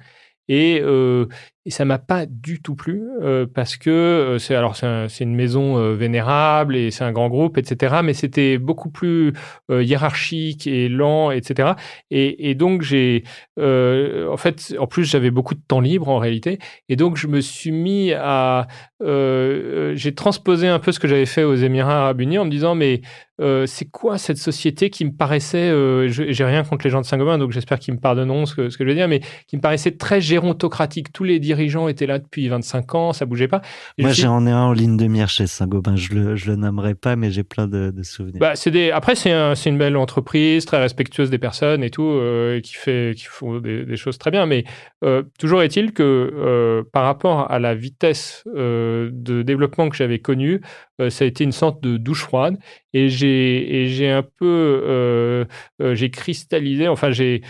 [0.47, 1.27] Et, euh,
[1.67, 5.09] et ça m'a pas du tout plu euh, parce que euh, c'est alors c'est un-
[5.09, 7.97] c'est une maison euh, vénérable et c'est un grand groupe, etc.
[8.05, 9.33] Mais c'était beaucoup plus
[9.69, 11.73] hiérarchique et lent, etc.
[12.09, 13.23] Et, donc j'ai,
[13.57, 16.57] en fait, en plus j'avais beaucoup de temps libre en réalité,
[16.87, 18.67] et donc je me suis mis à,
[19.01, 22.75] j'ai transposé un peu ce que j'avais fait aux Émirats Arabes Unis en me disant
[22.75, 23.01] mais
[23.65, 25.71] c'est quoi cette société qui me paraissait,
[26.09, 28.77] j'ai rien contre les gens de Saint-Gobain, donc j'espère qu'ils me pardonneront ce que, ce
[28.77, 31.11] que je veux dire, mais qui me paraissait très gérontocratique.
[31.11, 31.39] Tous les
[31.87, 33.61] étaient là depuis 25 ans, ça bougeait pas.
[33.97, 35.95] Et Moi, j'en ai un en ligne de mire chez Saint-Gobain.
[35.95, 38.39] Je le, je le nommerai pas, mais j'ai plein de, de souvenirs.
[38.39, 38.91] Bah, des...
[38.91, 42.73] Après, c'est un- c'est une belle entreprise, très respectueuse des personnes et tout, euh, qui,
[42.75, 44.45] fait, qui font des, des choses très bien.
[44.45, 44.63] Mais
[45.03, 50.61] euh, toujours est-il que euh, par rapport à la vitesse de développement que j'avais connue,
[51.09, 52.57] ça a été une sorte de douche froide.
[52.93, 55.45] Et j'ai un peu...
[55.93, 57.41] j'ai cristallisé, enfin, j'ai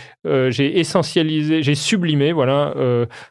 [0.78, 2.74] essentialisé, j'ai sublimé, voilà,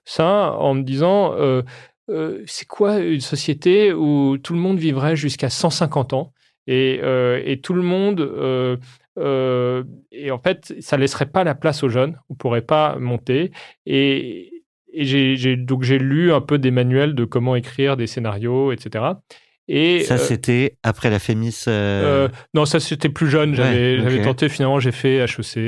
[0.05, 1.33] ça en me disant...
[1.33, 1.61] euh,
[2.09, 6.31] euh, c'est quoi une société où tout le monde vivrait jusqu'à 150 ans
[6.65, 8.21] et, euh, et tout le monde
[10.11, 13.51] et en fait ça laisserait pas la place aux jeunes on pourrait pas monter.
[13.85, 14.63] Et,
[14.93, 19.03] et j'ai- donc j'ai lu un peu des manuels de comment écrire des scénarios etc
[19.67, 21.63] et ça, euh, c'était après la Fémis.
[21.67, 23.53] euh, euh, non, ça c'était plus jeune.
[23.53, 25.59] J'avais Ouais, tenté finalement, j'ai fait HEC et,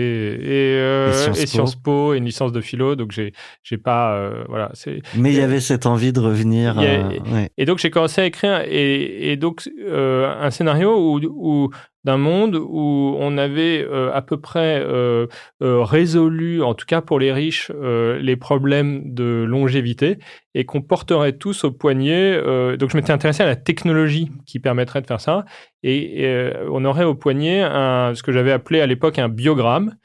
[0.77, 1.47] euh, Et Sciences et Po.
[1.47, 4.71] Sciences Po et une licence de philo, donc j'ai j'ai pas euh, voilà.
[5.15, 6.77] Mais il y avait cette envie de revenir.
[6.79, 7.49] a- ouais.
[7.57, 11.69] et donc j'ai commencé à écrire et, et donc euh, un scénario où, où-
[12.05, 15.27] d'un monde où on avait euh, à peu près euh,
[15.61, 20.17] euh, résolu, en tout cas pour les riches, les problèmes de longévité
[20.55, 22.37] et qu'on porterait tous au poignet.
[22.77, 25.45] donc je m'étais intéressé à la technologie qui permettrait de faire ça
[25.83, 26.27] et,
[26.69, 29.95] on aurait au poignet ce que j'avais appelé à l'époque un biogramme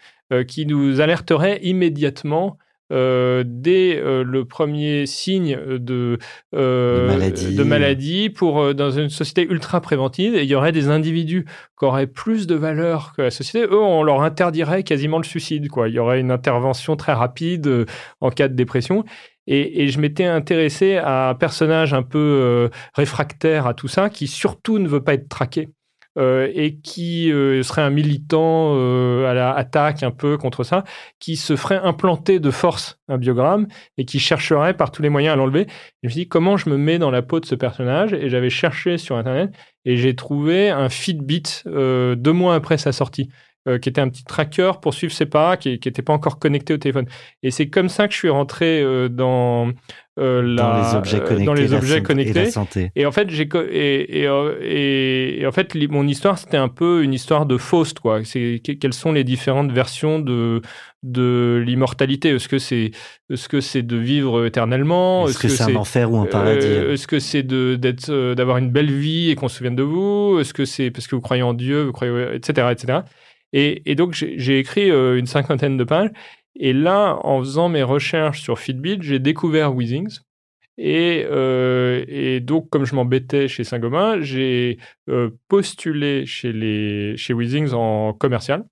[0.46, 2.58] qui nous alerterait immédiatement
[2.92, 6.18] euh, dès euh, le premier signe de,
[6.54, 7.54] euh, maladie.
[7.54, 10.34] de maladie pour, dans une société ultra préventive.
[10.34, 11.44] Et il y aurait des individus
[11.78, 13.66] qui auraient plus de valeur que la société.
[13.66, 15.68] Eux, on leur interdirait quasiment le suicide.
[15.68, 15.88] Quoi.
[15.88, 17.86] Il y aurait une intervention très rapide
[18.20, 19.04] en cas de dépression.
[19.46, 24.08] Et, et je m'étais intéressé à un personnage un peu euh, réfractaire à tout ça,
[24.08, 25.68] qui surtout ne veut pas être traqué.
[26.16, 30.84] Euh, et qui euh, serait un militant euh, à la attaque un peu contre ça,
[31.18, 33.66] qui se ferait implanter de force un biogramme
[33.98, 35.66] et qui chercherait par tous les moyens à l'enlever.
[36.02, 38.12] Je me suis dit comment je me mets dans la peau de ce personnage?
[38.12, 39.50] Et j'avais cherché sur internet
[39.84, 43.28] et j'ai trouvé un Fitbit deux mois après sa sortie.
[43.80, 46.76] qui était un petit tracker pour suivre ses pas, qui n'était pas encore connecté au
[46.76, 47.06] téléphone.
[47.42, 49.72] Et c'est comme ça que je suis rentré dans,
[50.18, 51.44] euh, la, dans les objets euh, connectés.
[51.44, 52.40] dans les objets connectés.
[52.40, 52.92] Et la santé.
[52.94, 56.56] Et en fait, j'ai co- et, et, euh, et- et en fait, mon histoire, c'était
[56.56, 58.24] un peu une histoire de Faust, quoi.
[58.24, 60.60] C'est que- quelles sont les différentes versions de
[61.02, 62.30] de l'immortalité?
[62.30, 62.92] Est-ce que c'est
[63.28, 66.64] est-ce que c'est de vivre éternnement Est-ce que c'est un enfer ou un paradis?
[66.66, 69.82] euh, Est-ce que c'est de d'être d'avoir une belle vie et qu'on se souvienne de
[69.82, 70.38] vous?
[70.40, 72.98] Est-ce que c'est parce que vous croyez en Dieu, vous croyez etc etc.
[73.52, 76.10] Et, et donc j'ai écrit une cinquantaine de pages.
[76.56, 80.20] Et là, en faisant mes recherches sur Fitbit, j'ai découvert Weezings.
[80.76, 84.78] Et, euh, donc, comme je m'embêtais chez Saint-Gobain, j'ai
[85.08, 88.64] euh, postulé chez, chez Weezings en commercial.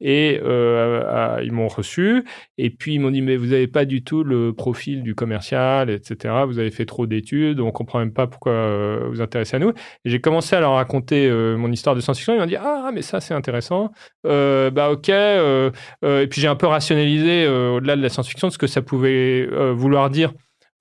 [0.00, 2.24] Et euh, ils m'ont reçu.
[2.58, 5.90] Et puis, ils m'ont dit Mais vous n'avez pas du tout le profil du commercial,
[5.90, 6.34] etc.
[6.46, 7.60] Vous avez fait trop d'études.
[7.60, 9.72] On comprend même pas pourquoi euh, vous intéressez à nous.
[10.04, 12.34] J'ai commencé à leur raconter euh, mon histoire de science-fiction.
[12.34, 13.92] Ils m'ont dit Ah, mais ça, c'est intéressant.
[14.24, 15.08] Bah, ok.
[15.08, 20.10] et puis, j'ai un peu rationalisé au-delà de la science-fiction ce que ça pouvait vouloir
[20.10, 20.32] dire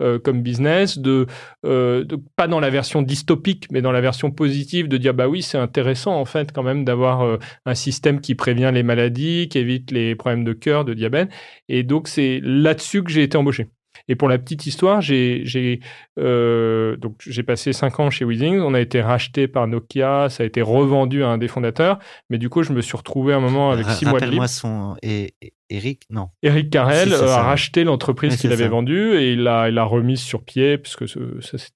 [0.01, 1.27] euh, comme business, de,
[1.65, 5.27] euh, de- pas dans la version dystopique, mais dans la version positive, de dire bah
[5.27, 9.47] oui, c'est intéressant en fait quand même d'avoir euh, un système qui prévient les maladies,
[9.49, 11.29] qui évite les problèmes de cœur, de diabète.
[11.69, 13.67] Et donc c'est là-dessus que j'ai été embauché.
[14.07, 15.79] Et pour la petite histoire, j'ai j'ai
[16.19, 18.59] euh, donc j'ai passé cinq ans chez Weezings.
[18.59, 21.99] On a été racheté par Nokia, ça a été revendu à un des fondateurs.
[22.29, 24.41] Mais du coup, je me suis retrouvé un moment avec Ra- six mois de libre.
[24.41, 24.95] Rappelle-moi son.
[25.03, 25.33] Et-
[25.73, 26.29] Eric Non.
[26.43, 30.21] Eric Carrel Si, euh, a racheté l'entreprise qu'il avait vendue et il l'a il remise
[30.21, 31.03] sur pied puisque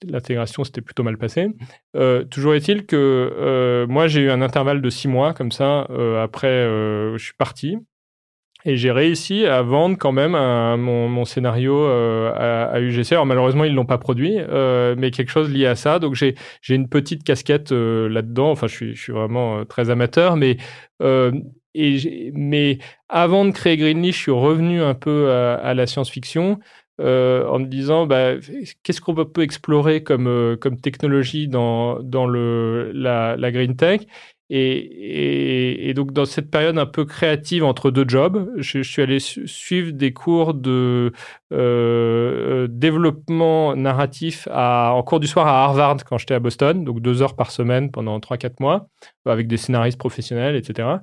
[0.03, 1.47] l'intégration s'était plutôt mal passée.
[1.95, 5.87] Euh, toujours est-il que euh, moi j'ai eu un intervalle de six mois comme ça.
[5.89, 6.47] euh, après,
[7.17, 7.77] je suis parti
[8.65, 13.13] Et j'ai réussi à vendre quand même un- mon, mon scénario euh, à, à UGC.
[13.13, 15.99] Alors malheureusement, ils l'ont pas produit, euh, mais quelque chose lié à ça.
[15.99, 16.35] Donc j'ai
[16.69, 18.51] une petite casquette euh, là-dedans.
[18.51, 20.57] Enfin, je suis, je suis vraiment très amateur, mais
[22.33, 22.79] mais
[23.09, 26.59] avant de créer Greenly, je suis revenu un peu à, la science-fiction.
[26.99, 28.33] euh, en me disant bah,
[28.83, 34.01] qu'est-ce qu'on peut, explorer comme, euh, technologie dans, la, la green tech?
[34.49, 39.47] Et, donc, dans cette période un peu créative entre deux jobs, je, suis allé su-
[39.47, 41.11] suivre des cours de
[41.51, 47.21] euh, développement narratif en cours du soir à Harvard quand j'étais à Boston, donc deux
[47.21, 48.87] heures par semaine pendant 3-4 mois,
[49.25, 50.99] avec des scénaristes professionnels, etc.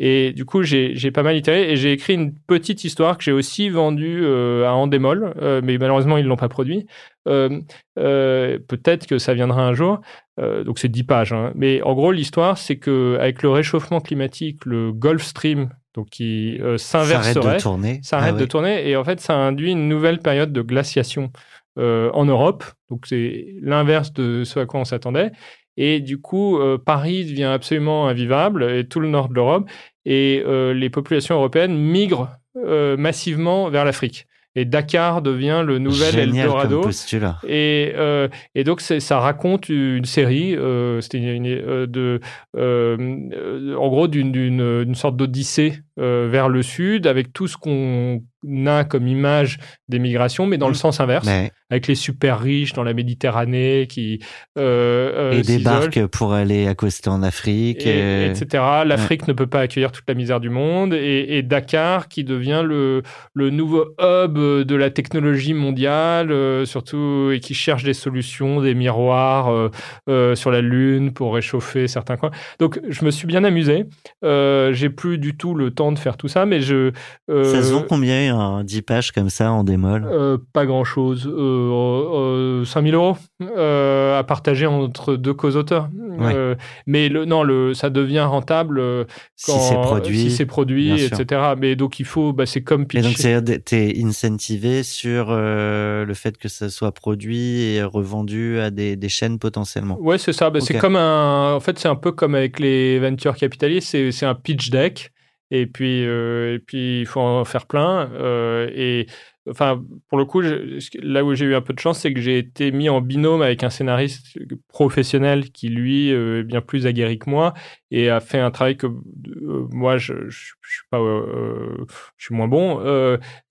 [0.00, 3.32] Et du coup, j'ai pas mal itéré et j'ai écrit une petite histoire que j'ai
[3.32, 6.86] aussi vendue euh, à Endemol, euh, mais malheureusement, ils ne l'ont pas produit.
[7.26, 7.60] Euh,
[7.96, 10.00] Peut-être que ça viendra un jour.
[10.38, 11.32] Donc, c'est 10 pages.
[11.32, 11.50] hein.
[11.56, 17.00] Mais en gros, l'histoire, c'est qu'avec le réchauffement climatique, le Gulf Stream, donc qui Ça
[17.00, 18.00] arrête s'inverserait, de tourner.
[18.04, 21.32] s'arrête Ah de tourner et en fait ça induit une nouvelle période de glaciation
[21.76, 22.64] en Europe.
[22.88, 25.32] Donc c'est l'inverse de ce à quoi on s'attendait.
[25.80, 29.70] Et du coup, euh, Paris devient absolument invivable et tout le nord de l'Europe
[30.04, 34.26] et euh, les populations européennes migrent euh, massivement vers l'Afrique.
[34.56, 36.76] Et Dakar devient le nouvel Génial Eldorado.
[36.80, 37.38] comme postulat.
[37.46, 38.26] Et, euh,
[38.56, 42.18] et donc, ça raconte une série, euh, c'était une, une- de,
[42.56, 48.20] euh, en gros, d'une d'une- une sorte d'odyssée vers le sud, avec tout ce qu'on
[48.66, 52.72] a comme image des migrations, mais dans le sens inverse, Mais- avec les super riches
[52.72, 54.20] dans la Méditerranée qui
[54.58, 55.58] euh, euh, et s'isolent.
[55.90, 57.86] débarque pour aller accoster en Afrique.
[57.86, 58.62] Et- euh, etc.
[58.86, 62.62] L'Afrique ne peut pas accueillir toute la misère du monde et, et Dakar qui devient
[62.64, 63.02] le,
[63.34, 68.74] le nouveau hub de la technologie mondiale, euh, surtout et qui cherche des solutions, des
[68.74, 69.70] miroirs
[70.08, 72.30] euh, sur la Lune pour réchauffer certains coins.
[72.58, 73.84] Donc je me suis bien amusé.
[74.22, 76.92] J'ai plus du tout le temps de faire tout ça, mais je
[77.28, 80.06] Ça se vend combien un 10 pages comme ça en démol?
[80.52, 81.26] Pas grand chose.
[81.26, 85.88] Euh, euh, 5000 euros euh, à partager entre deux co-auteurs.
[86.18, 86.32] Ouais.
[86.34, 86.54] Euh,
[86.86, 89.04] mais le, non, le, ça devient rentable euh,
[89.36, 91.20] Si quand, c'est produit, si c'est produit, sûr.
[91.20, 91.42] etc.
[91.58, 93.02] Mais donc il faut, bah, c'est comme Et pitcher.
[93.08, 98.70] donc, c'est t'es incentivé sur euh, le fait que ça soit produit et revendu à
[98.70, 99.98] des, des chaînes potentiellement.
[100.00, 100.50] Ouais, c'est ça.
[100.50, 101.54] Bah, C'est comme un.
[101.54, 103.88] En fait, c'est un peu comme avec les venture capitalistes.
[103.90, 105.10] C'est, c'est un pitch deck.
[105.50, 108.10] Et puis, euh, et puis, il faut en faire plein.
[108.12, 109.06] Euh, et
[109.50, 112.38] enfin, pour le coup, là où j'ai eu un peu de chance, c'est que j'ai
[112.38, 114.38] été mis en binôme avec un scénariste
[114.68, 117.54] professionnel qui, lui, euh, est bien plus aguerri que moi
[117.90, 121.86] et a fait un travail que euh, moi, je, je, suis pas, euh,
[122.30, 122.78] moins bon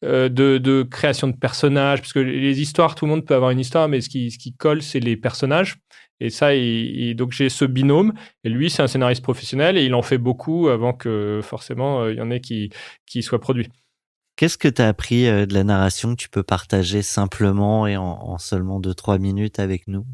[0.02, 3.88] de, création de personnages, parce que les histoires, tout le monde peut avoir une histoire,
[3.88, 5.78] mais ce qui, colle, c'est les personnages.
[6.20, 6.50] Et ça,
[7.16, 8.14] donc j'ai ce binôme.
[8.44, 12.18] Et lui, c'est un scénariste professionnel et il en fait beaucoup avant que forcément il
[12.18, 12.72] y en ait qui
[13.22, 13.70] soient produits.
[14.38, 17.98] Qu'est-ce que tu as appris euh, de la narration que tu peux partager simplement et
[17.98, 20.06] en, en seulement 2-3 minutes avec nous?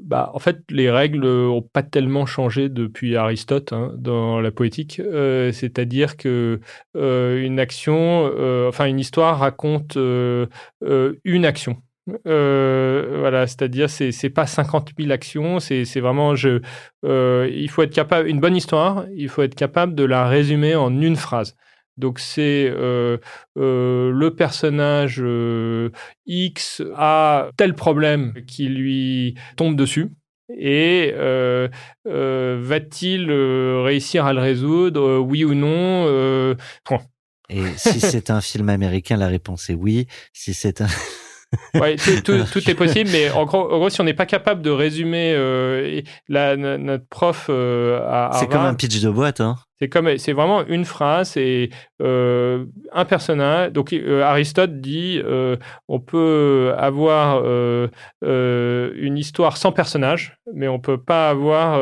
[0.00, 5.00] Bah, en fait, les règles n'ont pas tellement changé depuis Aristote hein, dans la poétique.
[5.00, 6.60] Euh, C'est-à-dire que
[6.96, 8.24] euh, une action,
[8.68, 11.76] enfin une histoire raconte une action.
[12.24, 18.30] Voilà, c'est-à-dire c'est c'est pas 50 000 actions, c'est c'est vraiment il faut être capable
[18.30, 21.54] une bonne histoire, il faut être capable de la résumer en une phrase.
[21.98, 23.18] Donc c'est euh,
[23.58, 25.90] euh, le personnage euh,
[26.26, 30.10] X a tel problème qui lui tombe dessus.
[30.58, 31.12] Et
[32.04, 36.54] va-t-il réussir à le résoudre, oui ou non.
[37.48, 40.06] Et si c'est un film américain, la réponse est oui.
[40.32, 40.86] Si c'est un...
[41.74, 44.24] Ouais, tout, tout- tout est possible, mais en gros, en gros, si on n'est pas
[44.24, 49.42] capable de résumer, euh, la, notre prof euh, à C'est comme un pitch de boîte,
[49.42, 53.72] hein C'est comme, c'est vraiment une phrase et euh, un personnage.
[53.72, 55.56] Donc euh, Aristote dit, euh,
[55.88, 57.88] on peut avoir euh,
[58.22, 61.80] une histoire sans personnage, mais on peut pas avoir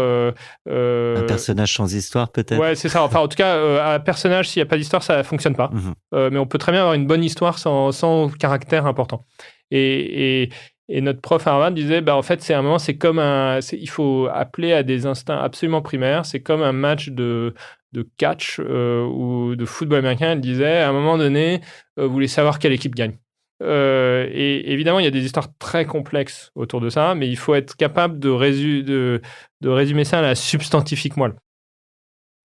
[0.66, 2.58] Un personnage sans histoire, peut-être?
[2.58, 3.02] Ouais, c'est ça.
[3.02, 5.70] Enfin, en tout cas, un personnage, s'il n'y a pas d'histoire, ça fonctionne pas.
[6.14, 9.26] Euh, mais on peut très bien avoir une bonne histoire sans, sans caractère important.
[9.70, 10.50] Et, et,
[10.92, 13.60] et notre prof Harvard disait, bah, en fait, c'est un moment, c'est comme un.
[13.60, 16.26] c'est- Il faut appeler à des instincts absolument primaires.
[16.26, 17.54] C'est comme un match de,
[17.92, 20.32] de catch euh, ou de football américain.
[20.32, 21.60] Elle disait, à un moment donné,
[21.98, 23.16] euh, vous voulez savoir quelle équipe gagne.
[23.62, 27.36] Euh, et évidemment, il y a des histoires très complexes autour de ça, mais il
[27.36, 29.20] faut être capable de, résu- de,
[29.60, 31.34] de résumer ça à la substantifique moelle.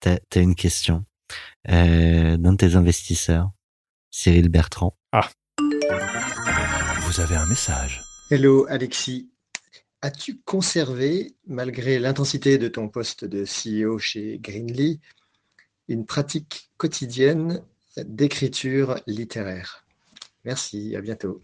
[0.02, 1.04] T'as as une question
[1.72, 3.50] euh, d'un de tes investisseurs,
[4.12, 4.96] Cyril Bertrand.
[7.08, 8.02] Vous avez un message.
[8.32, 9.30] Hello Alexis.
[10.02, 15.00] As-tu conservé, malgré l'intensité de ton poste de CEO chez Greenly,
[15.88, 17.62] une pratique quotidienne
[17.98, 19.86] d'écriture littéraire?
[20.44, 21.42] Merci, à bientôt.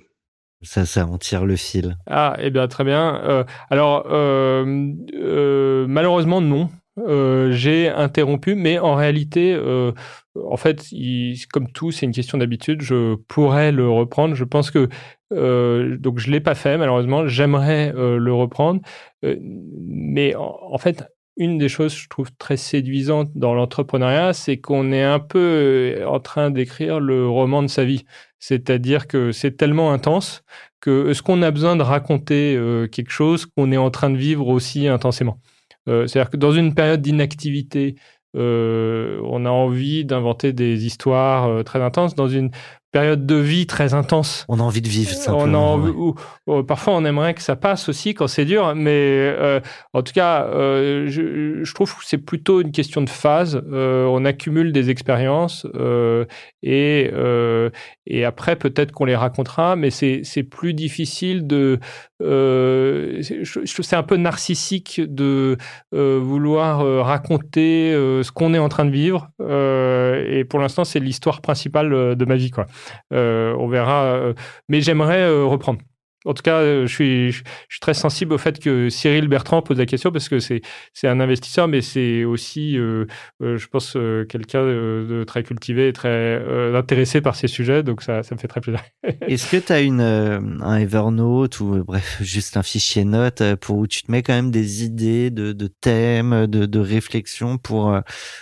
[0.64, 1.98] Ça, ça en tire le fil.
[2.06, 3.20] Ah, eh bien, très bien.
[3.24, 6.70] Euh, alors, euh, euh, malheureusement, non.
[7.00, 9.92] Euh, j'ai interrompu, mais en réalité, euh,
[10.36, 12.82] en fait, il- comme tout, c'est une question d'habitude.
[12.82, 14.36] Je pourrais le reprendre.
[14.36, 14.88] Je pense que
[15.32, 17.28] euh, donc je l'ai pas fait malheureusement.
[17.28, 18.82] J'aimerais euh, le reprendre,
[19.24, 21.04] Euh, mais en, fait,
[21.38, 26.20] une des choses je trouve très séduisantes dans l'entrepreneuriat, c'est qu'on est un peu en
[26.20, 28.06] train d'écrire le roman de sa vie.
[28.40, 30.44] C'est-à-dire que c'est tellement intense
[30.80, 32.58] que est-ce qu'on a besoin de raconter
[32.92, 35.38] quelque chose qu'on est en train de vivre aussi intensément
[35.86, 37.96] C'est-à-dire que dans une période d'inactivité,
[38.34, 42.16] on a envie d'inventer des histoires très intenses.
[42.16, 42.50] Dans une
[42.92, 45.74] période de vie très intense, On a envie de vivre on a simplement.
[45.74, 46.14] envie- ouais.
[46.48, 49.60] ou- ou parfois on aimerait que ça passe aussi quand c'est dur, mais euh,
[49.94, 53.62] en tout cas, euh, je, je trouve que c'est plutôt une question de phase.
[53.72, 56.26] Euh, on accumule des expériences euh,
[56.64, 57.70] et, euh,
[58.08, 61.80] et après peut-être qu'on les racontera, mais c'est c'est plus difficile de.
[62.22, 65.58] euh, c'est- je, je trouve que c'est un peu narcissique de
[65.94, 69.30] euh, vouloir euh, raconter euh, ce qu'on est en train de vivre.
[69.42, 72.66] Euh, et pour l'instant, c'est l'histoire principale euh, de ma vie, quoi.
[73.14, 74.04] Euh, on verra.
[74.06, 74.34] euh,
[74.70, 75.80] mais j'aimerais euh, reprendre.
[76.24, 77.36] En tout cas, je suis,
[77.82, 80.62] très sensible au fait que Cyril Bertrand pose la question parce que c'est,
[81.04, 83.98] un investisseur, mais c'est aussi, je pense,
[84.30, 86.40] quelqu'un de très cultivé et très
[86.76, 87.82] intéressé par ces sujets.
[87.82, 88.84] Donc, ça, ça me fait très plaisir.
[89.28, 93.88] Est-ce que tu as une, un Evernote ou bref, juste un fichier note pour où
[93.88, 97.98] tu te mets quand même des idées de, thèmes, de, de réflexions pour,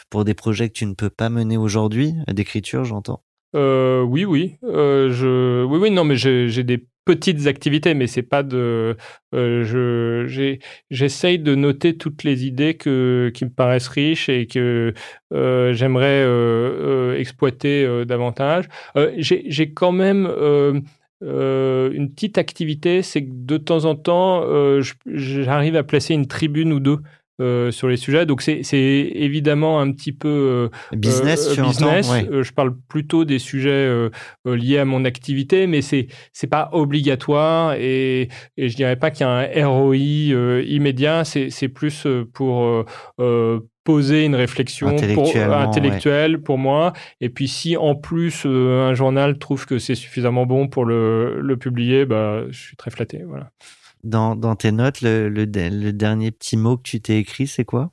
[0.09, 3.23] pour des projets que tu ne peux pas mener aujourd'hui, d'écriture, j'entends
[3.55, 4.57] Euh, oui, oui.
[4.63, 5.63] Euh, je...
[5.63, 8.95] Oui, oui, non, mais j'ai des petites activités, mais c'est pas de.
[9.33, 10.27] euh,
[10.91, 14.93] j'essaye de noter toutes les idées que qui me paraissent riches et que
[15.33, 18.65] euh, j'aimerais exploiter davantage.
[19.17, 20.27] J'ai quand même.
[21.21, 24.45] une petite activité, c'est que de temps en temps,
[25.05, 26.99] j'arrive à placer une tribune ou deux
[27.39, 28.25] euh, sur les sujets.
[28.25, 32.09] Donc c'est évidemment un petit peu euh, Business, euh, business.
[32.09, 32.27] Ouais.
[32.31, 34.09] Euh, je parle plutôt des sujets euh,
[34.45, 39.25] liés à mon activité, mais c'est c'est pas obligatoire et, et je dirais pas qu'il
[39.25, 41.23] y a un ROI immédiat.
[41.23, 42.85] C'est plus pour
[43.85, 46.93] poser une réflexion pour, intellectuelle pour moi.
[47.21, 51.57] Et puis si en plus un journal trouve que c'est suffisamment bon pour le, le
[51.57, 53.23] publier, bah je suis très flatté.
[53.25, 53.51] Voilà.
[54.03, 57.47] Dans, dans tes notes, le, le, de- le dernier petit mot que tu t'es écrit,
[57.47, 57.91] c'est quoi?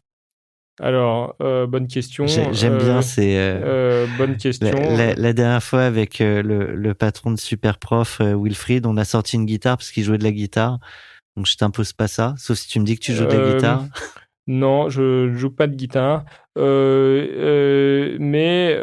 [0.79, 2.27] Alors euh, bonne question.
[2.27, 4.79] J'ai- J'aime Euh, bien, c'est euh, euh, bonne question.
[4.79, 9.37] la, la- la dernière fois avec le, le patron de Superprof, Wilfried, on a sorti
[9.37, 10.79] une guitare parce qu'il jouait de la guitare.
[11.37, 13.41] Donc je t'impose pas ça, sauf si tu me dis que tu joues de la
[13.43, 13.85] guitare.
[14.49, 16.25] Non, je ne joue pas de guitare,
[18.21, 18.81] mais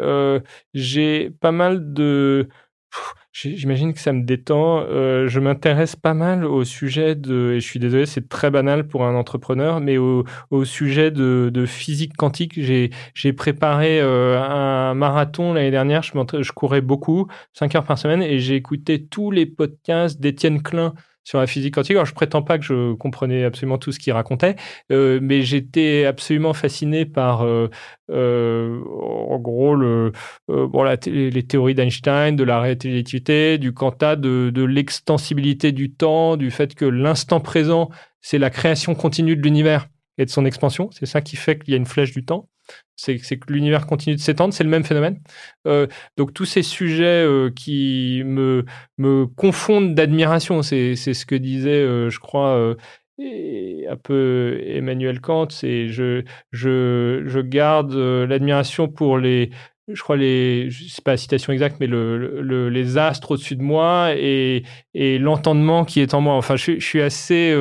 [0.74, 2.48] j'ai pas mal de.
[2.90, 4.84] Pff, J'imagine que ça me détend.
[4.88, 7.54] Euh, je m'intéresse pas mal au sujet de.
[7.54, 11.50] Et je suis désolé, c'est très banal pour un entrepreneur, mais au, au sujet de,
[11.52, 12.60] de physique quantique.
[12.60, 16.04] J'ai préparé euh, un marathon l'année dernière.
[16.04, 16.12] Je,
[16.42, 20.94] je courais beaucoup, 5 heures par semaine, et j'ai écouté tous les podcasts d'Étienne Klein
[21.24, 21.92] sur la physique quantique.
[21.92, 24.56] Alors, je prétends pas que je comprenais absolument tout ce qu'il racontait,
[24.92, 27.68] euh, mais j'étais absolument fasciné par, euh,
[28.10, 30.12] euh, en gros, le,
[30.50, 35.92] euh, bon, la les théories d'Einstein, de la relativité, du quanta, de, de l'extensibilité du
[35.92, 37.90] temps, du fait que l'instant présent,
[38.20, 39.88] c'est la création continue de l'univers
[40.18, 40.90] et de son expansion.
[40.92, 42.48] C'est ça qui fait qu'il y a une flèche du temps.
[42.96, 45.20] C'est que l'univers continue de s'étendre, c'est le même phénomène.
[45.66, 45.86] Euh,
[46.16, 48.64] donc tous ces sujets euh, qui me,
[48.98, 52.74] me confondent d'admiration, c'est ce que disait, euh, je crois,
[53.18, 56.22] un peu Emmanuel Kant, c'est je,
[56.52, 59.50] je, je garde l'admiration pour les,
[59.88, 63.56] je crois les, je sais pas la citation exacte, mais le, le- les astres au-dessus
[63.56, 64.64] de moi et,
[64.94, 66.34] et l'entendement qui est en moi.
[66.34, 67.52] Enfin, je, suis- assez,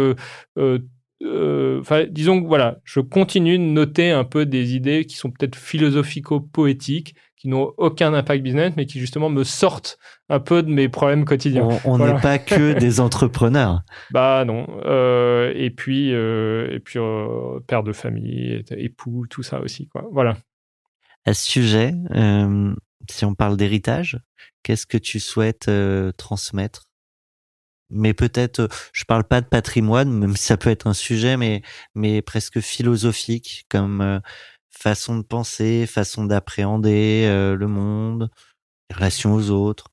[1.80, 5.56] enfin, disons que voilà, je continue de noter un peu des idées qui sont peut-être
[5.56, 9.98] philosophico-poétiques, qui n'ont aucun impact business, mais qui justement me sortent
[10.30, 11.68] un peu de mes problèmes quotidiens.
[11.84, 12.20] On n'est Voilà.
[12.20, 13.82] pas que des entrepreneurs.
[14.12, 14.66] Bah non.
[14.86, 19.88] Euh, et puis, euh, et puis euh, père de famille, époux, tout ça aussi.
[19.90, 20.06] Quoi.
[20.12, 20.38] Voilà.
[21.26, 22.74] À ce sujet, euh,
[23.10, 24.20] si on parle d'héritage,
[24.64, 26.86] qu'est-ce que tu souhaites euh, transmettre
[27.90, 31.38] Mais peut-être, euh, je parle pas de patrimoine, même si ça peut être un sujet,
[31.38, 31.62] mais
[31.96, 34.20] mais presque philosophique, comme euh,
[34.70, 38.30] façon de penser, façon d'appréhender euh, le monde,
[38.90, 39.90] les relations aux autres.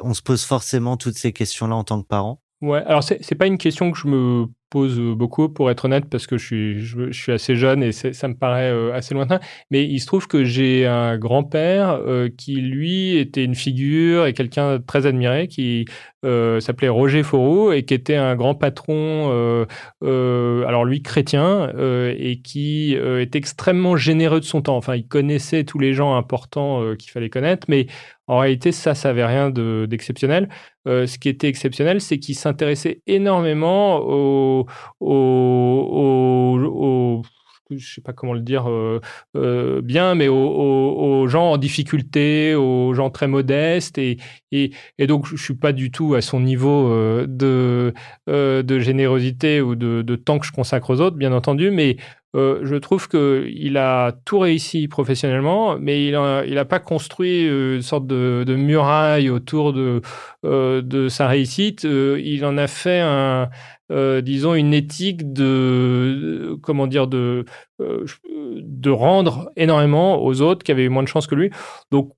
[0.00, 2.40] On se pose forcément toutes ces questions-là en tant que parent.
[2.60, 6.26] Ouais, alors c'est pas une question que je me pose beaucoup, pour être honnête, parce
[6.26, 9.38] que je suis, je, suis assez jeune et ça me paraît euh, assez lointain.
[9.70, 14.32] Mais il se trouve que j'ai un grand-père euh, qui, lui, était une figure et
[14.32, 15.84] quelqu'un très admiré, qui
[16.24, 19.66] euh, s'appelait Roger Fauroux et qui était un grand patron, euh,
[20.02, 24.76] euh, alors lui chrétien, euh, et qui euh, était extrêmement généreux de son temps.
[24.78, 27.86] Enfin, il connaissait tous les gens importants euh, qu'il fallait connaître, mais
[28.28, 30.48] en réalité, ça, ça n'avait rien de- d'exceptionnel.
[30.88, 34.61] Euh, ce qui était exceptionnel, c'est qu'il s'intéressait énormément aux,
[35.00, 35.06] aux,
[35.92, 37.22] aux- aux-
[37.70, 39.00] je sais pas comment le dire euh,
[39.36, 44.18] euh, bien, mais aux, gens en difficulté, aux gens très modestes, et,
[44.50, 44.72] et,
[45.06, 47.94] donc je suis pas du tout à son niveau euh, de,
[48.26, 51.96] de générosité ou de, de temps que je consacre aux autres, bien entendu, mais
[52.34, 57.82] je trouve qu'il a tout réussi professionnellement, mais il n'a il a pas construit une
[57.82, 60.00] sorte de, de muraille autour de,
[60.42, 61.84] de sa réussite.
[61.84, 63.50] Il en a fait un,
[63.92, 67.44] euh, disons, une éthique de, comment dire, de,
[67.80, 71.50] euh, de rendre énormément aux autres qui avaient moins de chance que lui.
[71.90, 72.12] Donc,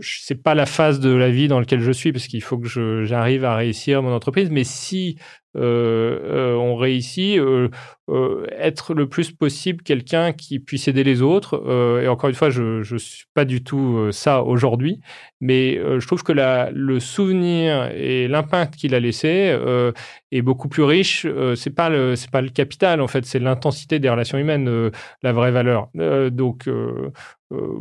[0.00, 3.04] c'est pas la phase de la vie dans laquelle je suis parce qu'il faut que
[3.04, 4.50] j'arrive à réussir mon entreprise.
[4.50, 5.18] Mais si
[5.56, 7.68] on réussit, euh,
[8.08, 11.60] euh, être le plus possible quelqu'un qui puisse aider les autres.
[11.66, 15.00] Euh, et encore une fois, je je suis pas du tout euh, ça aujourd'hui,
[15.40, 19.92] mais euh, je trouve que le souvenir et l'impact qu'il a laissé euh,
[20.30, 21.26] est beaucoup plus riche.
[21.26, 24.68] Euh, c'est pas le c'est pas le capital en fait, c'est l'intensité des relations humaines
[24.68, 24.90] euh,
[25.22, 25.88] la vraie valeur.
[25.98, 27.10] Euh, donc euh,
[27.52, 27.78] euh,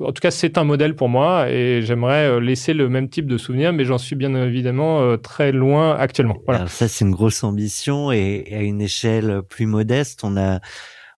[0.00, 3.26] en tout cas, c'est un modèle pour moi et j'aimerais euh, laisser le même type
[3.26, 6.36] de souvenir, mais j'en suis bien évidemment euh, très loin actuellement.
[6.66, 10.60] Ça, c'est une grosse ambition et, à une échelle plus modeste, on a,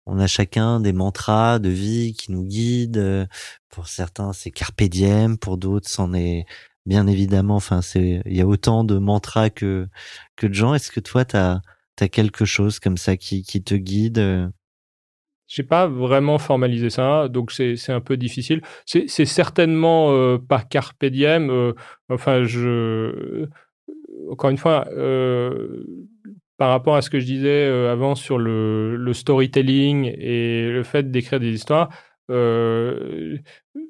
[0.07, 3.29] on a chacun des mantras de vie qui nous guident.
[3.71, 5.39] Pour certains, c'est carpe diem.
[5.39, 6.47] Pour d'autres, c'en est
[6.87, 7.57] bien évidemment.
[7.57, 9.89] Enfin, c'est, il y a autant de mantras que
[10.37, 10.75] que de gens.
[10.75, 11.61] Est-ce que toi, t'as
[12.01, 14.53] as quelque chose comme ça qui qui te guide?
[15.49, 18.63] J'ai pas vraiment formalisé ça, donc c'est c'est un peu difficile.
[18.85, 21.51] C'est c'est certainement euh, pas carpe diem.
[21.51, 21.73] euh,
[22.09, 23.47] enfin, je
[24.31, 25.85] encore une fois, euh,
[26.57, 31.11] par rapport à ce que je disais euh, avant sur le, storytelling et le fait
[31.11, 31.91] d'écrire des histoires,
[32.31, 33.39] euh,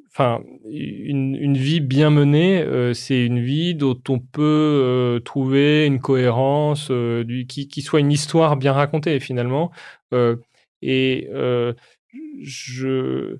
[0.08, 0.40] enfin,
[0.70, 2.64] une, vie bien menée,
[2.94, 6.92] c'est une vie dont on peut trouver une cohérence,
[7.48, 9.70] qui, qui soit une histoire bien racontée finalement.
[10.82, 11.28] Et
[12.42, 13.38] je,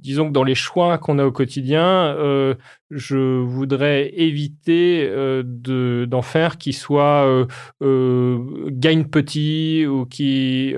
[0.00, 2.54] disons que dans les choix qu'on a au quotidien, euh,
[2.90, 7.46] je voudrais éviter euh, de, d'en faire qui soient
[7.82, 8.38] euh,
[8.68, 10.74] gagne petit ou qui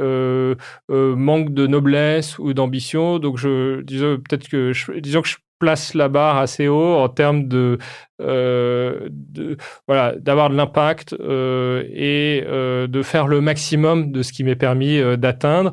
[0.88, 3.18] manque de noblesse ou d'ambition.
[3.18, 7.76] Donc, je disons peut-être que je, place la barre assez haut en termes de,
[8.18, 15.72] voilà d'avoir de l'impact et de faire le maximum de ce qui m'est permis d'atteindre.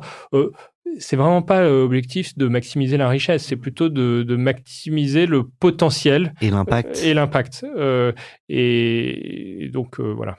[0.88, 5.44] Euh, c'est vraiment pas l'objectif de maximiser la richesse, c'est plutôt de, de maximiser le
[5.44, 7.02] potentiel et l'impact.
[7.04, 7.64] et l'impact.
[7.76, 8.12] Euh,
[8.48, 10.38] et donc euh, voilà.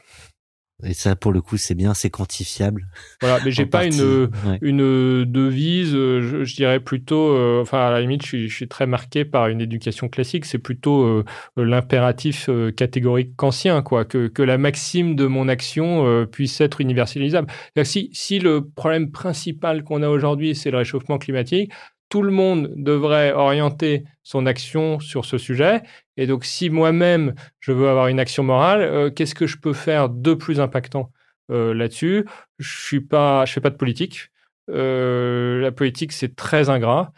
[0.83, 2.87] Et ça, pour le coup, c'est bien, c'est quantifiable.
[3.21, 4.57] Voilà, mais j'ai pas partie, une ouais.
[4.61, 5.93] une devise.
[5.93, 8.85] euh, Je, je dirais plutôt, euh, enfin à la limite, je suis, je suis très
[8.87, 10.45] marqué par une éducation classique.
[10.45, 11.25] C'est plutôt euh,
[11.57, 16.81] l'impératif euh, catégorique kantien, quoi, que que la maxime de mon action euh, puisse être
[16.81, 17.47] universalisable.
[17.83, 21.71] Si si le problème principal qu'on a aujourd'hui, c'est le réchauffement climatique,
[22.09, 25.81] tout le monde devrait orienter son action sur ce sujet.
[26.17, 29.73] Et donc, si moi-même, je veux avoir une action morale, euh, qu'est-ce que je peux
[29.73, 31.11] faire de plus impactant
[31.51, 32.25] euh, là-dessus?
[32.57, 34.29] Je suis pas, je fais pas de politique.
[34.69, 37.13] Euh, la politique, c'est très ingrat.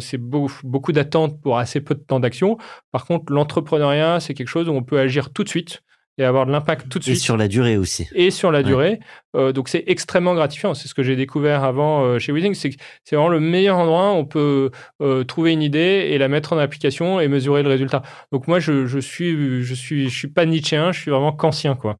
[0.00, 2.58] C'est beau- beaucoup d'attentes pour assez peu de temps d'action.
[2.90, 5.82] Par contre, l'entrepreneuriat, c'est quelque chose où on peut agir tout de suite
[6.18, 8.08] et avoir de l'impact tout de Et suite sur la durée aussi.
[8.14, 8.64] et sur la Ouais.
[8.64, 9.00] durée.
[9.36, 10.74] Euh, donc c'est extrêmement gratifiant.
[10.74, 12.54] C'est ce que j'ai découvert avant euh, chez Weezing.
[12.54, 12.76] C'est
[13.14, 14.70] vraiment le meilleur endroit où on peut
[15.00, 18.02] euh, trouver une idée et la mettre en application et mesurer le résultat.
[18.32, 21.74] Donc moi je, je suis je suis je suis pas nietzschéen, je suis vraiment kantien
[21.76, 21.96] quoi.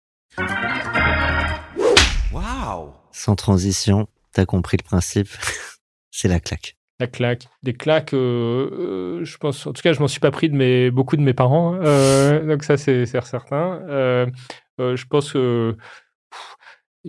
[2.32, 5.28] Waouh Sans transition, t'as compris le principe.
[6.10, 6.74] c'est la claque.
[7.00, 8.12] La claque, des claques.
[8.12, 11.16] euh, euh, je pense, en tout cas, je m'en suis pas pris de mes beaucoup
[11.16, 11.74] de mes parents.
[11.74, 11.80] hein.
[11.84, 13.80] Euh, donc ça c'est certain.
[14.78, 15.76] Je pense que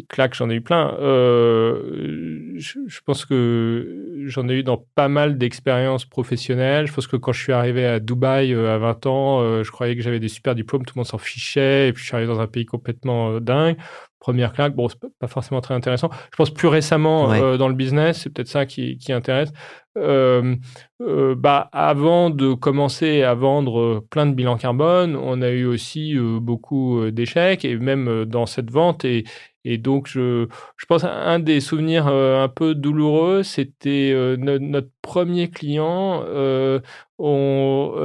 [0.08, 0.96] claques, j'en ai eu plein.
[1.00, 6.88] Euh, je, je pense que j'en ai eu dans pas mal d'expériences professionnelles.
[6.88, 9.72] Je pense que quand je suis arrivé à Dubaï euh, à 20 ans, euh, je
[9.72, 11.90] croyais que j'avais des super diplômes, tout le monde s'en fichait.
[11.90, 13.78] Et puis je suis arrivé dans un pays complètement dingue.
[14.20, 16.10] Première claque, bon, c'est pas- forcément très intéressant.
[16.32, 17.58] Je pense plus récemment Ouais.
[17.58, 19.52] dans le business, c'est peut-être ça qui, qui intéresse.
[19.96, 27.10] Bah, avant de commencer à vendre plein de bilans carbone, on a eu aussi beaucoup
[27.12, 29.24] d'échecs et même dans cette vente et,
[29.66, 34.58] Et donc, je, je pense un des souvenirs euh, un peu douloureux, c'était euh, no-
[34.60, 36.24] notre premier client.
[36.26, 36.80] Euh,
[37.18, 37.96] on,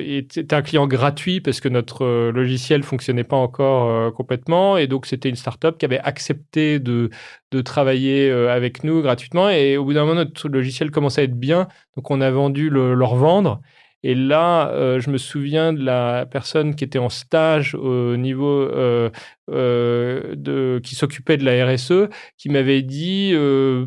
[0.00, 4.78] était un client gratuit parce que notre logiciel fonctionnait pas encore complètement.
[4.78, 7.10] Et donc, c'était une startup qui avait accepté de,
[7.50, 9.50] de travailler avec nous gratuitement.
[9.50, 11.68] Et au bout d'un moment, notre logiciel commençait à être bien.
[11.96, 13.60] Donc, on a vendu le, leur vendre.
[14.04, 18.46] Et là, euh, je me souviens de la personne qui était en stage au niveau
[18.62, 19.10] euh,
[19.50, 23.34] euh, de, qui s'occupait de la RSE, qui m'avait dit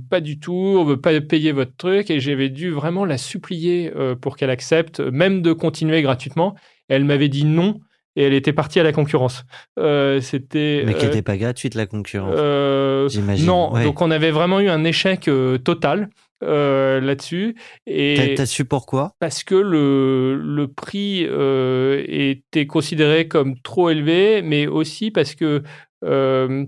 [0.10, 3.92] pas du tout, on veut pas payer votre truc, et j'avais dû vraiment la supplier
[4.20, 6.56] pour qu'elle accepte, même de continuer gratuitement.
[6.90, 7.80] Elle m'avait dit non.
[8.18, 9.46] Et elle était partie à la concurrence.
[9.78, 10.84] C'était.
[10.86, 13.12] Mais qui n'était pas gratuite la concurrence.
[13.14, 13.46] J'imagine.
[13.46, 13.86] non, Ouais.
[13.86, 15.30] donc on avait vraiment eu un échec
[15.64, 16.10] total
[16.44, 17.56] euh, là-dessus.
[17.88, 19.14] Et T'as- su pourquoi?
[19.20, 25.64] parce que le, le prix euh, était considéré comme trop élevé, mais aussi parce que,
[26.04, 26.66] euh,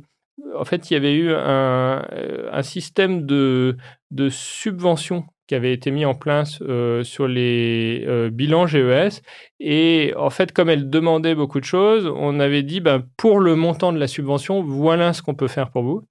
[0.56, 2.06] en fait, il y avait eu un,
[2.52, 3.78] un système de,
[4.12, 9.22] de subvention qui avait été mis en place euh, sur les euh, bilans GES.
[9.60, 13.56] Et en fait, comme elle demandait beaucoup de choses, on avait dit, ben, pour le
[13.56, 16.02] montant de la subvention, voilà ce qu'on peut faire pour vous.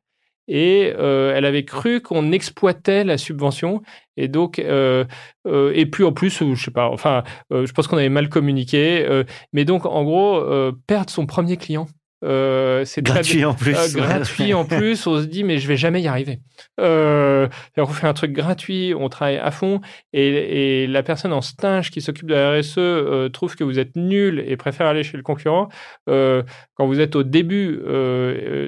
[0.49, 3.83] Et euh, elle avait cru qu'on exploitait la subvention.
[4.17, 5.05] Et donc, euh,
[5.47, 9.23] euh, et puis en plus, je sais pas, enfin, je pense qu'on avait mal communiqué.
[9.53, 10.43] mais donc, en gros,
[10.87, 11.87] perdre son premier client.
[12.23, 13.75] Euh, c'est Gratuit en plus.
[13.77, 16.39] euh, gratuit en plus, on se dit mais je vais jamais y arriver.
[16.81, 19.81] Euh, on fait un truc gratuit, on travaille à fond
[20.13, 23.79] et, et la personne en stage qui s'occupe de la RSE euh, trouve que vous
[23.79, 25.69] êtes nul et préfère aller chez le concurrent.
[26.07, 27.79] Quand vous êtes au début,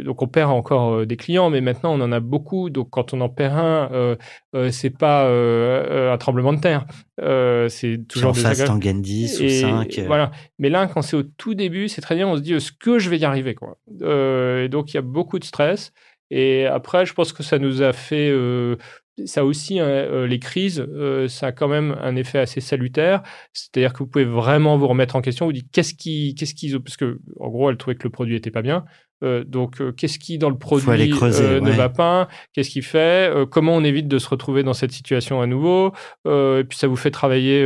[0.04, 2.70] donc on perd encore des clients, mais maintenant on en a beaucoup.
[2.70, 4.16] Donc quand on en perd un,
[4.70, 6.86] c'est pas un tremblement de terre,
[7.68, 10.00] c'est toujours en face, t'en gagnes 10 ou Et 5.
[10.06, 10.30] Voilà.
[10.58, 12.26] Mais là, quand c'est au tout début, c'est très bien.
[12.28, 14.98] On se dit, est-ce que je vais y arriver quoi Euh, Et donc, il y
[14.98, 15.92] a beaucoup de stress.
[16.30, 18.30] Et après, je pense que ça nous a fait.
[18.30, 18.76] euh,
[19.26, 23.22] ça aussi, hein, euh, les crises, euh, ça a quand même un effet assez salutaire.
[23.52, 25.46] C'est-à-dire que vous pouvez vraiment vous remettre en question.
[25.46, 28.10] Vous dites, qu'est-ce qui, qu'est-ce qu'ils ont Parce que, en gros, elle trouvait que le
[28.10, 28.84] produit était pas bien.
[29.22, 31.76] Euh, donc, euh, qu'est-ce qui dans le produit creuser, euh, ne ouais.
[31.76, 32.28] va pas?
[32.52, 33.32] Qu'est-ce qu'il fait?
[33.52, 35.92] Comment on évite de se retrouver dans cette situation à nouveau?
[36.26, 37.62] Et puis, ça vous fait travailler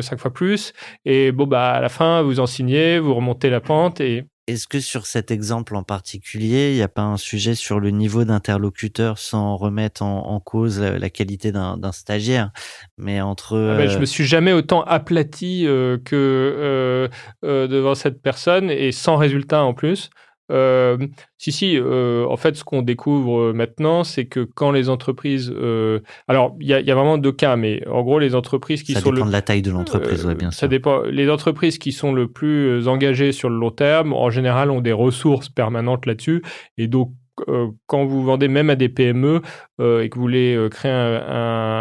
[0.00, 0.72] cinq fois plus.
[1.04, 4.68] Et bon, bah, à la fin, vous en signez, vous remontez la pente et Est-ce
[4.68, 8.24] que sur cet exemple en particulier, il n'y a pas un sujet sur le niveau
[8.24, 12.50] d'interlocuteur sans remettre en, en cause la, la qualité d'un stagiaire
[12.98, 13.56] Mais entre.
[13.72, 17.08] Ah ben, je euh, me suis jamais autant aplati euh, que
[17.42, 20.10] euh, devant cette personne et sans résultat en plus.
[20.52, 20.98] Euh,
[21.38, 25.50] si, si, euh, en fait, ce qu'on découvre maintenant, c'est que quand les entreprises.
[25.54, 28.34] euh, alors, il y, a- il y a vraiment deux cas, mais en gros, les
[28.34, 29.10] entreprises qui ça sont.
[29.10, 30.68] dépend le- de la taille de l'entreprise, ouais, bien ça sûr.
[30.68, 31.02] dépend.
[31.02, 34.92] Les entreprises qui sont le plus engagées sur le long terme, en général, ont des
[34.92, 36.42] ressources permanentes là-dessus.
[36.76, 37.10] Et donc,
[37.86, 39.42] quand vous vendez même à des PME
[39.80, 41.22] euh, et que vous voulez euh, créer un-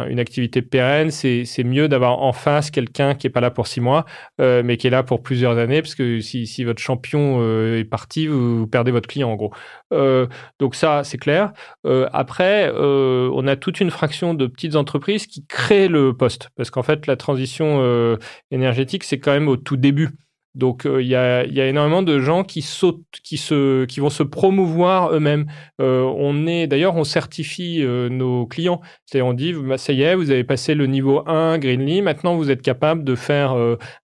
[0.03, 3.67] un- une activité pérenne, c'est mieux d'avoir en face quelqu'un qui est pas là pour
[3.67, 4.05] six mois,
[4.41, 7.83] euh, mais qui est là pour plusieurs années, parce que si, votre champion euh, est
[7.83, 9.53] parti, vous, perdez votre client en gros.
[9.93, 10.27] Euh,
[10.59, 11.53] donc ça, c'est clair.
[11.85, 16.49] Euh, après, euh, on a toute une fraction de petites entreprises qui créent le poste,
[16.55, 18.17] parce qu'en fait, la transition euh,
[18.51, 20.09] énergétique, c'est quand même au tout début.
[20.55, 23.85] Donc euh, il y, a, il y a énormément de gens qui sautent, qui se,
[23.85, 25.47] qui vont se promouvoir eux-mêmes.
[25.81, 28.79] Euh, on est, d'ailleurs, on certifie euh, nos clients.
[29.05, 32.03] C'est-à-dire, on dit, bah, ça y est, vous avez passé le niveau 1 Greenly.
[32.03, 33.55] Maintenant, vous êtes capable de faire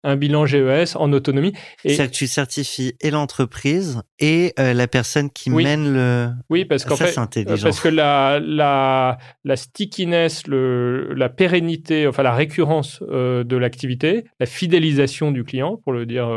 [0.03, 1.53] un bilan GES en autonomie.
[1.83, 5.63] Et C'est-à-dire que tu certifies et l'entreprise et la personne qui Oui.
[5.63, 6.29] mène le.
[6.49, 12.23] oui, parce qu'en fait, c'est parce que la, la, la stickiness, le, la pérennité, enfin
[12.23, 16.27] la récurrence de l'activité, la fidélisation du client, pour le dire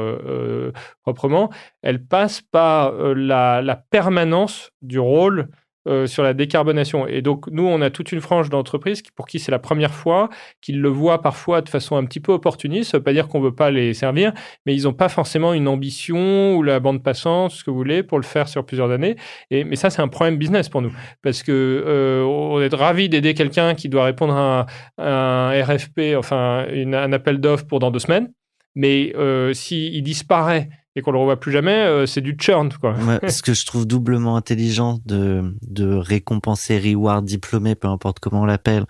[1.03, 1.51] proprement,
[1.83, 5.49] elle passe par euh, la, permanence du rôle
[5.89, 7.09] euh, sur la décarbonation.
[7.09, 10.29] Et donc, nous, on a toute une frange d'entreprises pour qui c'est la première fois,
[10.61, 12.93] qu'ils le voient parfois de façon un petit peu opportuniste.
[12.93, 14.33] Ça veut pas dire qu'on veut pas les servir,
[14.65, 18.05] mais ils n'ont pas forcément une ambition ou la bande passante, ce que vous voulez,
[18.05, 19.17] pour le faire sur plusieurs années.
[19.51, 20.95] Mais ça, c'est un problème business pour nous.
[21.23, 24.67] Parce que euh, on est ravi d'aider quelqu'un qui doit répondre à
[24.99, 28.33] un, RFP, enfin, un appel d'offres pour dans deux semaines.
[28.75, 32.93] Mais euh, s'il disparaît et qu'on le revoit plus jamais, euh, c'est du churn, quoi.
[32.95, 38.43] Moi, ce que je trouve doublement intelligent de, de récompenser reward diplômé, peu importe comment
[38.43, 38.85] on l'appelle,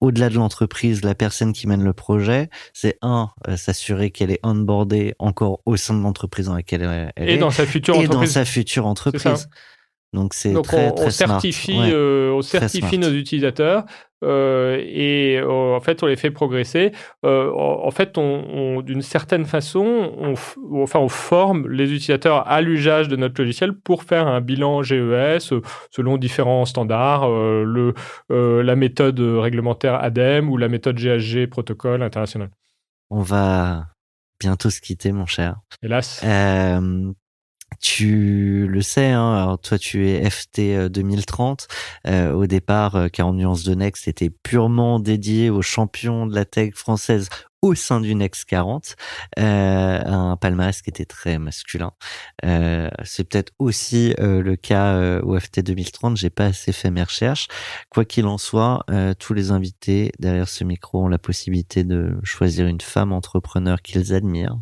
[0.00, 4.40] au-delà de l'entreprise, la personne qui mène le projet, c'est un, euh, s'assurer qu'elle est
[4.42, 7.96] onboardée encore au sein de l'entreprise dans laquelle elle, elle Et est, dans sa future
[7.96, 9.48] et dans sa future entreprise.
[10.12, 11.28] Donc c'est Donc très, on, très on smart.
[11.40, 11.90] certifie, Ouais.
[11.92, 13.00] euh, on Très certifie smart.
[13.10, 13.84] nos utilisateurs
[14.24, 16.92] euh, et euh, en fait on les fait progresser.
[17.24, 19.84] Euh, en, fait, on, on- d'une certaine façon,
[20.18, 20.34] on,
[20.82, 25.52] enfin on forme les utilisateurs à l'usage de notre logiciel pour faire un bilan GES
[25.90, 27.92] selon différents standards, le,
[28.30, 32.48] la méthode réglementaire ADEME ou la méthode GHG protocole international.
[33.10, 33.86] On va
[34.40, 35.56] bientôt se quitter, mon cher.
[35.82, 36.22] Hélas.
[36.24, 37.12] Euh,
[37.80, 41.68] tu le sais, hein, toi tu es FT euh, 2030.
[42.06, 46.44] Euh, au départ, euh, 40 nuances de Next était purement dédié aux champions de la
[46.44, 47.28] tech française
[47.62, 48.96] au sein du Next 40,
[49.38, 51.92] euh, un palmarès qui était très masculin.
[52.44, 56.16] Euh, c'est peut-être aussi euh, le cas euh, au FT 2030.
[56.16, 57.48] J'ai pas assez fait mes recherches.
[57.90, 62.18] Quoi qu'il en soit, euh, tous les invités derrière ce micro ont la possibilité de
[62.22, 64.58] choisir une femme entrepreneur qu'ils admirent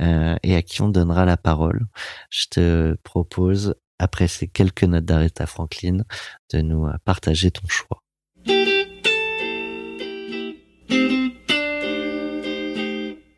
[0.00, 1.86] et à qui on donnera la parole.
[2.30, 6.04] Je te propose, après ces quelques notes d'Aretha Franklin,
[6.52, 8.03] de nous partager ton choix.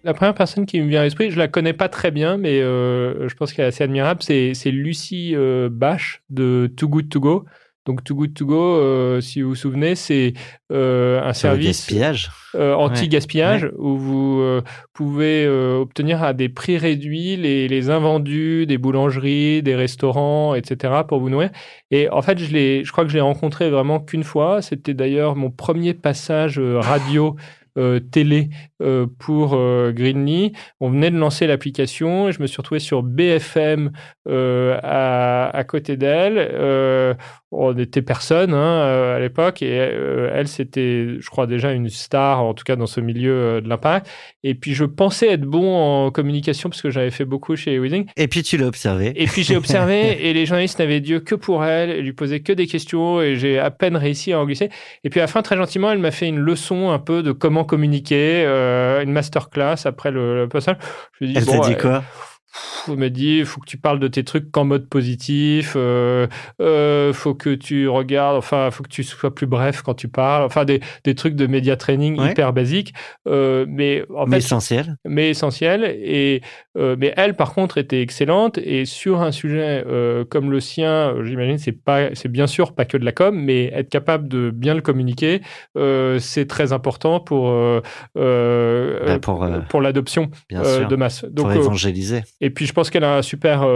[0.07, 2.61] La première personne qui me vient à l'esprit, je la connais pas très bien, mais
[2.61, 7.19] euh, je pense qu'elle est assez admirable, c'est, Lucie euh, Bache de Too Good To
[7.19, 7.45] Go.
[7.87, 10.35] Donc Too Good To Go, euh, si vous vous souvenez, c'est
[10.71, 12.31] euh, un service gaspillage.
[12.55, 14.61] euh, anti-gaspillage où vous
[14.93, 21.03] pouvez obtenir à des prix réduits les, les invendus des boulangeries, des restaurants, etc.
[21.09, 21.51] pour vous nourrir.
[21.91, 24.63] Et en fait, je, l'ai, je crois que je l'ai rencontré vraiment qu'une fois.
[24.63, 27.35] C'était d'ailleurs mon premier passage radio.
[27.77, 28.49] Euh, télé
[28.83, 30.53] euh, pour euh, Greenly.
[30.81, 33.93] On venait de lancer l'application et je me suis retrouvé sur BFM
[34.29, 37.17] à, à côté d'elle.
[37.59, 41.89] On n'était personne hein, euh, à l'époque et euh, elle, c'était, je crois, déjà une
[41.89, 44.09] star, en tout cas dans ce milieu euh, de l'impact.
[44.43, 48.07] Et puis, je pensais être bon en communication parce que j'avais fait beaucoup chez Weezing.
[48.17, 49.13] Et puis tu l'as observé.
[49.17, 52.41] Et puis, j'ai observé et les journalistes n'avaient Dieu que pour elle et lui posaient
[52.41, 54.69] que des questions et j'ai à peine réussi à en glisser.
[55.03, 57.33] Et puis, à la fin, très gentiment, elle m'a fait une leçon un peu de
[57.33, 60.77] comment communiquer, euh, une masterclass après le, le passage.
[61.21, 62.05] Je Elle bon, t'a dit quoi?
[62.89, 65.75] Elle m'a dit, faut que tu parles de tes trucs qu'en mode positif.
[65.77, 66.27] Euh,
[66.61, 70.45] euh, faut que tu regardes, enfin, faut que tu sois plus bref quand tu parles.
[70.45, 72.31] Enfin, des, des trucs de média training Ouais.
[72.31, 72.95] hyper basiques,
[73.29, 74.97] euh, mais en Mais fait, essentiel.
[75.05, 75.85] mais essentiel.
[75.85, 76.41] Et
[76.77, 78.59] euh, mais elle, par contre, était excellente.
[78.59, 82.75] Et sur un sujet euh, comme le sien, euh, j'imagine, c'est pas, c'est bien sûr
[82.75, 85.41] pas que de la com, mais être capable de bien le communiquer,
[85.77, 87.51] euh, c'est très important pour
[88.15, 91.21] Bah, pour, pour l'adoption de masse.
[91.21, 92.23] pour Donc, euh, évangéliser.
[92.41, 93.67] et puis, je pense qu'elle a un super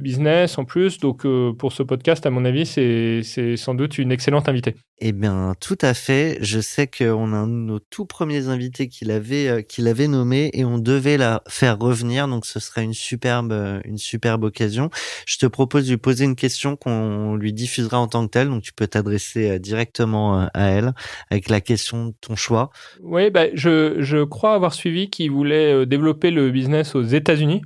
[0.00, 0.98] business en plus.
[0.98, 1.26] Donc,
[1.58, 4.74] pour ce podcast, à mon avis, c'est c'est sans doute une excellente invitée.
[5.00, 6.38] Eh bien, tout à fait.
[6.40, 10.06] Je sais qu'on a un de nos tout premiers invités qu'il avait, euh, qu'il avait
[10.06, 12.23] nommé et on devait la faire revenir.
[12.28, 14.90] Donc, ce serait une superbe, euh, une superbe occasion.
[15.26, 18.48] Je te propose de lui poser une question qu'on lui diffusera en tant que telle.
[18.48, 20.92] Donc, tu peux t'adresser euh, directement euh, à elle
[21.30, 22.70] avec la question de ton choix.
[23.02, 27.62] Oui, bah, je, je crois avoir suivi qu'il voulait développer le business aux États-Unis.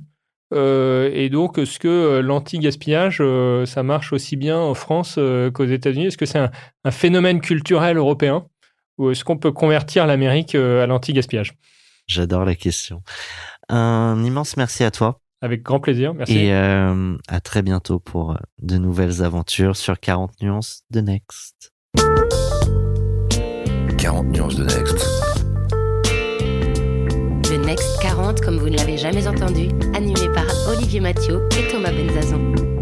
[0.51, 5.65] Euh, et donc, est-ce que l'anti-gaspillage, euh, ça marche aussi bien en France euh, qu'aux
[5.65, 6.07] États-Unis?
[6.07, 6.51] Est-ce que c'est un,
[6.83, 8.47] un phénomène culturel européen?
[8.97, 11.53] Ou est-ce qu'on peut convertir l'Amérique à l'anti-gaspillage?
[12.07, 13.01] J'adore la question.
[13.69, 15.21] Un immense merci à toi.
[15.41, 16.37] Avec grand plaisir, merci.
[16.37, 21.71] Et euh, à très bientôt pour euh, de nouvelles aventures sur 40 nuances de Next.
[23.97, 25.07] 40 nuances de Next.
[27.49, 31.91] Le Next 40, comme vous ne l'avez jamais entendu, animé par Olivier Mathieu et Thomas
[31.91, 32.78] Benzazon.